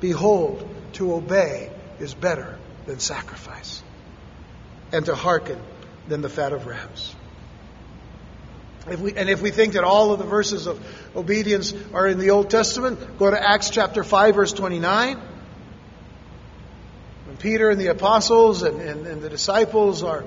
Behold, 0.00 0.68
to 0.94 1.14
obey 1.14 1.70
is 1.98 2.12
better 2.12 2.58
than 2.86 2.98
sacrifice, 2.98 3.82
and 4.92 5.06
to 5.06 5.14
hearken 5.14 5.58
than 6.08 6.20
the 6.20 6.28
fat 6.28 6.52
of 6.52 6.66
rams." 6.66 7.14
If 8.88 8.98
we, 8.98 9.14
and 9.14 9.28
if 9.28 9.40
we 9.40 9.52
think 9.52 9.74
that 9.74 9.84
all 9.84 10.12
of 10.12 10.18
the 10.18 10.24
verses 10.24 10.66
of 10.66 10.80
obedience 11.14 11.72
are 11.94 12.06
in 12.06 12.18
the 12.18 12.30
Old 12.30 12.50
Testament, 12.50 13.16
go 13.16 13.30
to 13.30 13.40
Acts 13.40 13.70
chapter 13.70 14.02
5, 14.02 14.34
verse 14.34 14.52
29. 14.52 15.18
When 17.26 17.36
Peter 17.36 17.70
and 17.70 17.80
the 17.80 17.88
apostles 17.88 18.64
and, 18.64 18.80
and, 18.80 19.06
and 19.06 19.22
the 19.22 19.28
disciples 19.28 20.02
are, 20.02 20.24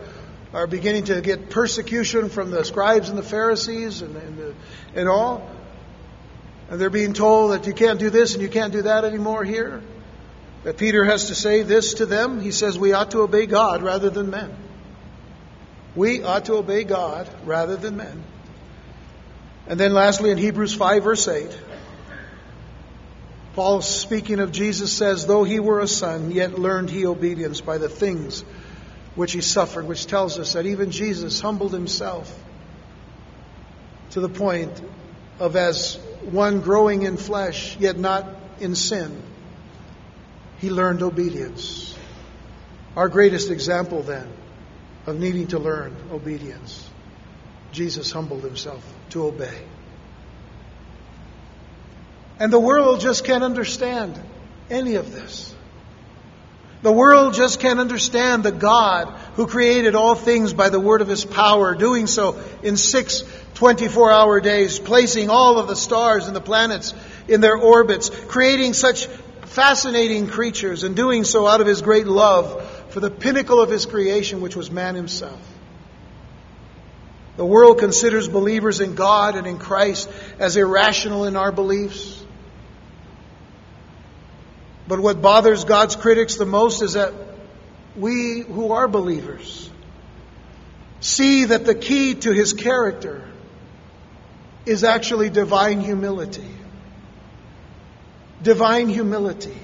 are 0.53 0.67
beginning 0.67 1.05
to 1.05 1.19
get 1.19 1.49
persecution 1.49 2.29
from 2.29 2.49
the 2.49 2.63
scribes 2.63 3.09
and 3.09 3.17
the 3.17 3.23
Pharisees 3.23 4.01
and, 4.01 4.15
and, 4.15 4.37
the, 4.37 4.55
and 4.95 5.09
all, 5.09 5.49
and 6.69 6.79
they're 6.79 6.89
being 6.89 7.13
told 7.13 7.51
that 7.51 7.67
you 7.67 7.73
can't 7.73 7.99
do 7.99 8.09
this 8.09 8.35
and 8.35 8.41
you 8.41 8.49
can't 8.49 8.71
do 8.71 8.83
that 8.83 9.03
anymore 9.03 9.43
here, 9.43 9.81
that 10.63 10.77
Peter 10.77 11.03
has 11.03 11.27
to 11.27 11.35
say 11.35 11.61
this 11.61 11.95
to 11.95 12.05
them. 12.05 12.39
He 12.39 12.51
says, 12.51 12.79
We 12.79 12.93
ought 12.93 13.11
to 13.11 13.19
obey 13.19 13.47
God 13.47 13.83
rather 13.83 14.09
than 14.09 14.29
men. 14.29 14.55
We 15.93 16.23
ought 16.23 16.45
to 16.45 16.53
obey 16.53 16.85
God 16.85 17.29
rather 17.43 17.75
than 17.75 17.97
men. 17.97 18.23
And 19.67 19.79
then 19.79 19.93
lastly, 19.93 20.29
in 20.29 20.37
Hebrews 20.37 20.75
5, 20.75 21.03
verse 21.03 21.27
8, 21.27 21.49
Paul, 23.55 23.81
speaking 23.81 24.39
of 24.39 24.51
Jesus, 24.51 24.91
says, 24.91 25.25
Though 25.25 25.43
he 25.43 25.59
were 25.59 25.79
a 25.79 25.87
son, 25.87 26.31
yet 26.31 26.59
learned 26.59 26.89
he 26.89 27.05
obedience 27.05 27.61
by 27.61 27.77
the 27.77 27.89
things 27.89 28.41
which 29.15 29.31
he 29.31 29.41
suffered, 29.41 29.87
which 29.87 30.05
tells 30.07 30.37
us 30.37 30.53
that 30.53 30.65
even 30.65 30.91
Jesus 30.91 31.39
humbled 31.39 31.71
himself 31.71 32.37
to 34.11 34.19
the 34.19 34.29
point 34.29 34.81
of 35.39 35.55
as 35.55 35.95
one 36.29 36.61
growing 36.61 37.03
in 37.03 37.17
flesh, 37.17 37.77
yet 37.79 37.97
not 37.97 38.27
in 38.59 38.75
sin. 38.75 39.21
He 40.59 40.69
learned 40.69 41.01
obedience. 41.01 41.97
Our 42.95 43.09
greatest 43.09 43.49
example, 43.49 44.03
then, 44.03 44.27
of 45.05 45.17
needing 45.17 45.47
to 45.47 45.59
learn 45.59 45.95
obedience. 46.11 46.89
Jesus 47.71 48.11
humbled 48.11 48.43
himself 48.43 48.83
to 49.15 49.27
obey. 49.27 49.57
And 52.37 52.51
the 52.51 52.59
world 52.59 52.99
just 52.99 53.23
can't 53.23 53.45
understand 53.45 54.19
any 54.69 54.95
of 54.95 55.13
this. 55.13 55.55
The 56.81 56.91
world 56.91 57.33
just 57.33 57.61
can't 57.61 57.79
understand 57.79 58.43
the 58.43 58.51
God 58.51 59.07
who 59.35 59.47
created 59.47 59.95
all 59.95 60.15
things 60.15 60.51
by 60.51 60.67
the 60.67 60.81
word 60.81 61.01
of 61.01 61.07
his 61.07 61.23
power, 61.23 61.75
doing 61.75 62.07
so 62.07 62.37
in 62.61 62.75
six 62.75 63.23
24 63.53 64.11
hour 64.11 64.41
days, 64.41 64.79
placing 64.79 65.29
all 65.29 65.59
of 65.59 65.69
the 65.69 65.77
stars 65.77 66.27
and 66.27 66.35
the 66.35 66.41
planets 66.41 66.93
in 67.29 67.39
their 67.39 67.55
orbits, 67.55 68.09
creating 68.09 68.73
such 68.73 69.05
fascinating 69.45 70.27
creatures, 70.27 70.83
and 70.83 70.93
doing 70.93 71.23
so 71.23 71.47
out 71.47 71.61
of 71.61 71.67
his 71.67 71.81
great 71.81 72.05
love 72.05 72.69
for 72.89 72.99
the 72.99 73.09
pinnacle 73.09 73.61
of 73.61 73.69
his 73.69 73.85
creation, 73.85 74.41
which 74.41 74.57
was 74.57 74.69
man 74.69 74.93
himself. 74.93 75.54
The 77.37 77.45
world 77.45 77.79
considers 77.79 78.27
believers 78.27 78.79
in 78.79 78.95
God 78.95 79.35
and 79.35 79.45
in 79.45 79.57
Christ 79.57 80.09
as 80.39 80.55
irrational 80.55 81.25
in 81.25 81.35
our 81.35 81.51
beliefs. 81.51 82.23
But 84.87 84.99
what 84.99 85.21
bothers 85.21 85.65
God's 85.65 85.95
critics 85.95 86.35
the 86.35 86.45
most 86.45 86.81
is 86.81 86.93
that 86.93 87.13
we 87.95 88.41
who 88.41 88.71
are 88.71 88.87
believers 88.87 89.69
see 90.99 91.45
that 91.45 91.65
the 91.65 91.75
key 91.75 92.15
to 92.15 92.31
his 92.31 92.53
character 92.53 93.27
is 94.65 94.83
actually 94.83 95.29
divine 95.29 95.81
humility. 95.81 96.49
Divine 98.41 98.89
humility. 98.89 99.57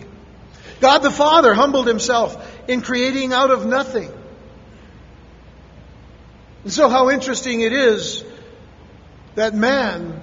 God 0.80 1.00
the 1.00 1.12
Father 1.12 1.54
humbled 1.54 1.88
himself 1.88 2.38
in 2.68 2.82
creating 2.82 3.34
out 3.34 3.52
of 3.52 3.66
nothing. 3.66 4.12
And 6.64 6.72
so, 6.72 6.90
how 6.90 7.10
interesting 7.10 7.62
it 7.62 7.74
is 7.74 8.24
that 9.36 9.54
man 9.56 10.22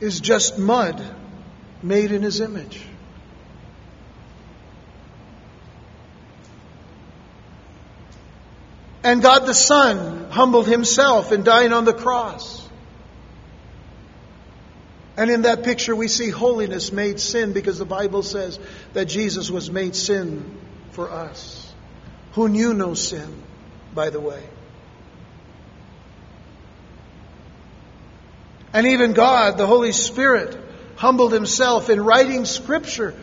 is 0.00 0.20
just 0.20 0.58
mud 0.58 1.02
made 1.82 2.12
in 2.12 2.22
his 2.22 2.40
image. 2.40 2.80
And 9.02 9.22
God 9.22 9.46
the 9.46 9.54
Son 9.54 10.30
humbled 10.30 10.66
himself 10.66 11.32
in 11.32 11.42
dying 11.42 11.72
on 11.72 11.84
the 11.84 11.94
cross. 11.94 12.66
And 15.16 15.30
in 15.30 15.42
that 15.42 15.64
picture, 15.64 15.96
we 15.96 16.08
see 16.08 16.30
holiness 16.30 16.92
made 16.92 17.18
sin 17.18 17.52
because 17.52 17.78
the 17.78 17.84
Bible 17.84 18.22
says 18.22 18.58
that 18.92 19.06
Jesus 19.06 19.50
was 19.50 19.70
made 19.70 19.96
sin 19.96 20.56
for 20.92 21.10
us, 21.10 21.72
who 22.32 22.48
knew 22.48 22.72
no 22.72 22.94
sin, 22.94 23.42
by 23.94 24.10
the 24.10 24.20
way. 24.20 24.42
And 28.72 28.86
even 28.86 29.12
God, 29.12 29.56
the 29.56 29.66
Holy 29.66 29.92
Spirit, 29.92 30.56
humbled 30.96 31.32
himself 31.32 31.90
in 31.90 32.00
writing 32.00 32.44
Scripture 32.44 33.14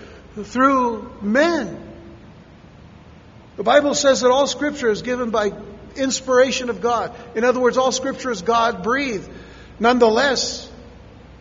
through 0.43 1.12
men. 1.22 1.82
The 3.58 3.64
Bible 3.64 3.93
says 3.96 4.22
that 4.22 4.32
all 4.32 4.48
Scripture 4.48 4.89
is 4.89 5.02
given 5.02 5.30
by 5.30 5.52
inspiration 5.96 6.70
of 6.70 6.82
God. 6.82 7.16
In 7.36 7.43
other 7.43 7.60
words, 7.60 7.78
all 7.78 7.91
Scripture 7.91 8.32
is 8.32 8.41
God 8.41 8.84
breathed. 8.84 9.30
Nonetheless, 9.80 10.70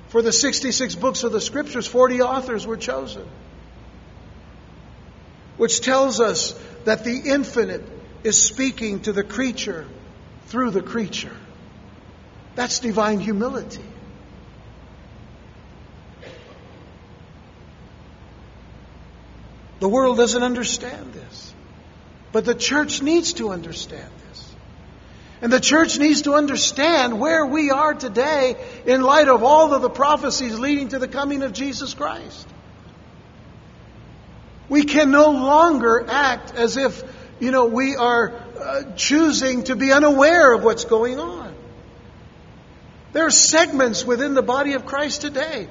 for 0.08 0.22
the 0.22 0.32
66 0.32 0.94
books 0.96 1.24
of 1.24 1.32
the 1.32 1.40
Scriptures, 1.40 1.86
40 1.86 2.22
authors 2.22 2.66
were 2.66 2.76
chosen. 2.76 3.26
Which 5.56 5.80
tells 5.80 6.20
us 6.20 6.52
that 6.84 7.04
the 7.04 7.16
infinite 7.16 7.82
is 8.22 8.40
speaking 8.40 9.00
to 9.00 9.12
the 9.12 9.24
creature 9.24 9.86
through 10.46 10.70
the 10.70 10.82
creature. 10.82 11.34
That's 12.54 12.80
divine 12.80 13.20
humility. 13.20 13.84
The 19.80 19.88
world 19.88 20.16
doesn't 20.16 20.42
understand 20.42 21.12
this. 21.12 21.54
But 22.32 22.44
the 22.44 22.54
church 22.54 23.02
needs 23.02 23.34
to 23.34 23.50
understand 23.50 24.10
this. 24.28 24.54
And 25.40 25.52
the 25.52 25.60
church 25.60 25.98
needs 25.98 26.22
to 26.22 26.34
understand 26.34 27.20
where 27.20 27.44
we 27.46 27.70
are 27.70 27.94
today 27.94 28.56
in 28.86 29.02
light 29.02 29.28
of 29.28 29.42
all 29.42 29.74
of 29.74 29.82
the 29.82 29.90
prophecies 29.90 30.58
leading 30.58 30.88
to 30.88 30.98
the 30.98 31.08
coming 31.08 31.42
of 31.42 31.52
Jesus 31.52 31.94
Christ. 31.94 32.48
We 34.68 34.84
can 34.84 35.10
no 35.10 35.30
longer 35.30 36.06
act 36.08 36.54
as 36.54 36.76
if, 36.76 37.02
you 37.38 37.50
know, 37.50 37.66
we 37.66 37.96
are 37.96 38.32
uh, 38.58 38.82
choosing 38.96 39.64
to 39.64 39.76
be 39.76 39.92
unaware 39.92 40.52
of 40.52 40.64
what's 40.64 40.86
going 40.86 41.20
on. 41.20 41.54
There 43.12 43.26
are 43.26 43.30
segments 43.30 44.04
within 44.04 44.34
the 44.34 44.42
body 44.42 44.72
of 44.72 44.86
Christ 44.86 45.20
today 45.20 45.68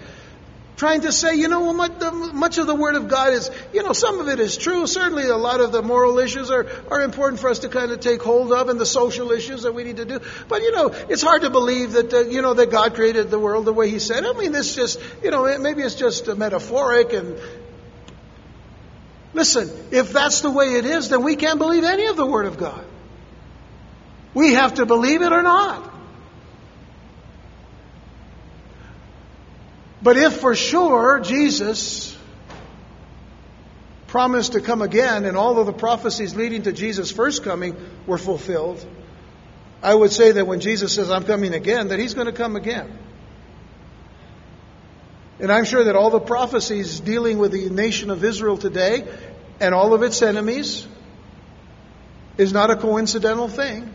trying 0.76 1.02
to 1.02 1.12
say, 1.12 1.36
you 1.36 1.48
know, 1.48 1.72
much 1.74 2.58
of 2.58 2.68
the 2.68 2.76
Word 2.76 2.96
of 2.96 3.08
God 3.08 3.34
is, 3.34 3.52
you 3.74 3.84
know, 3.84 3.94
some 3.94 4.20
of 4.20 4.28
it 4.28 4.40
is 4.40 4.58
true. 4.58 4.88
Certainly 4.88 5.28
a 5.28 5.38
lot 5.38 5.60
of 5.60 5.72
the 5.72 5.82
moral 5.82 6.18
issues 6.20 6.50
are, 6.50 6.68
are 6.90 7.02
important 7.02 7.40
for 7.40 7.50
us 7.50 7.60
to 7.60 7.70
kind 7.70 7.92
of 7.92 8.00
take 8.00 8.22
hold 8.22 8.52
of 8.52 8.70
and 8.70 8.80
the 8.80 8.86
social 8.86 9.32
issues 9.32 9.64
that 9.64 9.74
we 9.74 9.84
need 9.84 9.98
to 9.98 10.06
do. 10.06 10.20
But, 10.48 10.62
you 10.62 10.72
know, 10.72 10.88
it's 10.88 11.22
hard 11.22 11.44
to 11.44 11.50
believe 11.50 11.92
that, 11.94 12.14
uh, 12.14 12.20
you 12.22 12.42
know, 12.42 12.56
that 12.56 12.72
God 12.72 12.96
created 12.96 13.30
the 13.30 13.40
world 13.40 13.66
the 13.66 13.74
way 13.74 13.90
He 13.90 14.00
said. 14.00 14.26
I 14.26 14.34
mean, 14.34 14.52
this 14.52 14.76
just, 14.76 15.00
you 15.24 15.32
know, 15.32 15.58
maybe 15.60 15.84
it's 15.84 15.96
just 15.96 16.28
metaphoric 16.36 17.14
and, 17.14 17.38
listen, 19.34 19.70
if 19.92 20.12
that's 20.12 20.42
the 20.42 20.52
way 20.52 20.74
it 20.74 20.86
is, 20.86 21.10
then 21.10 21.24
we 21.24 21.36
can't 21.36 21.60
believe 21.60 21.84
any 21.84 22.08
of 22.08 22.18
the 22.18 22.26
Word 22.26 22.48
of 22.48 22.58
God. 22.58 22.84
We 24.34 24.54
have 24.54 24.76
to 24.76 24.88
believe 24.88 25.22
it 25.22 25.32
or 25.32 25.44
not. 25.44 25.93
But 30.04 30.18
if 30.18 30.42
for 30.42 30.54
sure 30.54 31.22
Jesus 31.22 32.16
promised 34.08 34.52
to 34.52 34.62
come 34.62 34.82
again 34.82 35.24
and 35.24 35.38
all 35.38 35.58
of 35.60 35.66
the 35.66 35.74
prophecies 35.74 36.36
leading 36.36 36.64
to 36.64 36.74
Jesus' 36.74 37.10
first 37.10 37.44
coming 37.44 37.76
were 38.06 38.18
fulfilled, 38.18 38.86
I 39.82 39.96
would 39.96 40.12
say 40.12 40.34
that 40.34 40.46
when 40.46 40.60
Jesus 40.60 40.94
says, 40.94 41.10
I'm 41.10 41.24
coming 41.24 41.54
again, 41.54 41.88
that 41.88 42.00
he's 42.00 42.14
going 42.14 42.28
to 42.28 42.34
come 42.34 42.58
again. 42.58 43.00
And 45.40 45.52
I'm 45.52 45.66
sure 45.66 45.86
that 45.86 45.96
all 45.96 46.10
the 46.10 46.20
prophecies 46.20 47.00
dealing 47.00 47.38
with 47.38 47.54
the 47.54 47.70
nation 47.70 48.12
of 48.12 48.24
Israel 48.24 48.58
today 48.58 49.08
and 49.60 49.74
all 49.74 49.94
of 49.94 50.04
its 50.04 50.22
enemies 50.22 50.86
is 52.38 52.52
not 52.52 52.72
a 52.72 52.76
coincidental 52.76 53.48
thing, 53.48 53.94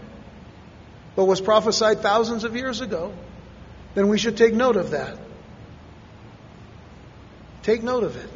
but 1.17 1.27
was 1.27 1.41
prophesied 1.41 2.01
thousands 2.01 2.45
of 2.45 2.57
years 2.57 2.81
ago, 2.81 3.13
then 3.95 4.09
we 4.09 4.19
should 4.19 4.37
take 4.37 4.55
note 4.55 4.77
of 4.77 4.91
that. 4.91 5.19
Take 7.69 7.83
note 7.83 8.03
of 8.03 8.17
it. 8.17 8.31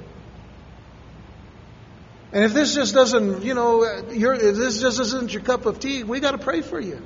And 2.34 2.44
if 2.44 2.52
this 2.52 2.74
just 2.74 2.92
doesn't, 2.92 3.42
you 3.42 3.54
know, 3.54 3.82
if 3.82 4.56
this 4.56 4.78
just 4.78 5.00
isn't 5.00 5.32
your 5.32 5.40
cup 5.40 5.64
of 5.64 5.80
tea, 5.80 6.02
we 6.02 6.20
got 6.20 6.32
to 6.32 6.38
pray 6.38 6.60
for 6.60 6.78
you. 6.78 7.00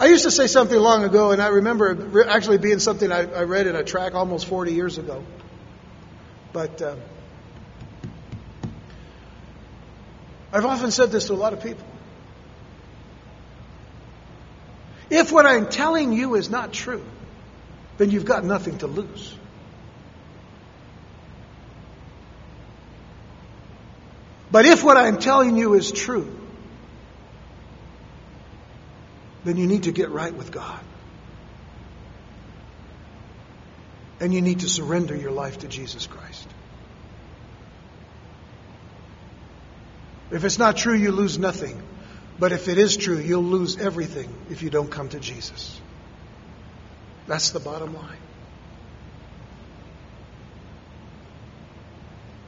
I 0.00 0.06
used 0.06 0.24
to 0.24 0.30
say 0.30 0.46
something 0.46 0.78
long 0.78 1.04
ago, 1.04 1.32
and 1.32 1.42
I 1.42 1.48
remember 1.48 2.26
actually 2.26 2.56
being 2.56 2.78
something 2.78 3.12
I, 3.12 3.30
I 3.30 3.42
read 3.42 3.66
in 3.66 3.76
a 3.76 3.84
track 3.84 4.14
almost 4.14 4.46
40 4.46 4.72
years 4.72 4.96
ago. 4.96 5.22
But 6.54 6.80
uh, 6.80 6.96
I've 10.54 10.64
often 10.64 10.90
said 10.90 11.10
this 11.10 11.26
to 11.26 11.34
a 11.34 11.40
lot 11.44 11.52
of 11.52 11.62
people. 11.62 11.86
If 15.10 15.30
what 15.30 15.44
I'm 15.44 15.68
telling 15.68 16.14
you 16.14 16.34
is 16.36 16.48
not 16.48 16.72
true, 16.72 17.04
then 18.02 18.10
you've 18.10 18.24
got 18.24 18.44
nothing 18.44 18.78
to 18.78 18.88
lose. 18.88 19.32
But 24.50 24.66
if 24.66 24.82
what 24.82 24.96
I'm 24.96 25.20
telling 25.20 25.56
you 25.56 25.74
is 25.74 25.92
true, 25.92 26.36
then 29.44 29.56
you 29.56 29.68
need 29.68 29.84
to 29.84 29.92
get 29.92 30.10
right 30.10 30.34
with 30.34 30.50
God. 30.50 30.80
And 34.18 34.34
you 34.34 34.40
need 34.40 34.60
to 34.60 34.68
surrender 34.68 35.14
your 35.14 35.30
life 35.30 35.60
to 35.60 35.68
Jesus 35.68 36.08
Christ. 36.08 36.48
If 40.32 40.42
it's 40.42 40.58
not 40.58 40.76
true, 40.76 40.96
you 40.96 41.12
lose 41.12 41.38
nothing. 41.38 41.80
But 42.40 42.50
if 42.50 42.66
it 42.66 42.78
is 42.78 42.96
true, 42.96 43.18
you'll 43.18 43.44
lose 43.44 43.76
everything 43.78 44.34
if 44.50 44.60
you 44.60 44.70
don't 44.70 44.90
come 44.90 45.08
to 45.10 45.20
Jesus. 45.20 45.80
That's 47.26 47.50
the 47.50 47.60
bottom 47.60 47.94
line. 47.94 48.18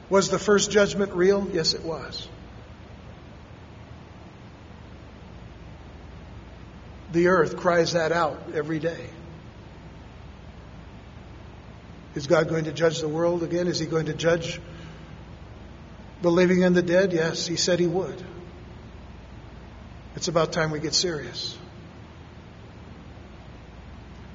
Was 0.09 0.29
the 0.29 0.39
first 0.39 0.71
judgment 0.71 1.13
real? 1.13 1.47
Yes, 1.51 1.73
it 1.73 1.83
was. 1.83 2.27
The 7.11 7.27
earth 7.27 7.57
cries 7.57 7.93
that 7.93 8.11
out 8.11 8.51
every 8.53 8.79
day. 8.79 9.07
Is 12.13 12.27
God 12.27 12.49
going 12.49 12.65
to 12.65 12.71
judge 12.71 12.99
the 12.99 13.07
world 13.07 13.43
again? 13.43 13.67
Is 13.67 13.79
He 13.79 13.85
going 13.85 14.05
to 14.07 14.13
judge 14.13 14.59
the 16.21 16.31
living 16.31 16.63
and 16.63 16.75
the 16.75 16.81
dead? 16.81 17.13
Yes, 17.13 17.47
He 17.47 17.55
said 17.55 17.79
He 17.79 17.87
would. 17.87 18.23
It's 20.15 20.27
about 20.27 20.53
time 20.53 20.71
we 20.71 20.79
get 20.79 20.93
serious. 20.93 21.57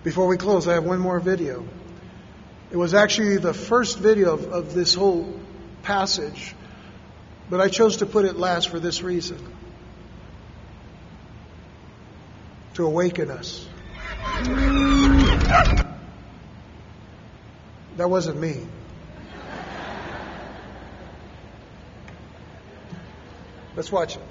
Before 0.02 0.26
we 0.26 0.38
close, 0.38 0.66
I 0.66 0.74
have 0.74 0.84
one 0.84 0.98
more 0.98 1.20
video. 1.20 1.66
It 2.70 2.76
was 2.76 2.94
actually 2.94 3.36
the 3.36 3.52
first 3.52 3.98
video 3.98 4.32
of, 4.32 4.44
of 4.50 4.74
this 4.74 4.94
whole 4.94 5.38
passage, 5.82 6.54
but 7.50 7.60
I 7.60 7.68
chose 7.68 7.98
to 7.98 8.06
put 8.06 8.24
it 8.24 8.36
last 8.36 8.70
for 8.70 8.80
this 8.80 9.02
reason 9.02 9.38
to 12.74 12.86
awaken 12.86 13.30
us. 13.30 13.66
That 17.96 18.08
wasn't 18.08 18.40
me. 18.40 18.66
Let's 23.76 23.92
watch 23.92 24.16
it. 24.16 24.22